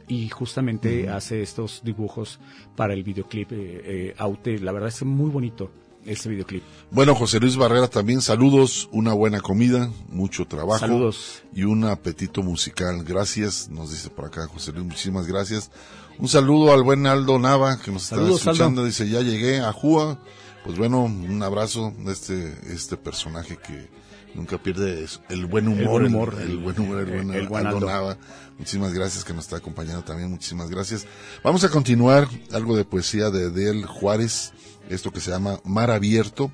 y 0.06 0.28
justamente 0.28 1.08
hace 1.08 1.42
estos 1.42 1.82
dibujos 1.84 2.38
para 2.76 2.94
el 2.94 3.02
videoclip 3.02 3.50
eh, 3.52 3.56
eh, 3.84 4.14
Aute. 4.16 4.58
La 4.60 4.70
verdad 4.72 4.88
es 4.90 5.02
muy 5.04 5.28
bonito 5.30 5.70
este 6.06 6.28
videoclip. 6.28 6.62
Bueno, 6.90 7.14
José 7.14 7.38
Luis 7.40 7.56
Barrera 7.56 7.88
también, 7.88 8.20
saludos, 8.20 8.88
una 8.92 9.12
buena 9.12 9.40
comida, 9.40 9.90
mucho 10.08 10.46
trabajo. 10.46 10.78
Saludos. 10.80 11.42
Y 11.54 11.64
un 11.64 11.84
apetito 11.84 12.42
musical. 12.42 13.04
Gracias, 13.04 13.68
nos 13.68 13.90
dice 13.90 14.10
por 14.10 14.26
acá 14.26 14.46
José 14.48 14.72
Luis, 14.72 14.86
muchísimas 14.86 15.26
gracias. 15.26 15.70
Un 16.18 16.28
saludo 16.28 16.72
al 16.72 16.82
buen 16.82 17.06
Aldo 17.06 17.38
Nava, 17.38 17.78
que 17.80 17.90
nos 17.90 18.04
está 18.04 18.16
escuchando, 18.16 18.80
Aldo. 18.82 18.84
dice, 18.86 19.08
ya 19.08 19.20
llegué 19.20 19.60
a 19.60 19.72
Júa. 19.72 20.18
Pues 20.64 20.76
bueno, 20.76 21.04
un 21.04 21.42
abrazo 21.42 21.94
de 22.04 22.12
este, 22.12 22.54
este 22.70 22.98
personaje 22.98 23.56
que 23.56 23.88
nunca 24.34 24.58
pierde 24.62 25.06
el 25.30 25.46
buen 25.46 25.66
humor. 25.68 25.80
El 25.80 25.88
buen 25.88 26.06
humor, 26.14 26.36
el, 26.40 26.50
el- 26.50 26.56
buen 26.58 26.78
humor, 26.80 26.98
el, 27.00 27.06
buen 27.06 27.30
el 27.34 27.48
buen 27.48 27.66
Aldo 27.66 27.76
Aldo. 27.78 27.86
Nava. 27.86 28.18
Muchísimas 28.58 28.92
gracias 28.92 29.24
que 29.24 29.32
nos 29.32 29.44
está 29.46 29.56
acompañando 29.56 30.04
también, 30.04 30.30
muchísimas 30.30 30.68
gracias. 30.68 31.06
Vamos 31.42 31.64
a 31.64 31.70
continuar 31.70 32.28
algo 32.52 32.76
de 32.76 32.84
poesía 32.84 33.30
de 33.30 33.48
Del 33.50 33.86
Juárez, 33.86 34.52
esto 34.90 35.10
que 35.10 35.20
se 35.20 35.30
llama 35.30 35.60
Mar 35.64 35.90
Abierto, 35.90 36.50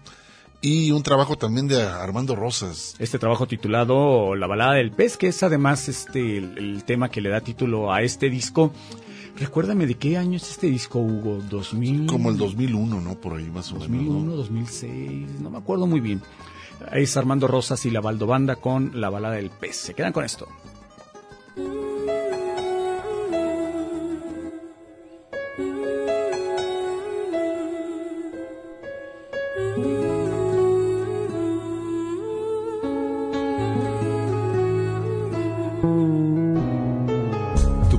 y 0.60 0.90
un 0.90 1.02
trabajo 1.02 1.36
también 1.36 1.68
de 1.68 1.82
Armando 1.82 2.34
Rosas. 2.34 2.96
Este 2.98 3.18
trabajo 3.18 3.46
titulado 3.46 4.34
La 4.34 4.46
balada 4.46 4.74
del 4.74 4.90
pez, 4.90 5.16
que 5.16 5.28
es 5.28 5.42
además 5.42 5.88
este 5.88 6.38
el, 6.38 6.58
el 6.58 6.84
tema 6.84 7.10
que 7.10 7.20
le 7.20 7.28
da 7.28 7.40
título 7.40 7.92
a 7.92 8.02
este 8.02 8.30
disco. 8.30 8.72
Recuérdame 9.38 9.86
de 9.86 9.96
qué 9.96 10.16
año 10.16 10.36
es 10.38 10.50
este 10.50 10.68
disco, 10.68 10.98
Hugo, 10.98 11.42
2000 11.50 12.06
Como 12.06 12.30
el 12.30 12.38
2001, 12.38 13.00
¿no? 13.00 13.14
Por 13.16 13.36
ahí 13.36 13.50
más 13.50 13.70
o 13.70 13.74
menos. 13.74 13.90
¿no? 13.90 13.96
2001, 13.96 14.36
2006, 14.36 15.40
no 15.40 15.50
me 15.50 15.58
acuerdo 15.58 15.86
muy 15.86 16.00
bien. 16.00 16.22
Es 16.92 17.16
Armando 17.16 17.46
Rosas 17.46 17.84
y 17.86 17.90
la 17.90 18.00
Baldo 18.00 18.26
Banda 18.26 18.56
con 18.56 18.98
La 19.00 19.10
balada 19.10 19.34
del 19.34 19.50
pez. 19.50 19.76
Se 19.76 19.94
quedan 19.94 20.12
con 20.12 20.24
esto. 20.24 20.48
Tu 29.76 29.82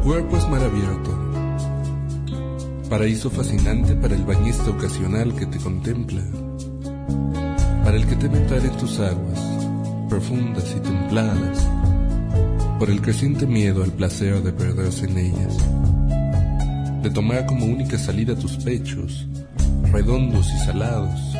cuerpo 0.02 0.38
es 0.38 0.49
mar 0.49 0.64
abierto, 0.64 1.12
paraíso 2.90 3.30
fascinante 3.30 3.94
para 3.94 4.16
el 4.16 4.24
bañista 4.26 4.72
ocasional 4.72 5.36
que 5.36 5.45
te 5.45 5.60
contempla, 5.60 6.24
para 7.84 7.95
el 7.95 8.08
que 8.08 8.16
teme 8.16 8.40
entrar 8.40 8.66
en 8.66 8.76
tus 8.78 8.99
aguas, 8.99 9.40
profundas 10.10 10.76
y 10.76 10.80
templadas, 10.80 11.70
por 12.80 12.90
el 12.90 13.02
creciente 13.02 13.45
miedo 13.45 13.84
al 13.84 13.91
placer 13.91 14.41
de 14.41 14.52
perderse 14.52 15.06
en 15.06 15.18
ellas, 15.20 15.58
de 17.04 17.12
tomar 17.12 17.45
como 17.45 17.68
única 17.68 17.99
salida 17.99 18.36
tus 18.36 18.58
pechos, 18.58 19.28
redondos 19.91 20.52
y 20.52 20.66
salados, 20.66 21.36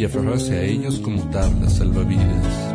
y 0.00 0.04
aferrarse 0.06 0.58
a 0.58 0.62
ellos 0.62 0.98
como 0.98 1.20
tablas 1.24 1.74
salvavidas. 1.74 2.74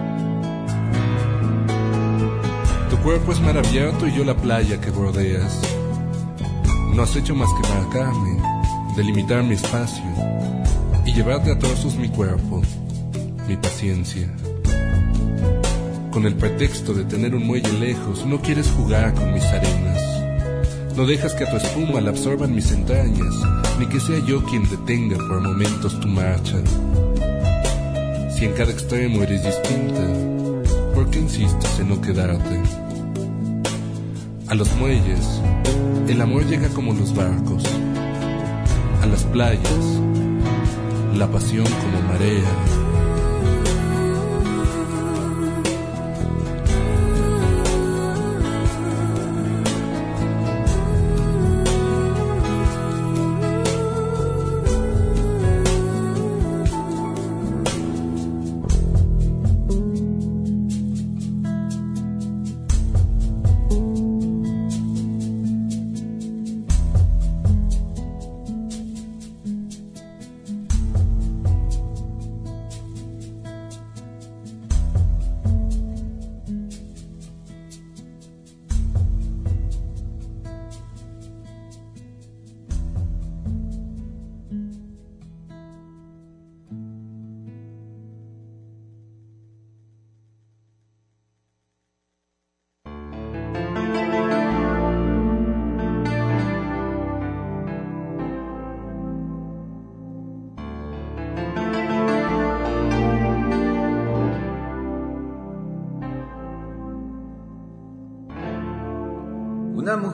Tu 2.88 2.98
cuerpo 2.98 3.32
es 3.32 3.42
mar 3.42 3.58
abierto 3.58 4.08
y 4.08 4.14
yo 4.14 4.24
la 4.24 4.38
playa 4.38 4.80
que 4.80 4.92
bordeas. 4.92 5.60
No 6.94 7.02
has 7.02 7.16
hecho 7.16 7.34
más 7.34 7.50
que 7.60 7.68
marcarme, 7.68 8.40
delimitar 8.96 9.42
mi 9.42 9.56
espacio 9.56 10.04
y 11.04 11.14
llevarte 11.14 11.52
a 11.52 11.58
trozos 11.58 11.96
mi 11.96 12.10
cuerpo, 12.10 12.62
mi 13.48 13.58
paciencia. 13.58 14.32
Con 16.12 16.28
el 16.28 16.36
pretexto 16.36 16.94
de 16.94 17.06
tener 17.06 17.34
un 17.34 17.48
muelle 17.48 17.74
lejos, 17.80 18.24
no 18.24 18.40
quieres 18.40 18.70
jugar 18.70 19.16
con 19.16 19.34
mis 19.34 19.46
arenas. 19.46 20.00
No 20.96 21.08
dejas 21.08 21.34
que 21.34 21.44
a 21.44 21.50
tu 21.50 21.58
espuma 21.58 22.02
la 22.02 22.12
absorban 22.12 22.54
mis 22.54 22.72
entrañas, 22.72 23.34
ni 23.80 23.88
que 23.88 24.00
sea 24.00 24.20
yo 24.28 24.44
quien 24.44 24.70
detenga 24.70 25.18
por 25.18 25.42
momentos 25.42 26.00
tu 26.00 26.08
marcha. 26.08 26.62
Si 28.36 28.44
en 28.44 28.52
cada 28.52 28.70
extremo 28.70 29.24
eres 29.24 29.46
distinta, 29.46 30.02
¿por 30.94 31.10
qué 31.10 31.20
insistes 31.20 31.80
en 31.80 31.88
no 31.88 32.02
quedarte? 32.02 32.62
A 34.50 34.56
los 34.56 34.70
muelles, 34.76 35.40
el 36.10 36.20
amor 36.20 36.46
llega 36.46 36.68
como 36.68 36.92
los 36.92 37.16
barcos. 37.16 37.64
A 39.02 39.06
las 39.06 39.24
playas, 39.24 40.02
la 41.16 41.32
pasión 41.32 41.66
como 41.66 42.02
marea. 42.10 42.75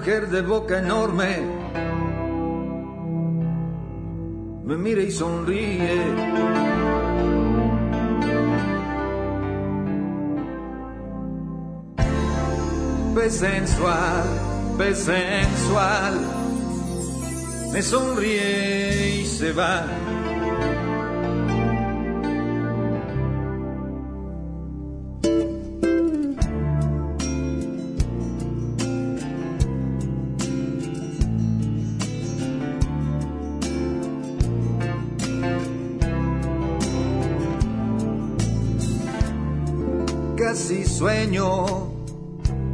Mujer 0.01 0.29
de 0.29 0.41
boca 0.41 0.79
enorme 0.79 1.37
me 4.65 4.75
mira 4.75 5.03
y 5.03 5.11
sonríe. 5.11 6.01
Pez 13.13 13.33
sensual, 13.35 14.23
pez 14.79 14.97
sensual, 14.97 16.13
me 17.71 17.81
sonríe 17.83 19.19
y 19.21 19.25
se 19.27 19.53
va. 19.53 19.85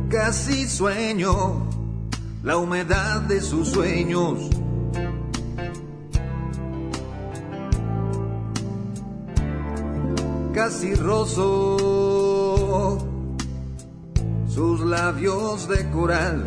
Casi 0.10 0.68
sueño 0.68 1.68
la 2.44 2.58
humedad 2.58 3.22
de 3.22 3.40
sus 3.40 3.68
sueños. 3.70 4.50
Casi 10.54 10.96
rozo 10.96 11.78
sus 14.50 14.80
labios 14.82 15.68
de 15.68 15.90
coral. 15.92 16.44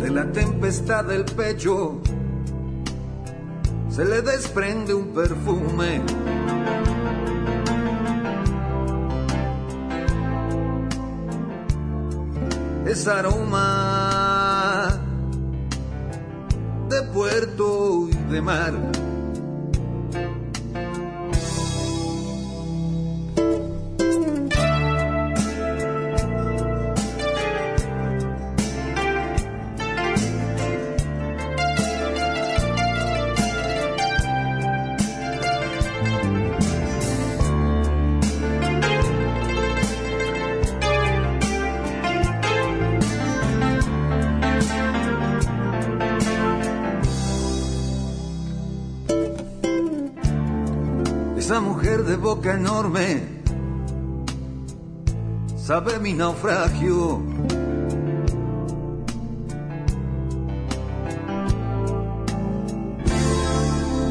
De 0.00 0.10
la 0.10 0.32
tempestad 0.32 1.04
del 1.04 1.26
pecho 1.26 2.00
se 3.90 4.04
le 4.04 4.22
desprende 4.22 4.94
un 4.94 5.08
perfume. 5.08 6.02
Es 12.86 13.06
aroma 13.06 15.00
de 16.88 17.02
puerto 17.12 18.08
y 18.08 18.16
de 18.32 18.40
mar. 18.40 18.99
Sabe 55.70 56.00
mi 56.00 56.12
naufragio. 56.14 57.22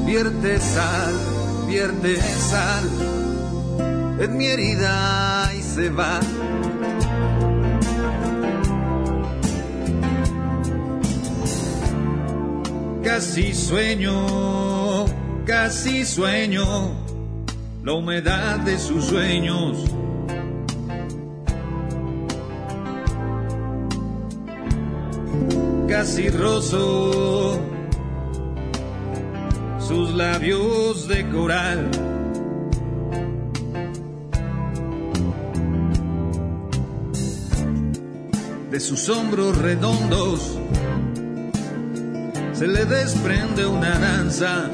Vierte 0.06 0.58
sal, 0.62 1.14
vierte 1.68 2.16
sal 2.22 2.86
en 4.22 4.38
mi 4.38 4.46
herida 4.46 5.52
y 5.54 5.62
se 5.62 5.90
va. 5.90 6.22
Casi 13.04 13.54
sueño, 13.54 15.06
casi 15.46 16.06
sueño 16.06 16.66
la 17.84 17.92
humedad 17.92 18.60
de 18.60 18.80
sus 18.80 19.04
sueños. 19.04 19.99
Casi 26.10 26.28
rozo 26.30 27.62
sus 29.78 30.12
labios 30.16 31.08
de 31.08 31.30
coral. 31.30 31.92
De 38.72 38.80
sus 38.80 39.08
hombros 39.10 39.56
redondos 39.60 40.58
se 42.54 42.66
le 42.66 42.86
desprende 42.86 43.68
una 43.68 44.00
danza. 44.00 44.72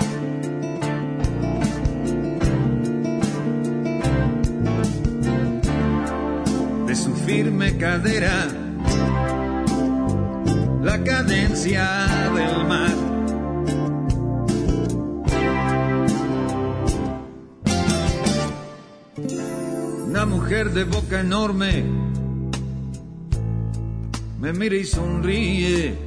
De 6.88 6.96
su 6.96 7.14
firme 7.14 7.76
cadera, 7.78 8.65
la 10.86 11.04
cadencia 11.04 11.84
del 12.36 12.68
mar. 12.68 12.96
Una 20.08 20.26
mujer 20.28 20.70
de 20.74 20.84
boca 20.84 21.22
enorme 21.22 21.84
me 24.40 24.54
mira 24.54 24.76
y 24.76 24.84
sonríe. 24.84 25.98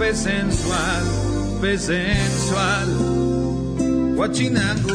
Pez 0.00 0.18
sensual, 0.18 1.04
pez 1.60 1.82
sensual, 1.82 2.88
guachinango 4.16 4.94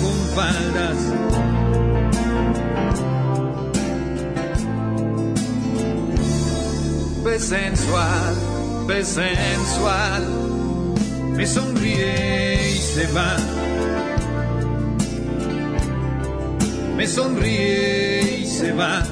con 0.00 0.18
faldas. 0.36 1.57
Pez 7.28 7.44
sensual, 7.44 8.34
sensual, 9.04 10.24
me 11.36 11.46
sonríe 11.46 12.72
y 12.72 12.78
se 12.78 13.06
va. 13.12 13.36
Me 16.96 17.06
sonríe 17.06 18.40
y 18.40 18.46
se 18.46 18.72
va. 18.72 19.04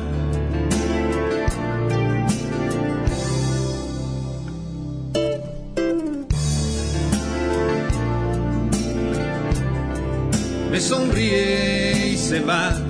Me 10.71 10.81
sonríe 10.81 12.13
y 12.13 12.17
se 12.17 12.41
va. 12.41 12.86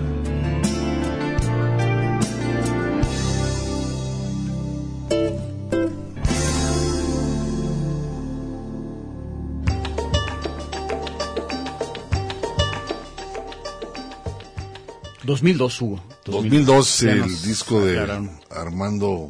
Dos 15.27 15.43
mil 15.43 15.59
dos 15.59 15.81
Hugo. 15.83 16.03
2002, 16.25 17.01
Ya 17.01 17.11
el 17.13 17.21
nos 17.21 17.43
disco 17.43 17.85
de 17.85 17.93
aclararon. 18.01 18.31
Armando 18.51 19.29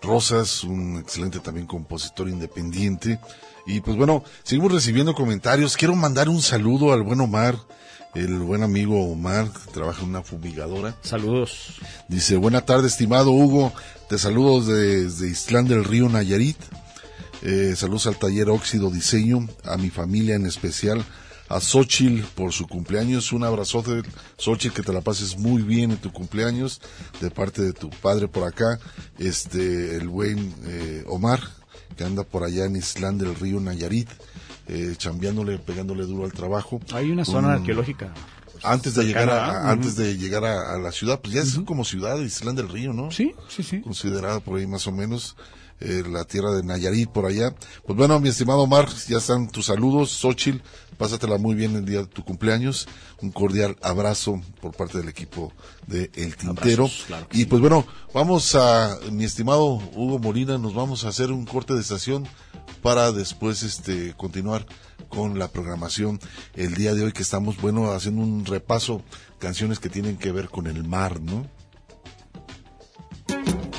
Rosas, 0.00 0.64
un 0.64 0.98
excelente 0.98 1.40
también 1.40 1.66
compositor 1.66 2.28
independiente. 2.28 3.18
Y 3.66 3.80
pues 3.80 3.96
bueno, 3.96 4.22
seguimos 4.42 4.72
recibiendo 4.72 5.14
comentarios. 5.14 5.76
Quiero 5.76 5.94
mandar 5.96 6.28
un 6.28 6.42
saludo 6.42 6.92
al 6.92 7.02
buen 7.02 7.20
Omar, 7.20 7.56
el 8.14 8.38
buen 8.38 8.62
amigo 8.62 9.10
Omar, 9.10 9.50
que 9.50 9.72
trabaja 9.72 10.02
en 10.02 10.10
una 10.10 10.22
fumigadora. 10.22 10.94
Saludos. 11.02 11.80
Dice, 12.08 12.36
buena 12.36 12.60
tarde, 12.62 12.88
estimado 12.88 13.30
Hugo. 13.30 13.72
Te 14.08 14.18
saludo 14.18 14.60
desde 14.62 15.28
Islán 15.28 15.66
del 15.66 15.84
Río 15.84 16.08
Nayarit. 16.08 16.58
Eh, 17.42 17.74
saludos 17.76 18.06
al 18.06 18.16
taller 18.16 18.48
Óxido 18.48 18.90
Diseño, 18.90 19.48
a 19.64 19.76
mi 19.76 19.90
familia 19.90 20.34
en 20.34 20.46
especial, 20.46 21.04
a 21.48 21.60
Xochil 21.60 22.24
por 22.34 22.52
su 22.52 22.66
cumpleaños. 22.66 23.32
Un 23.32 23.44
abrazote, 23.44 24.02
Xochil, 24.36 24.72
que 24.72 24.82
te 24.82 24.92
la 24.92 25.00
pases 25.00 25.38
muy 25.38 25.62
bien 25.62 25.90
en 25.90 25.98
tu 25.98 26.12
cumpleaños, 26.12 26.80
de 27.20 27.30
parte 27.30 27.62
de 27.62 27.72
tu 27.72 27.90
padre 27.90 28.28
por 28.28 28.46
acá, 28.46 28.78
este, 29.18 29.96
el 29.96 30.08
buen 30.08 30.54
eh, 30.66 31.04
Omar, 31.06 31.40
que 31.96 32.04
anda 32.04 32.24
por 32.24 32.44
allá 32.44 32.64
en 32.64 32.76
Islán 32.76 33.18
del 33.18 33.34
Río 33.34 33.60
Nayarit. 33.60 34.08
eh, 34.66 34.94
chambeándole, 34.96 35.58
pegándole 35.58 36.04
duro 36.04 36.24
al 36.24 36.32
trabajo. 36.32 36.80
Hay 36.92 37.10
una 37.10 37.24
zona 37.24 37.54
arqueológica. 37.54 38.12
Antes 38.62 38.94
de 38.94 39.04
llegar 39.04 39.28
a, 39.28 39.70
antes 39.70 39.94
de 39.96 40.16
llegar 40.16 40.44
a, 40.44 40.78
la 40.78 40.90
ciudad, 40.90 41.20
pues 41.20 41.34
ya 41.34 41.42
es 41.42 41.58
como 41.66 41.84
ciudad 41.84 42.16
de 42.16 42.24
Islán 42.24 42.56
del 42.56 42.70
Río, 42.70 42.94
¿no? 42.94 43.10
Sí, 43.10 43.34
sí, 43.48 43.62
sí. 43.62 43.82
Considerada 43.82 44.40
por 44.40 44.58
ahí 44.58 44.66
más 44.66 44.86
o 44.86 44.92
menos. 44.92 45.36
Eh, 45.80 46.02
la 46.08 46.24
tierra 46.24 46.52
de 46.52 46.62
Nayarit 46.62 47.10
por 47.10 47.26
allá. 47.26 47.54
Pues 47.84 47.96
bueno, 47.96 48.18
mi 48.20 48.28
estimado 48.28 48.66
Mar, 48.66 48.88
ya 49.08 49.18
están 49.18 49.48
tus 49.48 49.66
saludos. 49.66 50.10
Xochitl, 50.10 50.62
pásatela 50.96 51.36
muy 51.36 51.54
bien 51.54 51.74
el 51.74 51.84
día 51.84 52.00
de 52.00 52.06
tu 52.06 52.24
cumpleaños. 52.24 52.86
Un 53.20 53.32
cordial 53.32 53.76
abrazo 53.82 54.40
por 54.60 54.72
parte 54.72 54.98
del 54.98 55.08
equipo 55.08 55.52
de 55.86 56.10
El 56.14 56.36
Tintero. 56.36 56.88
y 57.32 57.46
pues 57.46 57.60
bueno, 57.60 57.86
vamos 58.12 58.54
a, 58.54 58.98
mi 59.10 59.24
estimado 59.24 59.74
Hugo 59.94 60.18
Molina, 60.18 60.58
nos 60.58 60.74
vamos 60.74 61.04
a 61.04 61.08
hacer 61.08 61.32
un 61.32 61.44
corte 61.44 61.74
de 61.74 61.80
estación 61.80 62.26
para 62.82 63.12
después 63.12 63.62
este 63.62 64.14
continuar 64.16 64.66
con 65.08 65.38
la 65.38 65.48
programación 65.48 66.20
el 66.54 66.74
día 66.74 66.94
de 66.94 67.04
hoy 67.04 67.12
que 67.12 67.22
estamos, 67.22 67.60
bueno, 67.60 67.90
haciendo 67.92 68.22
un 68.22 68.44
repaso, 68.44 69.02
canciones 69.38 69.80
que 69.80 69.88
tienen 69.88 70.16
que 70.16 70.32
ver 70.32 70.48
con 70.48 70.66
el 70.66 70.84
mar, 70.84 71.20
¿no? 71.20 71.46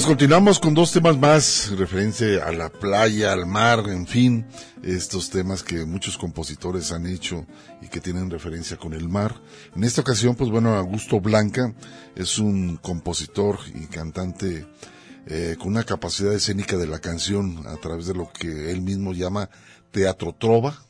Pues 0.00 0.08
continuamos 0.08 0.58
con 0.58 0.72
dos 0.72 0.92
temas 0.92 1.18
más, 1.18 1.72
referencia 1.76 2.46
a 2.46 2.52
la 2.52 2.70
playa, 2.70 3.34
al 3.34 3.44
mar, 3.44 3.84
en 3.86 4.06
fin, 4.06 4.46
estos 4.82 5.28
temas 5.28 5.62
que 5.62 5.84
muchos 5.84 6.16
compositores 6.16 6.90
han 6.92 7.06
hecho 7.06 7.44
y 7.82 7.88
que 7.88 8.00
tienen 8.00 8.30
referencia 8.30 8.78
con 8.78 8.94
el 8.94 9.10
mar. 9.10 9.34
En 9.76 9.84
esta 9.84 10.00
ocasión, 10.00 10.36
pues 10.36 10.48
bueno, 10.48 10.74
Augusto 10.74 11.20
Blanca 11.20 11.74
es 12.16 12.38
un 12.38 12.78
compositor 12.78 13.58
y 13.74 13.88
cantante 13.88 14.66
eh, 15.26 15.56
con 15.58 15.68
una 15.68 15.84
capacidad 15.84 16.32
escénica 16.32 16.78
de 16.78 16.86
la 16.86 17.00
canción 17.00 17.66
a 17.66 17.76
través 17.76 18.06
de 18.06 18.14
lo 18.14 18.32
que 18.32 18.70
él 18.70 18.80
mismo 18.80 19.12
llama 19.12 19.50
teatro 19.90 20.34
trova. 20.34 20.82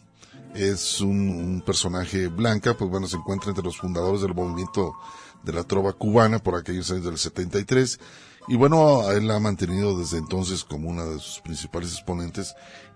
Es 0.54 1.00
un, 1.00 1.30
un 1.30 1.62
personaje 1.62 2.28
blanca, 2.28 2.76
pues 2.76 2.88
bueno, 2.88 3.08
se 3.08 3.16
encuentra 3.16 3.48
entre 3.48 3.64
los 3.64 3.76
fundadores 3.76 4.20
del 4.20 4.34
movimiento 4.34 4.94
de 5.42 5.52
la 5.52 5.64
trova 5.64 5.94
cubana 5.94 6.38
por 6.38 6.54
aquellos 6.54 6.88
años 6.92 7.06
del 7.06 7.18
73 7.18 7.98
y 8.48 8.56
bueno, 8.56 9.10
él 9.12 9.30
ha 9.30 9.38
mantenido 9.38 9.98
desde 9.98 10.18
entonces 10.18 10.64
como 10.64 10.88
una 10.88 11.04
de 11.04 11.18
sus 11.18 11.40
principales 11.40 11.92
exponentes 11.92 12.54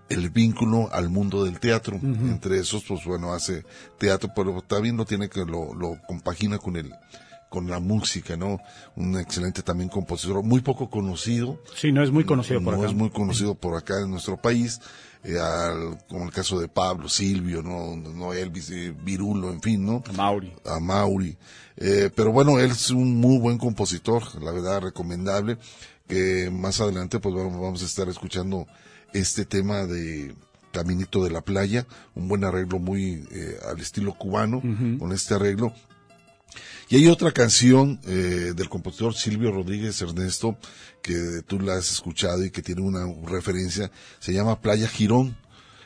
el 0.09 0.29
vínculo 0.29 0.89
al 0.91 1.09
mundo 1.09 1.43
del 1.43 1.59
teatro. 1.59 1.99
Entre 2.01 2.59
esos, 2.59 2.83
pues 2.87 3.05
bueno, 3.05 3.33
hace 3.33 3.63
teatro, 3.97 4.29
pero 4.35 4.61
también 4.61 4.97
lo 4.97 5.05
tiene 5.05 5.29
que 5.29 5.45
lo, 5.45 5.73
lo 5.73 5.97
compagina 6.07 6.57
con 6.57 6.75
el 6.75 6.91
con 7.49 7.69
la 7.69 7.79
música, 7.79 8.35
¿no? 8.35 8.59
Un 8.97 9.17
excelente 9.17 9.61
también 9.61 9.89
compositor, 9.89 10.43
muy 10.43 10.59
poco 10.59 10.89
conocido. 10.89 11.61
Sí, 11.73 11.91
no 11.91 12.03
es 12.03 12.11
muy 12.11 12.25
conocido 12.25 12.61
por 12.61 12.73
no 12.73 12.79
acá. 12.81 12.89
es 12.89 12.95
muy 12.95 13.09
conocido 13.11 13.55
por 13.55 13.77
acá 13.77 14.01
en 14.01 14.11
nuestro 14.11 14.35
país, 14.35 14.81
eh, 15.25 15.39
al, 15.39 15.97
como 16.07 16.25
el 16.25 16.31
caso 16.31 16.59
de 16.59 16.67
Pablo, 16.67 17.09
Silvio, 17.09 17.63
¿no? 17.63 17.95
No 17.95 18.33
Elvis, 18.33 18.69
eh, 18.69 18.95
Virulo, 19.03 19.51
en 19.51 19.61
fin, 19.61 19.85
¿no? 19.85 20.03
A 20.07 20.11
Mauri. 20.13 20.53
A 20.65 20.79
Mauri. 20.79 21.37
Eh, 21.77 22.09
pero 22.15 22.31
bueno, 22.31 22.59
él 22.59 22.71
es 22.71 22.91
un 22.91 23.19
muy 23.19 23.39
buen 23.39 23.57
compositor, 23.57 24.23
la 24.41 24.51
verdad, 24.51 24.81
recomendable, 24.81 25.57
que 26.07 26.49
más 26.51 26.79
adelante 26.79 27.19
pues 27.19 27.33
vamos, 27.33 27.59
vamos 27.59 27.81
a 27.81 27.85
estar 27.85 28.07
escuchando 28.07 28.67
este 29.13 29.45
tema 29.45 29.85
de 29.85 30.35
Caminito 30.71 31.23
de 31.23 31.31
la 31.31 31.41
Playa, 31.41 31.87
un 32.13 32.27
buen 32.27 32.43
arreglo 32.43 32.79
muy 32.79 33.25
eh, 33.31 33.57
al 33.67 33.79
estilo 33.79 34.13
cubano, 34.13 34.61
con 34.99 35.11
este 35.11 35.33
arreglo. 35.33 35.73
Y 36.87 36.97
hay 36.97 37.07
otra 37.07 37.31
canción 37.31 37.99
eh, 38.05 38.53
del 38.55 38.69
compositor 38.69 39.15
Silvio 39.15 39.51
Rodríguez 39.51 39.99
Ernesto, 40.01 40.57
que 41.01 41.41
tú 41.47 41.59
la 41.59 41.75
has 41.75 41.91
escuchado 41.91 42.45
y 42.45 42.51
que 42.51 42.61
tiene 42.61 42.81
una 42.81 43.05
referencia, 43.25 43.91
se 44.19 44.33
llama 44.33 44.61
Playa 44.61 44.87
Girón. 44.87 45.35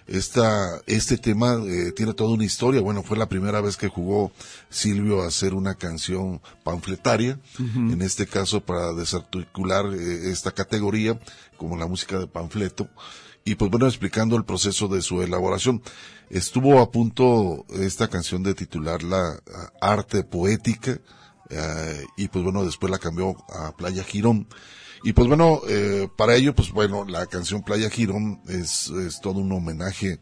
Esta, 0.07 0.81
este 0.87 1.17
tema 1.17 1.61
eh, 1.67 1.91
tiene 1.95 2.15
toda 2.15 2.31
una 2.31 2.43
historia. 2.43 2.81
Bueno, 2.81 3.03
fue 3.03 3.15
la 3.15 3.29
primera 3.29 3.61
vez 3.61 3.77
que 3.77 3.89
jugó 3.89 4.31
Silvio 4.69 5.21
a 5.21 5.27
hacer 5.27 5.53
una 5.53 5.75
canción 5.75 6.41
panfletaria, 6.63 7.39
en 7.59 8.01
este 8.01 8.25
caso 8.25 8.59
para 8.59 8.93
desarticular 8.93 9.85
eh, 9.93 10.31
esta 10.31 10.51
categoría 10.51 11.19
como 11.57 11.77
la 11.77 11.85
música 11.85 12.17
de 12.17 12.25
panfleto. 12.25 12.89
Y 13.45 13.55
pues 13.55 13.69
bueno, 13.69 13.87
explicando 13.87 14.35
el 14.35 14.45
proceso 14.45 14.87
de 14.87 15.01
su 15.01 15.21
elaboración. 15.21 15.81
Estuvo 16.29 16.79
a 16.79 16.91
punto 16.91 17.65
esta 17.69 18.07
canción 18.07 18.43
de 18.43 18.53
titularla 18.53 19.41
ah, 19.53 19.71
Arte 19.81 20.23
Poética, 20.23 20.99
eh, 21.49 22.05
y 22.17 22.27
pues 22.27 22.43
bueno, 22.43 22.63
después 22.63 22.91
la 22.91 22.99
cambió 22.99 23.35
a 23.49 23.75
Playa 23.75 24.03
Girón. 24.03 24.47
Y 25.03 25.13
pues 25.13 25.27
bueno, 25.27 25.61
eh, 25.67 26.07
para 26.17 26.35
ello, 26.35 26.53
pues 26.53 26.71
bueno, 26.71 27.05
la 27.05 27.25
canción 27.25 27.63
Playa 27.63 27.89
Girón 27.89 28.41
es, 28.47 28.89
es 28.89 29.21
todo 29.21 29.39
un 29.39 29.51
homenaje 29.51 30.19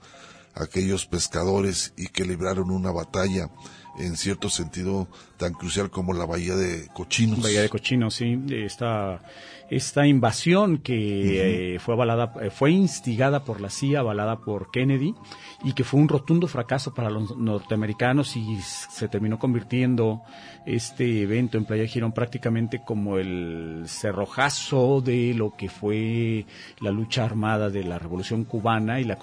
a 0.54 0.64
aquellos 0.64 1.06
pescadores 1.06 1.94
y 1.98 2.08
que 2.08 2.26
libraron 2.26 2.72
una 2.72 2.92
batalla 2.92 3.50
en 3.98 4.16
cierto 4.16 4.50
sentido 4.50 5.08
tan 5.38 5.54
crucial 5.54 5.90
como 5.90 6.14
la 6.14 6.26
Bahía 6.26 6.56
de 6.56 6.88
Cochinos. 6.94 7.42
Bahía 7.42 7.62
de 7.62 7.70
Cochinos, 7.70 8.16
sí, 8.16 8.40
esta, 8.50 9.22
esta 9.70 10.08
invasión 10.08 10.78
que 10.78 11.76
eh, 11.76 11.80
fue 11.80 11.94
avalada, 11.96 12.34
eh, 12.42 12.50
fue 12.50 12.72
instigada 12.72 13.44
por 13.44 13.62
la 13.62 13.70
CIA, 13.70 14.00
avalada 14.00 14.40
por 14.40 14.72
Kennedy, 14.72 15.16
y 15.64 15.74
que 15.74 15.84
fue 15.84 16.00
un 16.00 16.10
rotundo 16.10 16.48
fracaso 16.48 16.94
para 16.94 17.10
los 17.10 17.36
norteamericanos 17.38 18.36
y 18.36 18.60
se 18.62 19.08
terminó 19.08 19.40
convirtiendo 19.40 20.22
este 20.68 21.22
evento 21.22 21.58
en 21.58 21.64
Playa 21.64 21.88
Girón 21.88 22.12
prácticamente 22.12 22.82
como 22.84 23.18
el 23.18 23.86
cerrojazo 23.88 25.00
de 25.00 25.34
lo 25.34 25.56
que 25.56 25.70
fue 25.70 26.46
la 26.82 26.92
lucha 26.92 27.24
armada 27.24 27.70
de 27.70 27.86
la 27.86 27.98
Revolución 27.98 28.44
Cubana 28.44 29.00
y 29.00 29.06
la, 29.06 29.18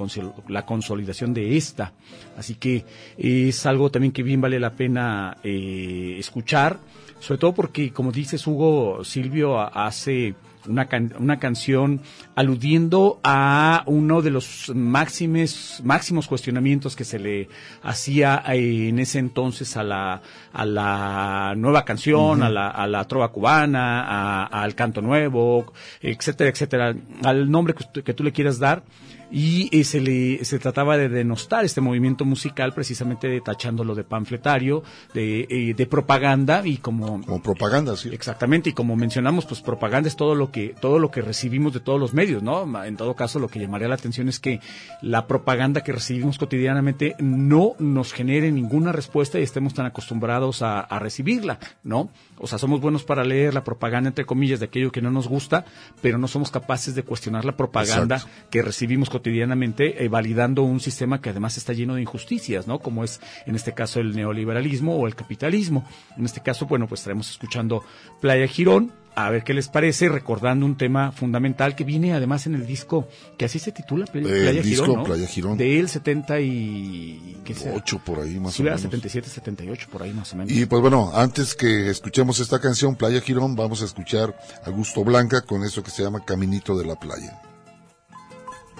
la 0.49 0.65
consolidación 0.65 1.35
de 1.35 1.57
esta. 1.57 1.93
Así 2.39 2.55
que 2.55 2.87
es 3.19 3.67
algo 3.67 3.91
también 3.91 4.13
que 4.13 4.23
bien 4.23 4.41
vale 4.41 4.59
la 4.59 4.73
pena 4.73 5.37
eh, 5.45 6.17
escuchar, 6.19 6.79
sobre 7.21 7.39
todo 7.39 7.53
porque, 7.53 7.93
como 7.93 8.11
dices 8.11 8.47
Hugo, 8.47 9.05
Silvio 9.05 9.61
hace 9.61 10.35
una, 10.69 10.87
can- 10.87 11.15
una 11.19 11.39
canción 11.39 12.01
aludiendo 12.35 13.21
a 13.23 13.83
uno 13.87 14.23
de 14.23 14.31
los 14.31 14.71
máximos, 14.75 15.81
máximos 15.85 16.27
cuestionamientos 16.27 16.97
que 16.97 17.05
se 17.05 17.19
le 17.19 17.49
hacía 17.83 18.43
eh, 18.49 18.89
en 18.89 18.99
ese 18.99 19.19
entonces 19.19 19.77
a 19.77 19.83
la, 19.83 20.23
a 20.53 20.65
la 20.67 21.55
nueva 21.57 21.85
canción, 21.85 22.43
a, 22.43 22.49
la, 22.51 22.69
a 22.69 22.87
la 22.87 23.05
trova 23.07 23.31
cubana, 23.31 24.03
a- 24.03 24.45
al 24.63 24.75
canto 24.75 25.01
nuevo, 25.01 25.73
etcétera, 26.01 26.51
etcétera, 26.51 26.95
al 27.23 27.51
nombre 27.51 27.75
que, 27.75 27.85
tú- 27.93 28.03
que 28.03 28.15
tú 28.15 28.25
le 28.25 28.33
quieras 28.33 28.59
dar 28.59 28.83
y 29.31 29.69
eh, 29.73 29.85
se 29.85 30.01
le 30.01 30.45
se 30.45 30.59
trataba 30.59 30.97
de 30.97 31.09
denostar 31.09 31.65
este 31.65 31.81
movimiento 31.81 32.25
musical 32.25 32.73
precisamente 32.73 33.41
tachándolo 33.41 33.95
de 33.95 34.05
panfletario 34.05 34.83
de, 35.13 35.47
eh, 35.51 35.75
de 35.75 35.87
propaganda 35.87 36.67
y 36.67 36.79
como 36.79 37.23
como 37.23 37.43
propaganda 37.43 37.97
sí. 37.97 38.11
Exactamente 38.13 38.71
y 38.71 38.73
como 38.73 38.97
mencionamos 38.97 39.47
pues 39.47 39.61
propaganda 39.61 40.09
es 40.09 40.17
todo 40.17 40.35
lo 40.35 40.51
que 40.51 40.75
todo 40.81 40.99
lo 40.99 41.11
que 41.11 41.23
recibimos 41.23 41.73
de 41.73 41.81
todos 41.81 42.01
los 42.01 42.15
medios 42.15 42.43
no 42.43 42.85
en 42.85 42.97
todo 42.97 43.15
caso 43.15 43.39
lo 43.39 43.49
que 43.49 43.59
llamaría 43.59 43.89
la 43.89 43.95
atención 43.95 44.29
es 44.29 44.41
que 44.41 44.61
la 45.03 45.27
propaganda 45.27 45.83
que 45.83 45.93
recibimos 45.93 46.39
cotidianamente 46.39 47.15
no 47.19 47.75
nos 47.79 48.13
genere 48.13 48.53
ninguna 48.53 48.93
respuesta 48.93 49.39
y 49.39 49.43
estemos 49.43 49.75
tan 49.75 49.87
acostumbrados 49.87 50.63
a, 50.63 50.81
a 50.81 50.99
recibirla 50.99 51.59
no 51.83 52.11
o 52.39 52.47
sea 52.47 52.59
somos 52.59 52.81
buenos 52.81 53.05
para 53.05 53.25
leer 53.25 53.55
la 53.55 53.65
propaganda 53.65 54.09
entre 54.09 54.27
comillas 54.27 54.61
de 54.61 54.67
aquello 54.67 54.93
que 54.93 55.03
no 55.03 55.11
nos 55.11 55.29
gusta 55.29 55.65
pero 56.03 56.19
no 56.19 56.29
somos 56.29 56.51
capaces 56.51 56.95
de 56.95 57.03
cuestionar 57.03 57.45
la 57.45 57.57
propaganda 57.57 58.17
Exacto. 58.17 58.49
que 58.51 58.63
recibimos 58.63 59.11
cotidianamente, 59.15 60.05
eh, 60.05 60.09
validando 60.09 60.65
un 60.65 60.81
sistema 60.81 61.21
que 61.21 61.31
además 61.31 61.57
está 61.57 61.73
lleno 61.73 61.95
de 61.95 62.03
injusticias, 62.03 62.67
¿no? 62.67 62.81
Como 62.81 63.05
es 63.05 63.21
en 63.47 63.55
este 63.55 63.73
caso 63.73 64.01
el 64.01 64.17
neoliberalismo 64.17 64.97
o 64.97 65.07
el 65.07 65.15
capitalismo. 65.15 65.87
En 66.17 66.25
este 66.25 66.41
caso, 66.41 66.67
bueno, 66.67 66.89
pues 66.89 67.03
estaremos 67.03 67.31
escuchando 67.31 67.85
Playa 68.21 68.49
Girón 68.49 68.93
a 69.15 69.31
ver 69.31 69.45
qué 69.45 69.55
les 69.55 69.69
parece, 69.69 70.09
recordando 70.09 70.67
un 70.67 70.77
tema 70.77 71.13
fundamental 71.13 71.77
que 71.77 71.85
viene 71.85 72.13
además 72.13 72.49
en 72.49 72.57
el 72.57 72.67
disco, 72.67 73.07
que 73.39 73.45
así 73.45 73.61
se 73.61 73.71
titula, 73.71 74.07
Playa, 74.07 74.27
El 74.29 74.43
Playa 74.43 74.63
disco 74.63 74.85
Girón, 74.87 74.99
¿no? 74.99 75.05
Playa 75.05 75.27
Girón. 75.29 75.57
Del 75.57 75.89
70 75.89 76.41
y... 76.41 77.37
¿qué 77.45 77.55
será? 77.55 77.77
8 77.77 78.01
por 78.05 78.19
ahí 78.19 78.41
más 78.41 78.55
Sí, 78.55 78.63
o 78.63 78.65
menos. 78.65 78.81
77, 78.81 79.29
78, 79.29 79.87
por 79.93 80.03
ahí 80.03 80.13
más 80.13 80.33
o 80.33 80.37
menos. 80.37 80.53
Y 80.53 80.67
pues 80.67 80.83
bueno, 80.83 81.13
antes 81.15 81.55
que 81.55 81.89
escuchemos 81.89 82.41
esta 82.41 82.59
canción, 82.61 82.97
Playa 82.97 83.21
Girón, 83.21 83.55
vamos 83.55 83.81
a 83.83 83.85
escuchar 83.85 84.37
a 84.65 84.71
Gusto 84.71 85.05
Blanca 85.05 85.43
con 85.43 85.63
eso 85.63 85.85
que 85.85 85.93
se 85.93 86.03
llama 86.03 86.25
Caminito 86.25 86.77
de 86.77 86.85
la 86.85 86.97
Playa. 86.97 87.54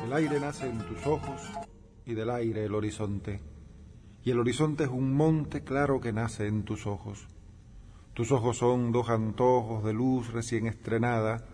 El 0.05 0.13
aire 0.13 0.39
nace 0.39 0.67
en 0.69 0.79
tus 0.79 1.07
ojos 1.07 1.41
y 2.05 2.15
del 2.15 2.31
aire 2.31 2.65
el 2.67 2.75
horizonte. 2.75 3.41
Y 4.23 4.31
el 4.31 4.39
horizonte 4.39 4.85
es 4.85 4.91
un 4.91 5.15
monte 5.15 5.63
claro 5.65 6.01
que 6.01 6.13
nace 6.13 6.47
en 6.47 6.63
tus 6.65 6.87
ojos. 6.87 7.27
Tus 8.13 8.31
ojos 8.31 8.59
son 8.59 8.93
dos 8.93 9.09
antojos 9.09 9.83
de 9.83 9.93
luz 9.93 10.33
recién 10.33 10.67
estrenada, 10.67 11.45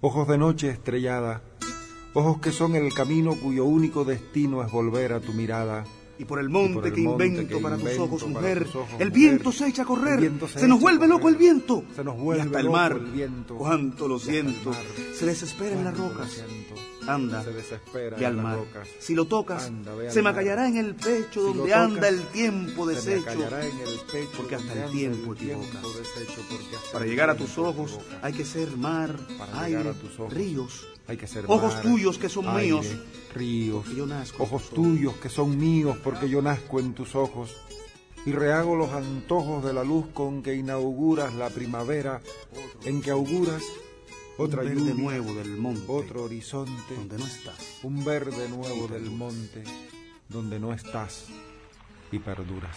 ojos 0.00 0.28
de 0.28 0.38
noche 0.38 0.68
estrellada, 0.70 1.42
ojos 2.14 2.40
que 2.40 2.52
son 2.52 2.76
el 2.76 2.92
camino 2.92 3.34
cuyo 3.34 3.64
único 3.64 4.04
destino 4.04 4.62
es 4.62 4.70
volver 4.70 5.12
a 5.14 5.20
tu 5.20 5.32
mirada. 5.32 5.84
Y 6.18 6.24
por 6.24 6.40
el 6.40 6.50
monte, 6.50 6.74
por 6.74 6.86
el 6.86 6.92
que, 6.94 7.00
monte 7.02 7.26
invento 7.26 7.56
que 7.56 7.62
para 7.62 7.78
tus 7.78 7.98
ojos, 7.98 8.28
mujer, 8.28 8.64
tus 8.64 8.76
ojos, 8.76 8.90
el 9.00 9.08
mujer. 9.08 9.12
viento 9.12 9.52
se 9.52 9.68
echa 9.68 9.82
a 9.82 9.86
correr, 9.86 10.32
se, 10.48 10.58
se 10.60 10.68
nos 10.68 10.80
vuelve 10.80 11.06
loco 11.08 11.28
el 11.28 11.36
viento, 11.36 11.84
Se 11.94 12.04
nos 12.04 12.16
y 12.16 12.20
vuelve 12.20 12.42
hasta 12.42 12.60
el 12.60 12.70
mar, 12.70 12.92
el 12.92 13.10
viento. 13.12 13.56
cuánto 13.56 14.06
lo 14.08 14.16
Y 14.16 14.20
siento, 14.20 14.70
mar. 14.70 14.82
se 15.14 15.26
desespera 15.26 15.76
en 15.76 15.84
las 15.84 15.96
lo 15.96 16.08
rocas. 16.08 16.44
Anda, 17.08 17.42
Se 17.42 17.52
desespera 17.52 18.16
ve 18.16 18.24
en 18.24 18.26
al 18.26 18.36
mar, 18.36 18.58
rocas. 18.58 18.88
si 18.98 19.14
lo 19.14 19.24
tocas, 19.26 19.66
Anda, 19.66 19.92
se 20.10 20.16
me 20.20 20.22
mar. 20.24 20.34
acallará 20.34 20.68
en 20.68 20.76
el 20.76 20.94
pecho 20.94 21.42
donde 21.42 21.72
anda 21.74 21.94
tocas, 22.08 22.08
el 22.12 22.22
tiempo 22.28 22.86
deshecho, 22.86 23.30
el 23.30 24.00
porque 24.36 24.54
hasta 24.54 24.84
el 24.84 24.90
tiempo 24.90 25.34
hasta 25.34 26.92
Para 26.92 27.06
llegar 27.06 27.30
a 27.30 27.36
tus 27.36 27.58
ojos 27.58 27.98
hay 28.22 28.32
que 28.32 28.44
ser 28.44 28.76
mar, 28.76 29.16
Para 29.38 29.60
aire, 29.62 29.88
a 29.88 29.92
tus 29.94 30.18
ojos 30.20 30.34
ríos, 30.34 30.86
hay 31.06 31.16
que 31.16 31.26
ser 31.26 31.44
ojos 31.48 31.74
mar, 31.74 31.82
tuyos 31.82 32.18
que 32.18 32.28
son 32.28 32.48
aire, 32.48 32.62
míos, 32.72 32.86
ríos, 33.34 33.86
yo 33.96 34.06
nazco 34.06 34.42
ojos. 34.42 34.70
tuyos 34.70 35.14
que 35.16 35.28
son 35.28 35.58
míos 35.58 35.96
porque 36.04 36.28
yo 36.28 36.42
nazco 36.42 36.78
en 36.80 36.94
tus 36.94 37.14
ojos. 37.14 37.56
Y 38.26 38.32
rehago 38.32 38.76
los 38.76 38.90
antojos 38.90 39.64
de 39.64 39.72
la 39.72 39.84
luz 39.84 40.06
con 40.12 40.42
que 40.42 40.54
inauguras 40.54 41.32
la 41.34 41.48
primavera 41.48 42.20
en 42.84 43.00
que 43.00 43.10
auguras 43.10 43.62
otra 44.38 44.62
un 44.62 44.68
verde 44.68 44.80
lluvia, 44.80 44.94
nuevo 44.94 45.34
del 45.34 45.56
monte, 45.56 45.84
otro 45.88 46.24
horizonte 46.24 46.94
donde 46.94 47.18
no 47.18 47.26
estás. 47.26 47.80
un 47.82 48.04
verde 48.04 48.48
nuevo 48.48 48.86
del 48.86 49.10
monte 49.10 49.64
donde 50.28 50.60
no 50.60 50.72
estás 50.72 51.26
y 52.12 52.18
perduras. 52.18 52.76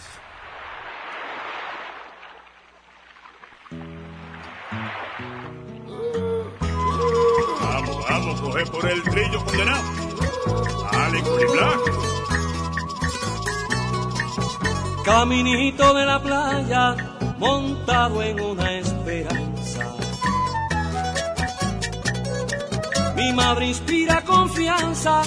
Vamos, 7.60 8.06
vamos, 8.08 8.40
coge 8.40 8.66
por 8.66 8.90
el 8.90 9.02
trillo 9.02 9.44
condenado. 9.44 9.82
Dale. 10.92 11.22
Caminito 15.04 15.94
de 15.94 16.06
la 16.06 16.22
playa, 16.22 16.96
montado 17.38 18.22
en 18.22 18.40
una 18.40 18.78
esperanza. 18.78 20.11
Mi 23.22 23.32
madre 23.32 23.66
inspira 23.68 24.20
confianza, 24.22 25.22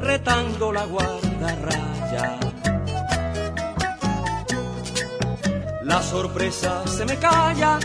retando 0.00 0.70
la 0.70 0.84
guardarraya. 0.86 2.38
La 5.82 6.00
sorpresa 6.00 6.86
se 6.86 7.04
me 7.04 7.18
calla 7.18 7.80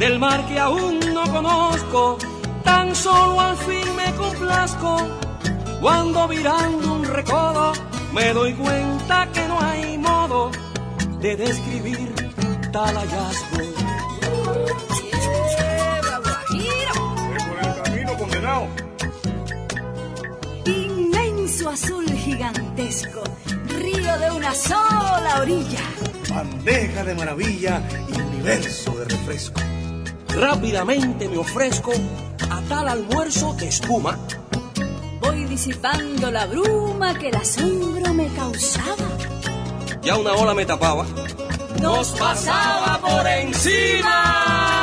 del 0.00 0.18
mar 0.18 0.44
que 0.46 0.58
aún 0.58 0.98
no 1.14 1.22
conozco. 1.32 2.18
Tan 2.64 2.96
solo 2.96 3.40
al 3.40 3.56
fin 3.58 3.94
me 3.94 4.12
complazco 4.16 4.96
cuando 5.80 6.26
virando 6.26 6.94
un 6.94 7.04
recodo 7.04 7.72
me 8.12 8.32
doy 8.32 8.54
cuenta 8.54 9.28
que 9.32 9.46
no 9.46 9.60
hay 9.60 9.98
modo 9.98 10.50
de 11.20 11.36
describir 11.36 12.12
tal 12.72 12.96
hallazgo. 12.96 14.89
Inmenso 20.64 21.68
azul 21.70 22.06
gigantesco, 22.10 23.22
río 23.68 24.18
de 24.18 24.30
una 24.30 24.54
sola 24.54 25.38
orilla. 25.40 25.80
bandeja 26.28 27.04
de 27.04 27.14
maravilla 27.14 27.82
y 28.08 28.20
universo 28.20 28.92
de 28.98 29.04
refresco. 29.04 29.60
Rápidamente 30.28 31.28
me 31.28 31.38
ofrezco 31.38 31.92
a 32.50 32.60
tal 32.68 32.88
almuerzo 32.88 33.54
de 33.54 33.68
espuma. 33.68 34.18
Voy 35.20 35.44
disipando 35.44 36.30
la 36.30 36.46
bruma 36.46 37.14
que 37.18 37.28
el 37.28 37.36
asombro 37.36 38.14
me 38.14 38.28
causaba. 38.28 39.08
Ya 40.02 40.16
una 40.16 40.32
ola 40.32 40.54
me 40.54 40.64
tapaba. 40.64 41.04
Nos 41.80 42.10
pasaba 42.12 42.98
por 43.00 43.26
encima. 43.26 44.79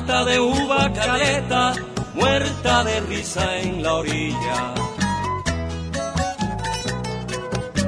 Mata 0.00 0.26
de 0.26 0.38
uva 0.38 0.92
caleta, 0.92 1.72
muerta 2.12 2.84
de 2.84 3.00
risa 3.00 3.56
en 3.60 3.82
la 3.82 3.94
orilla. 3.94 4.58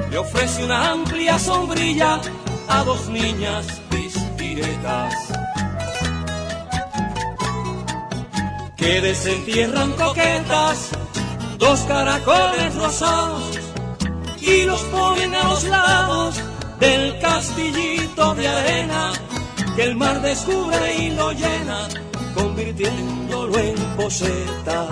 Le 0.09 0.17
ofrece 0.17 0.63
una 0.63 0.89
amplia 0.89 1.37
sombrilla 1.37 2.19
a 2.67 2.83
dos 2.83 3.09
niñas 3.09 3.63
pispiretas. 3.91 5.13
Que 8.75 9.01
desentierran 9.01 9.91
coquetas, 9.91 10.89
dos 11.59 11.79
caracoles 11.81 12.73
rosados 12.73 13.59
y 14.41 14.63
los 14.63 14.81
ponen 14.95 15.35
a 15.35 15.43
los 15.43 15.63
lados 15.65 16.41
del 16.79 17.19
castillito 17.19 18.33
de 18.33 18.47
arena 18.47 19.11
que 19.79 19.85
el 19.85 19.95
mar 19.95 20.21
descubre 20.21 20.95
y 20.97 21.09
lo 21.11 21.31
llena, 21.31 21.87
convirtiéndolo 22.35 23.57
en 23.59 23.75
poseta. 23.95 24.89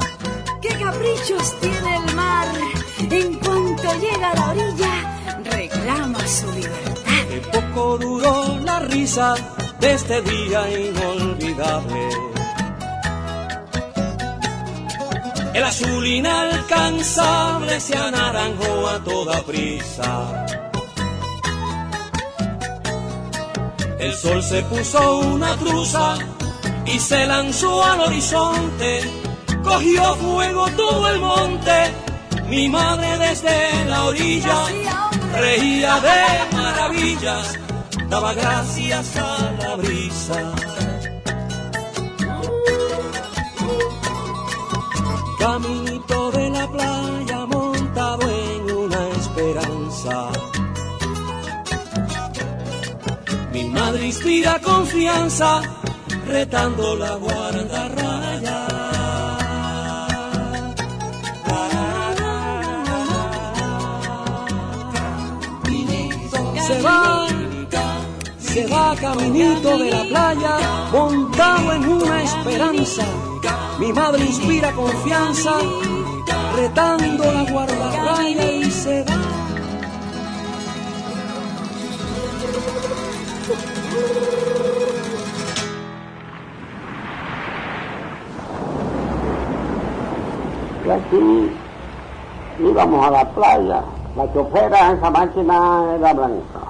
¡Qué 0.62 0.70
caprichos 0.70 1.60
tiene 1.60 1.98
el 1.98 2.16
mar! 2.16 2.48
En 3.12 3.34
cuanto 3.34 3.84
llega 4.00 4.32
a 4.32 4.36
la 4.36 4.52
orilla, 4.52 4.94
reclama 5.44 6.26
su 6.26 6.50
libertad. 6.54 7.28
Que 7.30 7.60
poco 7.60 7.98
duró 7.98 8.60
la 8.60 8.80
risa 8.80 9.36
de 9.82 9.92
este 9.92 10.22
día 10.22 10.62
inolvidable. 10.80 12.10
El 15.54 15.64
azul 15.66 16.08
inalcanzable 16.08 17.82
se 17.82 17.98
anaranjó 17.98 18.88
a 18.88 19.04
toda 19.04 19.44
prisa. 19.44 20.67
El 24.00 24.14
sol 24.14 24.44
se 24.44 24.62
puso 24.64 25.20
una 25.20 25.56
truza 25.58 26.18
y 26.86 27.00
se 27.00 27.26
lanzó 27.26 27.84
al 27.84 28.02
horizonte. 28.02 29.02
Cogió 29.64 30.16
fuego 30.16 30.68
todo 30.78 31.10
el 31.10 31.20
monte. 31.20 31.94
Mi 32.48 32.70
madre 32.70 33.18
desde 33.18 33.86
la 33.86 34.06
orilla 34.06 34.66
reía 35.34 36.00
de 36.00 36.56
maravillas, 36.56 37.60
daba 38.08 38.34
gracias 38.34 39.18
a 39.18 39.52
la 39.60 39.76
brisa. 39.76 40.54
Caminito 45.40 45.97
Mi 53.58 53.70
madre 53.70 54.06
inspira 54.06 54.60
confianza, 54.60 55.62
retando 56.28 56.96
la 56.96 57.16
guardarraya. 57.16 58.68
Se 66.68 66.82
va, 66.84 67.28
se 68.38 68.68
va 68.68 68.96
caminito 68.96 69.78
de 69.80 69.90
la 69.90 70.04
playa, 70.04 70.60
montado 70.92 71.74
en 71.74 71.88
una 71.88 72.22
esperanza. 72.22 73.06
Mi 73.80 73.92
madre 73.92 74.24
inspira 74.24 74.72
confianza, 74.74 75.58
retando 76.56 77.24
la 77.32 77.44
guardarraya 77.52 78.52
y 78.52 78.70
se 78.70 79.04
va. 79.04 79.37
Y 90.88 90.90
aquí 90.90 91.52
íbamos 92.60 93.06
a 93.06 93.12
la 93.12 93.30
playa. 93.32 93.84
La 94.16 94.34
chofera, 94.34 94.94
esa 94.94 95.12
máquina 95.12 95.96
era 95.96 96.14
blanca. 96.14 96.62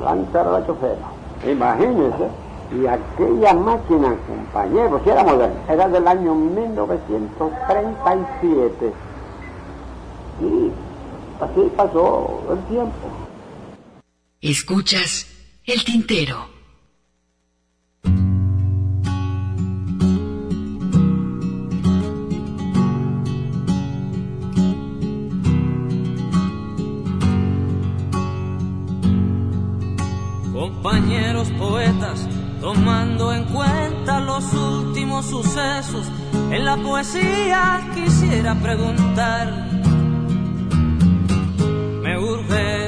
Blanca 0.00 0.40
era 0.40 0.50
la 0.50 0.66
chofera. 0.66 1.06
Imagínense. 1.48 2.28
Y 2.72 2.84
aquella 2.84 3.54
máquina, 3.54 4.16
compañeros, 4.26 5.00
si 5.04 5.10
era 5.10 5.22
era 5.68 5.88
del 5.88 6.08
año 6.08 6.34
1937. 6.34 8.92
Y 10.40 10.72
así 11.40 11.72
pasó 11.76 12.42
el 12.50 12.58
tiempo. 12.64 13.06
Escuchas 14.40 15.35
el 15.66 15.84
tintero. 15.84 16.48
Compañeros 30.52 31.50
poetas, 31.58 32.28
tomando 32.60 33.32
en 33.32 33.44
cuenta 33.46 34.20
los 34.20 34.44
últimos 34.52 35.26
sucesos, 35.26 36.06
en 36.52 36.64
la 36.64 36.76
poesía 36.76 37.90
quisiera 37.92 38.54
preguntar, 38.54 39.68
me 42.02 42.18
urge, 42.18 42.85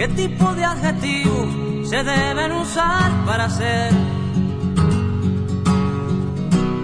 ¿qué 0.00 0.08
tipo 0.08 0.54
de 0.54 0.64
adjetivos 0.64 1.50
se 1.90 2.02
deben 2.02 2.52
usar 2.52 3.12
para 3.26 3.44
hacer 3.44 3.92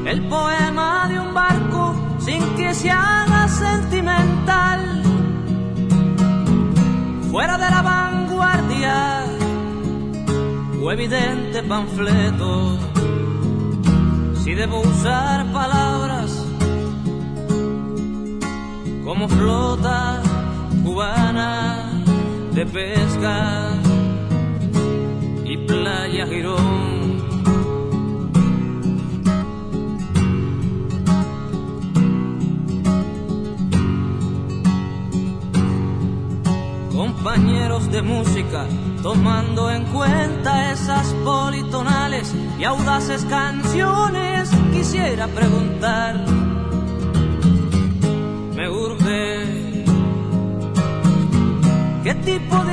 el 0.05 0.29
poema 0.29 1.09
de 1.09 1.19
un 1.19 1.33
barco 1.33 1.95
sin 2.19 2.43
que 2.57 2.75
se 2.75 2.91
haga 2.91 3.49
sentimental? 3.49 5.03
fuera 7.31 7.57
de 7.57 7.71
la 7.71 7.83
vanguardia 7.83 9.25
o 10.83 10.93
evidente 10.93 11.63
panfleto. 11.63 12.79
Si 14.43 14.55
debo 14.55 14.81
usar 14.81 15.45
palabras 15.53 16.31
como 19.05 19.29
flota 19.29 20.23
cubana 20.85 21.96
de 22.57 22.65
pesca 22.65 23.69
y 25.45 25.59
playa 25.59 26.27
Girón. 26.27 26.97
compañeros 36.95 37.91
de 37.93 38.01
música, 38.01 38.67
tomando 39.03 39.71
en 39.71 39.85
cuenta 39.93 40.73
esas 40.73 41.13
politonales 41.25 42.35
y 42.59 42.65
audaces 42.65 43.27
canciones, 43.27 44.49
quisiera 44.73 45.27
preguntar, 45.29 46.25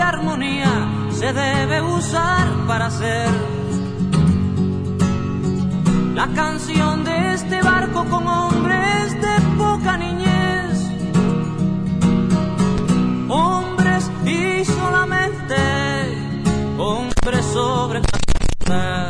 armonía 0.09 0.73
se 1.11 1.31
debe 1.33 1.81
usar 1.81 2.47
para 2.67 2.87
hacer 2.87 3.29
la 6.13 6.27
canción 6.33 7.03
de 7.03 7.33
este 7.33 7.61
barco 7.61 8.05
con 8.09 8.27
hombres 8.27 9.21
de 9.21 9.35
poca 9.57 9.97
niñez? 9.97 10.33
hombres 13.29 14.11
y 14.25 14.65
solamente 14.65 15.55
hombres 16.77 17.45
sobre 17.45 18.01
la 18.67 19.02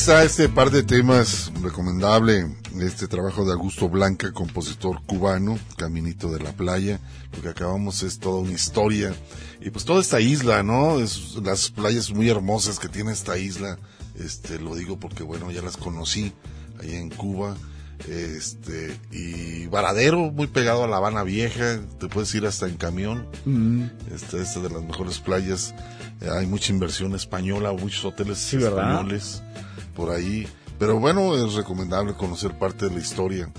está 0.00 0.24
este 0.24 0.48
par 0.48 0.70
de 0.70 0.82
temas 0.82 1.52
recomendable, 1.60 2.56
este 2.80 3.06
trabajo 3.06 3.44
de 3.44 3.52
Augusto 3.52 3.86
Blanca, 3.90 4.32
compositor 4.32 5.02
cubano, 5.04 5.58
Caminito 5.76 6.30
de 6.30 6.40
la 6.40 6.52
Playa. 6.52 6.98
Lo 7.36 7.42
que 7.42 7.50
acabamos 7.50 8.02
es 8.02 8.18
toda 8.18 8.40
una 8.40 8.52
historia. 8.52 9.14
Y 9.60 9.68
pues 9.68 9.84
toda 9.84 10.00
esta 10.00 10.18
isla, 10.18 10.62
¿no? 10.62 10.98
Es, 11.00 11.36
las 11.44 11.70
playas 11.70 12.10
muy 12.12 12.30
hermosas 12.30 12.78
que 12.78 12.88
tiene 12.88 13.12
esta 13.12 13.36
isla. 13.36 13.78
Este, 14.18 14.58
lo 14.58 14.74
digo 14.74 14.98
porque 14.98 15.22
bueno, 15.22 15.50
ya 15.50 15.60
las 15.60 15.76
conocí 15.76 16.32
allá 16.80 16.98
en 16.98 17.10
Cuba. 17.10 17.54
Este, 18.08 18.98
y 19.12 19.66
Varadero, 19.66 20.30
muy 20.30 20.46
pegado 20.46 20.82
a 20.84 20.88
La 20.88 20.96
Habana 20.96 21.24
Vieja, 21.24 21.78
te 21.98 22.08
puedes 22.08 22.34
ir 22.34 22.46
hasta 22.46 22.66
en 22.66 22.78
camión. 22.78 23.26
Mm. 23.44 23.82
Esta 24.14 24.38
es 24.38 24.54
de 24.54 24.70
las 24.70 24.82
mejores 24.82 25.18
playas. 25.18 25.74
Hay 26.22 26.46
mucha 26.46 26.72
inversión 26.72 27.14
española, 27.14 27.72
muchos 27.72 28.02
hoteles 28.06 28.38
Sí, 28.38 28.56
¿verdad? 28.56 29.04
Por 30.00 30.10
ahí. 30.10 30.48
Pero 30.78 30.98
bueno, 30.98 31.36
es 31.36 31.52
recomendable 31.52 32.14
conocer 32.14 32.56
parte 32.56 32.86
de 32.86 32.94
la 32.94 33.00
historia 33.00 33.52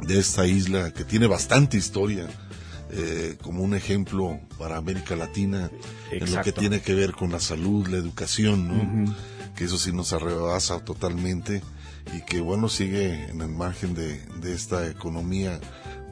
de 0.00 0.18
esta 0.18 0.44
isla, 0.44 0.92
que 0.92 1.04
tiene 1.04 1.28
bastante 1.28 1.76
historia, 1.76 2.26
eh, 2.90 3.36
como 3.40 3.62
un 3.62 3.72
ejemplo 3.74 4.40
para 4.58 4.76
América 4.76 5.14
Latina 5.14 5.70
en 6.10 6.34
lo 6.34 6.42
que 6.42 6.50
tiene 6.50 6.80
que 6.80 6.94
ver 6.94 7.12
con 7.12 7.30
la 7.30 7.38
salud, 7.38 7.86
la 7.86 7.98
educación, 7.98 8.66
¿no? 8.66 9.14
Que 9.54 9.64
eso 9.64 9.78
sí 9.78 9.92
nos 9.92 10.12
arrebasa 10.12 10.84
totalmente 10.84 11.62
y 12.12 12.22
que 12.22 12.40
bueno, 12.40 12.68
sigue 12.68 13.30
en 13.30 13.40
el 13.40 13.50
margen 13.50 13.94
de, 13.94 14.18
de 14.40 14.52
esta 14.52 14.88
economía 14.88 15.60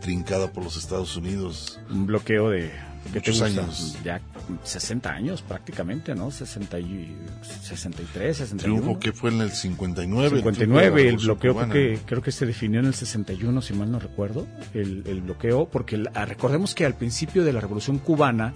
trincada 0.00 0.52
por 0.52 0.62
los 0.62 0.76
Estados 0.76 1.16
Unidos. 1.16 1.80
Un 1.90 2.06
bloqueo 2.06 2.50
de 2.50 2.70
¿qué 3.12 3.20
te 3.20 3.30
gusta? 3.30 3.46
años. 3.46 3.96
Ya 4.04 4.20
60 4.62 5.10
años 5.10 5.42
prácticamente, 5.42 6.14
¿no? 6.14 6.30
60 6.30 6.78
y, 6.80 7.16
63, 7.62 8.36
61. 8.36 8.80
Triunfo 8.80 9.00
que 9.00 9.12
fue 9.12 9.30
en 9.30 9.40
el 9.40 9.50
59. 9.50 10.36
59, 10.38 11.08
el 11.08 11.16
la 11.16 11.22
bloqueo 11.22 11.68
que, 11.70 11.98
creo 12.06 12.22
que 12.22 12.32
se 12.32 12.46
definió 12.46 12.80
en 12.80 12.86
el 12.86 12.94
61, 12.94 13.62
si 13.62 13.74
mal 13.74 13.90
no 13.90 13.98
recuerdo, 13.98 14.46
el, 14.74 15.04
el 15.06 15.20
bloqueo, 15.22 15.68
porque 15.68 15.96
el- 15.96 16.10
ah, 16.14 16.24
recordemos 16.24 16.74
que 16.74 16.84
al 16.86 16.94
principio 16.94 17.44
de 17.44 17.52
la 17.52 17.60
Revolución 17.60 17.98
Cubana, 17.98 18.54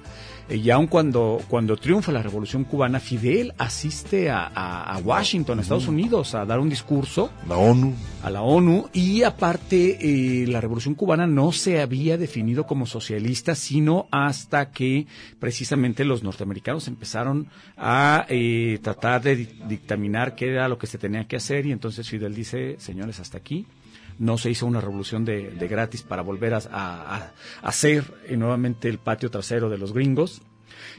y 0.50 0.68
aun 0.70 0.86
cuando, 0.86 1.40
cuando 1.48 1.76
triunfa 1.76 2.12
la 2.12 2.22
Revolución 2.22 2.64
Cubana, 2.64 3.00
Fidel 3.00 3.52
asiste 3.58 4.30
a, 4.30 4.46
a- 4.54 4.94
a 4.94 4.98
Washington, 4.98 5.58
a 5.58 5.62
Estados. 5.62 5.88
Unidos, 5.88 6.34
a 6.34 6.44
dar 6.44 6.60
un 6.60 6.68
discurso. 6.68 7.30
La 7.48 7.56
ONU. 7.56 7.94
A 8.22 8.30
la 8.30 8.42
ONU, 8.42 8.88
y 8.92 9.22
aparte, 9.22 9.98
eh, 10.00 10.46
la 10.46 10.60
Revolución 10.60 10.94
Cubana 10.94 11.26
no 11.26 11.52
se 11.52 11.80
había 11.80 12.16
definido 12.18 12.66
como 12.66 12.86
socialista, 12.86 13.54
sino 13.54 14.06
hasta 14.10 14.70
que 14.70 15.06
precisamente 15.38 16.04
los 16.04 16.22
norteamericanos 16.22 16.88
empezaron 16.88 17.48
a 17.76 18.24
eh, 18.28 18.78
tratar 18.82 19.22
de 19.22 19.36
di- 19.36 19.48
dictaminar 19.68 20.34
qué 20.34 20.48
era 20.50 20.68
lo 20.68 20.78
que 20.78 20.86
se 20.86 20.98
tenía 20.98 21.26
que 21.26 21.36
hacer, 21.36 21.66
y 21.66 21.72
entonces 21.72 22.08
Fidel 22.08 22.34
dice, 22.34 22.76
señores, 22.78 23.20
hasta 23.20 23.38
aquí, 23.38 23.66
no 24.18 24.38
se 24.38 24.50
hizo 24.50 24.66
una 24.66 24.80
revolución 24.80 25.24
de, 25.24 25.50
de 25.50 25.68
gratis 25.68 26.02
para 26.02 26.22
volver 26.22 26.54
a, 26.54 26.58
a, 26.70 27.16
a 27.16 27.32
hacer 27.62 28.04
nuevamente 28.36 28.88
el 28.88 28.98
patio 28.98 29.30
trasero 29.30 29.68
de 29.68 29.78
los 29.78 29.92
gringos. 29.92 30.42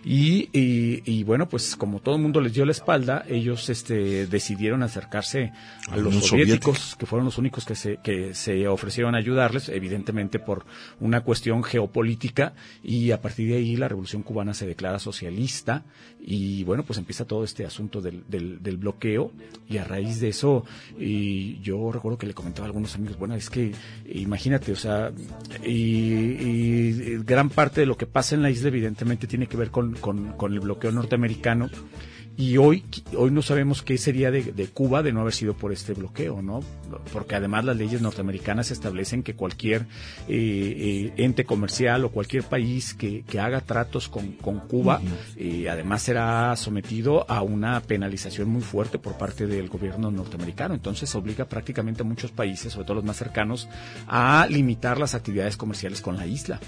Y, 0.04 0.50
y, 0.54 1.02
y, 1.06 1.24
bueno, 1.24 1.48
pues 1.50 1.76
como 1.76 2.00
todo 2.00 2.16
el 2.16 2.22
mundo 2.22 2.42
les 2.42 2.54
dio 2.54 2.66
la 2.66 2.72
espalda, 2.72 3.26
ellos 3.28 3.70
este, 3.70 4.28
decidieron 4.28 4.84
acercarse 4.84 5.52
a 5.90 5.98
los 5.98 6.16
soviéticos, 6.28 6.96
que 6.98 7.06
fueron 7.06 7.26
los 7.26 7.38
únicos 7.38 7.66
que 7.66 7.76
se, 7.76 7.98
que 8.04 8.34
se 8.34 8.68
ofrecieron 8.68 9.16
a 9.16 9.18
ayudarles, 9.18 9.70
evidentemente 9.70 10.40
por 10.40 10.66
una 11.00 11.22
cuestión 11.22 11.64
geopolítica, 11.64 12.54
y 12.84 13.12
a 13.12 13.22
partir 13.22 13.50
de 13.50 13.58
ahí 13.58 13.76
la 13.76 13.88
revolución 13.88 14.24
cubana 14.24 14.54
se 14.54 14.68
declara 14.68 15.00
socialista, 15.00 15.86
y 16.28 16.64
bueno, 16.64 16.84
pues 16.84 16.98
empieza 17.00 17.26
todo 17.26 17.44
este 17.44 17.66
asunto 17.66 18.02
del, 18.02 18.24
del, 18.28 18.62
del 18.62 18.78
bloqueo, 18.78 19.32
y 19.68 19.78
a 19.78 19.84
raíz 19.84 20.20
de 20.20 20.30
eso, 20.30 20.66
y 21.00 21.60
yo 21.62 21.92
recuerdo 21.92 22.18
que 22.18 22.28
le 22.28 22.34
comentaba 22.34 22.66
a 22.66 22.68
algunos 22.68 22.96
amigos, 22.96 23.18
bueno, 23.18 23.36
es 23.36 23.50
que 23.50 23.72
imagínate, 24.08 24.72
o 24.72 24.76
sea, 24.76 25.12
y, 25.64 25.72
y 25.72 27.18
gran 27.24 27.50
parte 27.50 27.82
de 27.82 27.88
lo 27.88 27.98
que 27.98 28.06
pasa 28.06 28.36
en 28.36 28.42
la 28.42 28.50
isla 28.50 28.70
evidentemente 28.70 29.28
tiene 29.28 29.48
que 29.48 29.58
ver 29.58 29.65
con, 29.72 29.94
con, 29.96 30.34
con, 30.34 30.54
el 30.54 30.60
bloqueo 30.60 30.92
norteamericano 30.92 31.70
y 32.38 32.58
hoy 32.58 32.84
hoy 33.18 33.32
no 33.32 33.42
sabemos 33.42 33.82
qué 33.82 33.98
sería 33.98 34.30
de, 34.30 34.44
de, 34.52 34.68
Cuba 34.68 35.04
de 35.04 35.14
no 35.14 35.22
haber 35.22 35.34
sido 35.34 35.54
por 35.54 35.72
este 35.72 35.94
bloqueo, 35.94 36.42
¿no? 36.42 36.60
Porque 37.14 37.36
además 37.36 37.64
las 37.64 37.78
leyes 37.78 38.02
norteamericanas 38.02 38.72
establecen 38.72 39.24
que 39.24 39.36
cualquier 39.36 39.84
eh, 40.28 40.28
eh, 40.28 41.14
ente 41.18 41.46
comercial 41.46 42.04
o 42.04 42.10
cualquier 42.10 42.44
país 42.44 42.94
que, 42.94 43.24
que 43.24 43.40
haga 43.40 43.62
tratos 43.62 44.10
con, 44.10 44.34
con 44.34 44.60
Cuba, 44.60 45.00
uh 45.02 45.08
-huh. 45.08 45.64
eh, 45.64 45.70
además 45.70 46.02
será 46.02 46.56
sometido 46.58 47.30
a 47.30 47.42
una 47.42 47.80
penalización 47.80 48.50
muy 48.50 48.62
fuerte 48.62 49.00
por 49.00 49.18
parte 49.18 49.48
del 49.48 49.70
gobierno 49.70 50.12
norteamericano. 50.12 50.74
Entonces 50.74 51.14
obliga 51.16 51.46
prácticamente 51.46 52.02
a 52.02 52.06
muchos 52.06 52.32
países, 52.32 52.74
sobre 52.74 52.86
todo 52.86 52.96
los 52.96 53.06
más 53.06 53.18
cercanos, 53.18 53.70
a 54.08 54.46
limitar 54.50 55.00
las 55.00 55.16
actividades 55.16 55.56
comerciales 55.56 56.02
con 56.02 56.18
la 56.18 56.28
isla. 56.28 56.60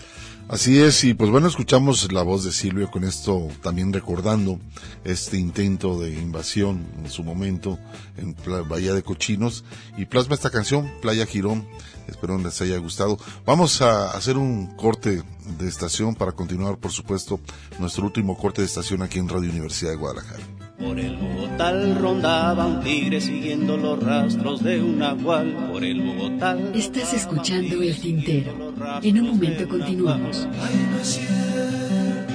Así 0.50 0.80
es, 0.80 1.04
y 1.04 1.14
pues 1.14 1.30
bueno, 1.30 1.48
escuchamos 1.48 2.10
la 2.14 2.24
voz 2.24 2.46
de 2.46 2.54
Silvio 2.54 2.90
con 2.90 3.04
esto 3.04 3.50
también 3.62 3.92
recordando 3.92 4.60
este 5.04 5.38
intento 5.38 6.00
de 6.00 6.14
invasión 6.14 6.88
en 7.04 7.10
su 7.10 7.22
momento 7.22 7.78
en 8.16 8.34
Bahía 8.70 8.94
de 8.94 9.04
Cochinos 9.04 9.66
y 9.98 10.06
plasma 10.06 10.36
esta 10.36 10.50
canción, 10.50 10.90
Playa 11.02 11.26
Girón. 11.26 11.68
Espero 12.08 12.38
les 12.38 12.62
haya 12.62 12.78
gustado. 12.78 13.20
Vamos 13.46 13.82
a 13.82 14.12
hacer 14.12 14.38
un 14.38 14.68
corte 14.78 15.22
de 15.60 15.68
estación 15.68 16.16
para 16.16 16.32
continuar, 16.32 16.78
por 16.78 16.94
supuesto, 16.94 17.42
nuestro 17.78 18.06
último 18.06 18.38
corte 18.38 18.62
de 18.62 18.68
estación 18.68 19.02
aquí 19.02 19.20
en 19.20 19.28
Radio 19.28 19.50
Universidad 19.50 19.92
de 19.92 19.98
Guadalajara. 19.98 20.67
Por 20.80 21.00
el 21.00 21.18
Bogotá 21.18 21.72
rondaba 21.96 22.68
un 22.68 22.82
tigre 22.82 23.20
siguiendo 23.20 23.78
los 23.78 24.02
rastros 24.02 24.62
de 24.62 24.80
un 24.80 25.00
nahual. 25.00 25.70
Por 25.72 25.84
el 25.84 26.02
Bogotá. 26.02 26.56
Estás 26.76 27.14
escuchando 27.14 27.82
el 27.82 28.00
tintero. 28.00 28.74
En 29.02 29.20
un 29.20 29.28
momento 29.28 29.68
continuamos. 29.68 30.48
Ay, 30.62 30.88
no 30.92 31.00
es 31.00 31.08
cierto, 31.08 32.34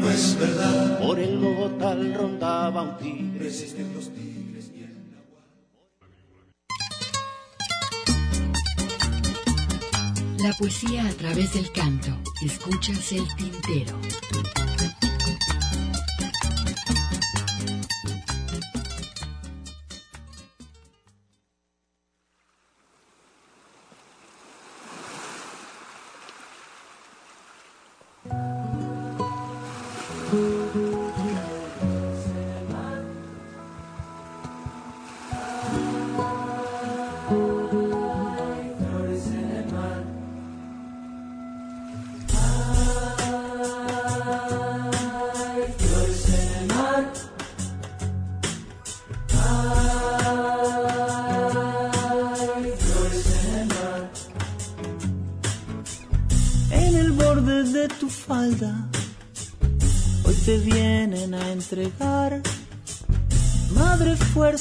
no 0.00 0.10
es 0.10 0.38
verdad. 0.38 0.98
Por 1.00 1.18
el 1.18 1.38
Bogotá 1.38 1.94
rondaba 1.94 2.82
un 2.82 2.98
tigre. 2.98 3.38
Resisten 3.38 3.94
los 3.94 4.10
tigres 4.10 4.70
y 4.76 4.82
el 4.82 4.96
La 10.46 10.52
poesía 10.58 11.08
a 11.08 11.12
través 11.12 11.54
del 11.54 11.72
canto. 11.72 12.10
Escuchas 12.42 13.12
el 13.12 13.26
tintero. 13.36 13.98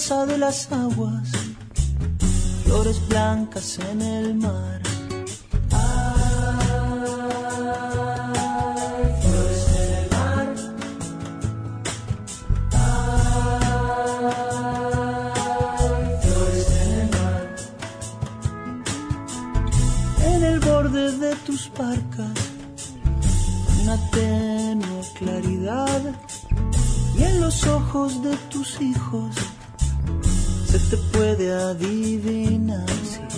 De 0.05 0.37
las 0.37 0.71
aguas, 0.71 1.31
flores 2.63 3.01
blancas 3.07 3.79
en 3.89 4.01
el 4.03 4.35
mar. 4.35 4.79
En 20.23 20.43
el 20.43 20.59
borde 20.59 21.17
de 21.17 21.35
tus 21.37 21.71
barcas, 21.75 22.29
una 23.81 23.97
tenue 24.11 25.01
claridad. 25.17 26.01
Y 27.17 27.23
en 27.23 27.41
los 27.41 27.65
ojos 27.65 28.21
de 28.21 28.37
tus 28.51 28.79
hijos 28.81 29.35
se 30.77 30.97
te 30.97 30.97
puede 31.17 31.53
adivinar 31.53 32.85
si 32.89 33.34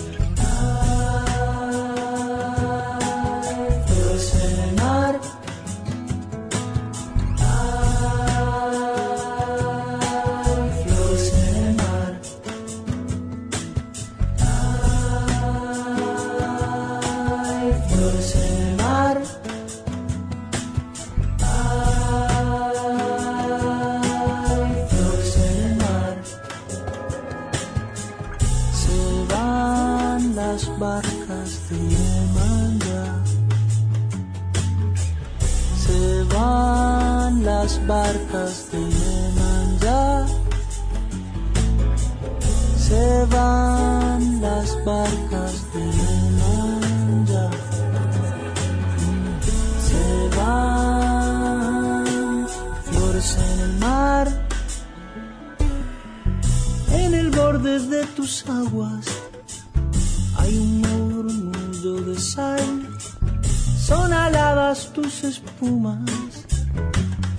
tus 65.02 65.22
espumas, 65.22 66.44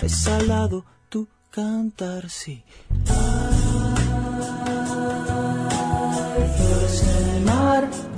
es 0.00 0.12
salado 0.16 0.84
tu 1.10 1.28
cantar, 1.50 2.30
sí. 2.30 2.64
Ay, 3.06 3.54
flores 6.56 7.02
en 7.02 7.36
el 7.36 7.42
mar. 7.44 8.09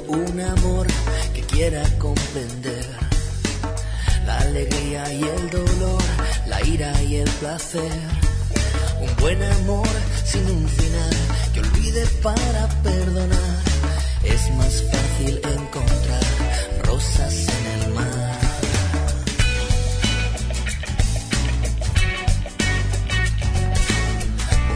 Un 0.00 0.40
amor 0.40 0.86
que 1.34 1.42
quiera 1.42 1.82
comprender 1.98 2.84
la 4.26 4.38
alegría 4.38 5.12
y 5.12 5.22
el 5.22 5.50
dolor, 5.50 6.02
la 6.46 6.62
ira 6.66 7.02
y 7.02 7.16
el 7.16 7.30
placer. 7.40 7.92
Un 9.00 9.16
buen 9.16 9.42
amor 9.42 9.88
sin 10.24 10.46
un 10.46 10.68
final 10.68 11.14
que 11.52 11.60
olvide 11.60 12.06
para 12.22 12.68
perdonar. 12.82 13.62
Es 14.24 14.50
más 14.56 14.82
fácil 14.90 15.40
encontrar 15.58 16.24
rosas 16.84 17.34
en 17.56 17.82
el 17.82 17.94
mar. 17.94 18.38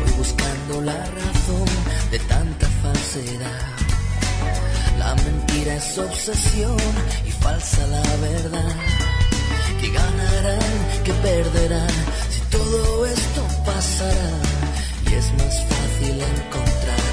Voy 0.00 0.12
buscando 0.18 0.80
la 0.82 1.04
razón 1.04 1.68
de 2.10 2.18
tanta 2.20 2.68
falsedad. 2.82 3.87
La 4.98 5.14
mentira 5.14 5.76
es 5.76 5.98
obsesión 5.98 6.76
y 7.26 7.30
falsa 7.30 7.86
la 7.86 8.02
verdad. 8.28 8.76
Que 9.80 9.90
ganarán, 9.90 10.74
que 11.04 11.12
perderán, 11.12 11.96
si 12.30 12.40
todo 12.50 13.06
esto 13.06 13.42
pasará. 13.64 14.30
Y 15.08 15.14
es 15.14 15.32
más 15.34 15.54
fácil 15.70 16.16
encontrar 16.34 17.04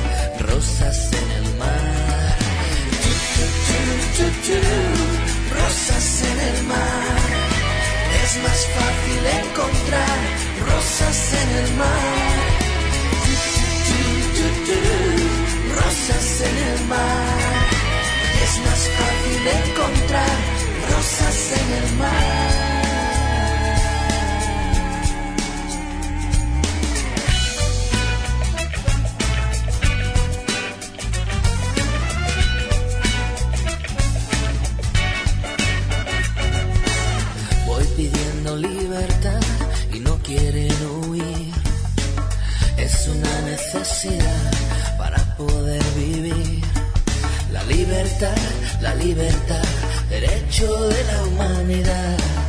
rosas 0.50 0.98
en 1.22 1.28
el 1.40 1.58
mar. 1.58 2.36
Rosas 5.58 6.22
en 6.32 6.40
el 6.50 6.64
mar. 6.64 7.46
Es 8.24 8.34
más 8.46 8.62
fácil 8.78 9.22
encontrar 9.42 10.18
rosas 10.70 11.18
en 11.42 11.50
el 11.64 11.74
mar. 11.76 12.66
Rosas 15.76 16.42
en 16.42 16.58
el 16.74 16.88
mar. 16.88 17.45
Más 18.66 18.90
fácil 18.98 19.48
encontrar 19.48 20.38
rosas 20.90 21.52
en 21.52 21.74
el 21.74 21.98
mar. 21.98 22.65
Libertad, 49.06 49.64
derecho 50.10 50.90
de 50.90 51.04
la 51.04 51.24
humanidad. 51.26 52.45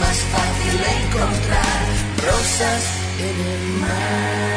Más 0.00 0.18
fácil 0.18 0.80
encontrar 1.04 1.86
rosas 2.24 2.82
en 3.18 3.36
el 3.46 3.80
mar. 3.80 4.56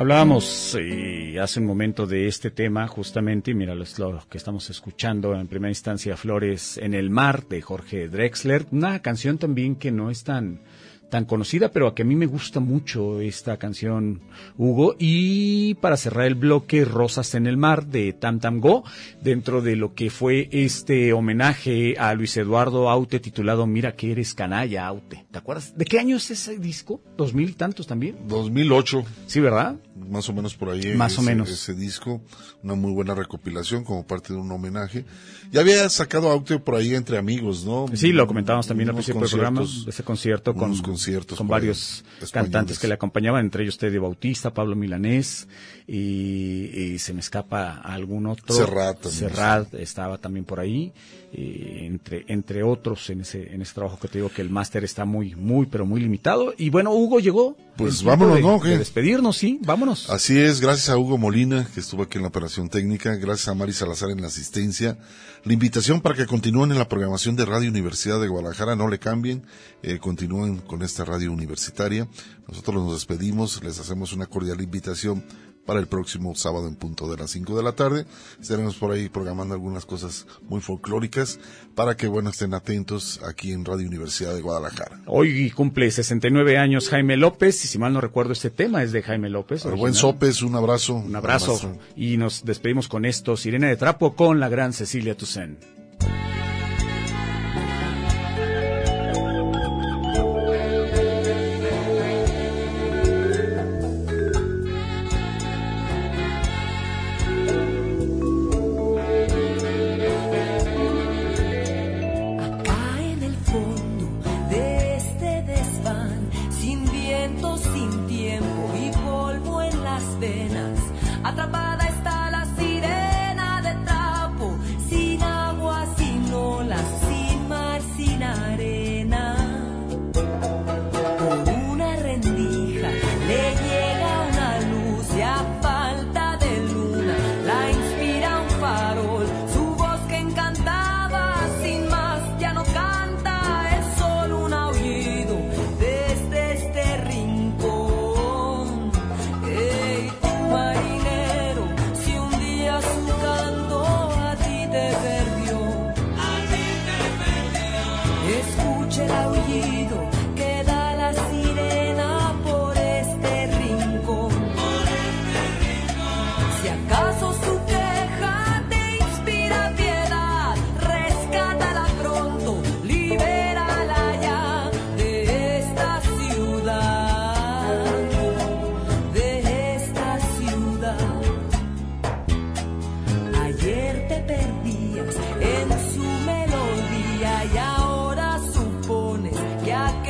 Hablábamos 0.00 0.78
eh, 0.80 1.38
hace 1.42 1.60
un 1.60 1.66
momento 1.66 2.06
de 2.06 2.26
este 2.26 2.50
tema 2.50 2.88
justamente, 2.88 3.50
y 3.50 3.54
mira, 3.54 3.74
es 3.74 3.98
lo 3.98 4.18
que 4.30 4.38
estamos 4.38 4.70
escuchando 4.70 5.34
en 5.34 5.46
primera 5.46 5.70
instancia, 5.70 6.16
Flores 6.16 6.78
en 6.78 6.94
el 6.94 7.10
Mar, 7.10 7.46
de 7.48 7.60
Jorge 7.60 8.08
Drexler, 8.08 8.64
una 8.70 9.02
canción 9.02 9.36
también 9.36 9.76
que 9.76 9.90
no 9.90 10.10
es 10.10 10.24
tan, 10.24 10.62
tan 11.10 11.24
conocida, 11.24 11.70
pero 11.70 11.88
a 11.88 11.94
que 11.94 12.02
a 12.02 12.04
mí 12.04 12.16
me 12.16 12.26
gusta 12.26 12.60
mucho 12.60 13.20
esta 13.20 13.56
canción, 13.58 14.20
Hugo. 14.56 14.96
Y 14.98 15.74
para 15.74 15.96
cerrar 15.96 16.26
el 16.26 16.36
bloque, 16.36 16.84
Rosas 16.84 17.34
en 17.34 17.46
el 17.46 17.56
Mar, 17.56 17.86
de 17.86 18.12
Tam 18.12 18.40
Tam 18.40 18.60
Go, 18.60 18.84
dentro 19.20 19.60
de 19.60 19.76
lo 19.76 19.94
que 19.94 20.08
fue 20.08 20.48
este 20.52 21.12
homenaje 21.12 21.96
a 21.98 22.14
Luis 22.14 22.36
Eduardo 22.36 22.88
Aute 22.88 23.20
titulado 23.20 23.66
Mira 23.66 23.96
que 23.96 24.12
eres 24.12 24.34
canalla, 24.34 24.86
Aute. 24.86 25.26
¿Te 25.30 25.38
acuerdas? 25.38 25.76
¿De 25.76 25.84
qué 25.84 25.98
año 25.98 26.16
es 26.16 26.30
ese 26.30 26.58
disco? 26.58 27.02
¿Dos 27.16 27.34
mil 27.34 27.56
tantos 27.56 27.86
también? 27.86 28.16
2008. 28.26 29.04
Sí, 29.26 29.40
¿verdad? 29.40 29.76
Más 30.08 30.28
o 30.28 30.32
menos 30.32 30.54
por 30.54 30.70
ahí. 30.70 30.94
Más 30.94 31.18
o 31.18 31.20
ese- 31.20 31.30
menos. 31.30 31.48
Ese 31.50 31.74
disco, 31.74 32.20
una 32.62 32.74
muy 32.74 32.92
buena 32.92 33.14
recopilación 33.14 33.84
como 33.84 34.06
parte 34.06 34.32
de 34.32 34.38
un 34.38 34.50
homenaje. 34.50 35.04
Ya 35.52 35.60
había 35.60 35.88
sacado 35.88 36.30
Aute 36.30 36.58
por 36.58 36.76
ahí 36.76 36.94
entre 36.94 37.18
amigos, 37.18 37.64
¿no? 37.64 37.86
Sí, 37.94 38.12
lo 38.12 38.26
comentábamos 38.26 38.66
también 38.66 38.88
al 38.88 38.94
principio 38.94 39.20
del 39.20 39.30
programa, 39.30 39.62
ese 39.86 40.02
concierto 40.02 40.54
con, 40.54 40.76
conciertos 40.78 41.36
con 41.38 41.46
ahí, 41.48 41.50
varios 41.50 42.04
cantantes 42.32 42.78
que 42.78 42.86
le 42.88 42.94
acompañaban, 42.94 43.44
entre 43.44 43.64
ellos 43.64 43.76
Teddy 43.78 43.98
Bautista, 43.98 44.54
Pablo 44.54 44.76
Milanés, 44.76 45.48
y, 45.86 46.92
y 46.94 46.98
se 46.98 47.12
me 47.12 47.20
escapa 47.20 47.72
algún 47.80 48.26
otro. 48.26 48.54
Serrat 48.54 49.00
también 49.00 49.12
Serrat 49.30 49.74
estaba 49.74 50.18
también 50.18 50.44
por 50.44 50.60
ahí, 50.60 50.92
y 51.32 51.84
entre, 51.86 52.24
entre 52.28 52.62
otros 52.62 53.10
en 53.10 53.22
ese, 53.22 53.52
en 53.52 53.62
ese 53.62 53.74
trabajo 53.74 53.98
que 54.00 54.08
te 54.08 54.18
digo 54.18 54.30
que 54.30 54.42
el 54.42 54.50
máster 54.50 54.84
está 54.84 55.04
muy, 55.04 55.34
muy, 55.34 55.66
pero 55.66 55.84
muy 55.86 56.00
limitado. 56.00 56.54
Y 56.56 56.70
bueno, 56.70 56.92
Hugo 56.92 57.18
llegó. 57.20 57.56
Pues 57.76 58.02
vámonos, 58.02 58.36
de- 58.36 58.42
¿no? 58.42 58.58
De 58.60 58.78
despedirnos, 58.78 59.36
sí, 59.36 59.58
vámonos. 59.62 59.89
Así 60.08 60.38
es, 60.38 60.60
gracias 60.60 60.88
a 60.88 60.96
Hugo 60.96 61.18
Molina, 61.18 61.66
que 61.74 61.80
estuvo 61.80 62.04
aquí 62.04 62.18
en 62.18 62.22
la 62.22 62.28
operación 62.28 62.68
técnica, 62.68 63.16
gracias 63.16 63.48
a 63.48 63.54
Mari 63.54 63.72
Salazar 63.72 64.10
en 64.10 64.20
la 64.20 64.28
asistencia. 64.28 64.96
La 65.42 65.52
invitación 65.52 66.00
para 66.00 66.14
que 66.14 66.26
continúen 66.26 66.70
en 66.70 66.78
la 66.78 66.88
programación 66.88 67.34
de 67.34 67.44
Radio 67.44 67.70
Universidad 67.70 68.20
de 68.20 68.28
Guadalajara, 68.28 68.76
no 68.76 68.86
le 68.86 69.00
cambien, 69.00 69.44
eh, 69.82 69.98
continúen 69.98 70.58
con 70.58 70.82
esta 70.82 71.04
radio 71.04 71.32
universitaria. 71.32 72.06
Nosotros 72.46 72.84
nos 72.84 72.92
despedimos, 72.92 73.64
les 73.64 73.80
hacemos 73.80 74.12
una 74.12 74.26
cordial 74.26 74.60
invitación 74.60 75.24
para 75.70 75.78
el 75.78 75.86
próximo 75.86 76.34
sábado 76.34 76.66
en 76.66 76.74
punto 76.74 77.08
de 77.08 77.16
las 77.16 77.30
5 77.30 77.56
de 77.56 77.62
la 77.62 77.70
tarde. 77.70 78.04
Estaremos 78.40 78.74
por 78.74 78.90
ahí 78.90 79.08
programando 79.08 79.54
algunas 79.54 79.86
cosas 79.86 80.26
muy 80.48 80.60
folclóricas 80.60 81.38
para 81.76 81.96
que, 81.96 82.08
bueno, 82.08 82.30
estén 82.30 82.54
atentos 82.54 83.20
aquí 83.24 83.52
en 83.52 83.64
Radio 83.64 83.86
Universidad 83.86 84.34
de 84.34 84.40
Guadalajara. 84.40 85.00
Hoy 85.06 85.48
cumple 85.52 85.88
69 85.92 86.58
años 86.58 86.88
Jaime 86.88 87.16
López, 87.16 87.64
y 87.64 87.68
si 87.68 87.78
mal 87.78 87.92
no 87.92 88.00
recuerdo, 88.00 88.32
este 88.32 88.50
tema 88.50 88.82
es 88.82 88.90
de 88.90 89.04
Jaime 89.04 89.30
López. 89.30 89.64
Al 89.64 89.76
buen 89.76 89.94
Sopes, 89.94 90.42
un 90.42 90.56
abrazo. 90.56 90.94
Un 90.94 91.14
abrazo. 91.14 91.78
Y 91.94 92.16
nos 92.16 92.44
despedimos 92.44 92.88
con 92.88 93.04
esto, 93.04 93.36
Sirena 93.36 93.68
de 93.68 93.76
Trapo, 93.76 94.16
con 94.16 94.40
la 94.40 94.48
gran 94.48 94.72
Cecilia 94.72 95.16
Toussaint. 95.16 95.60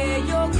que 0.01 0.25
yo 0.27 0.60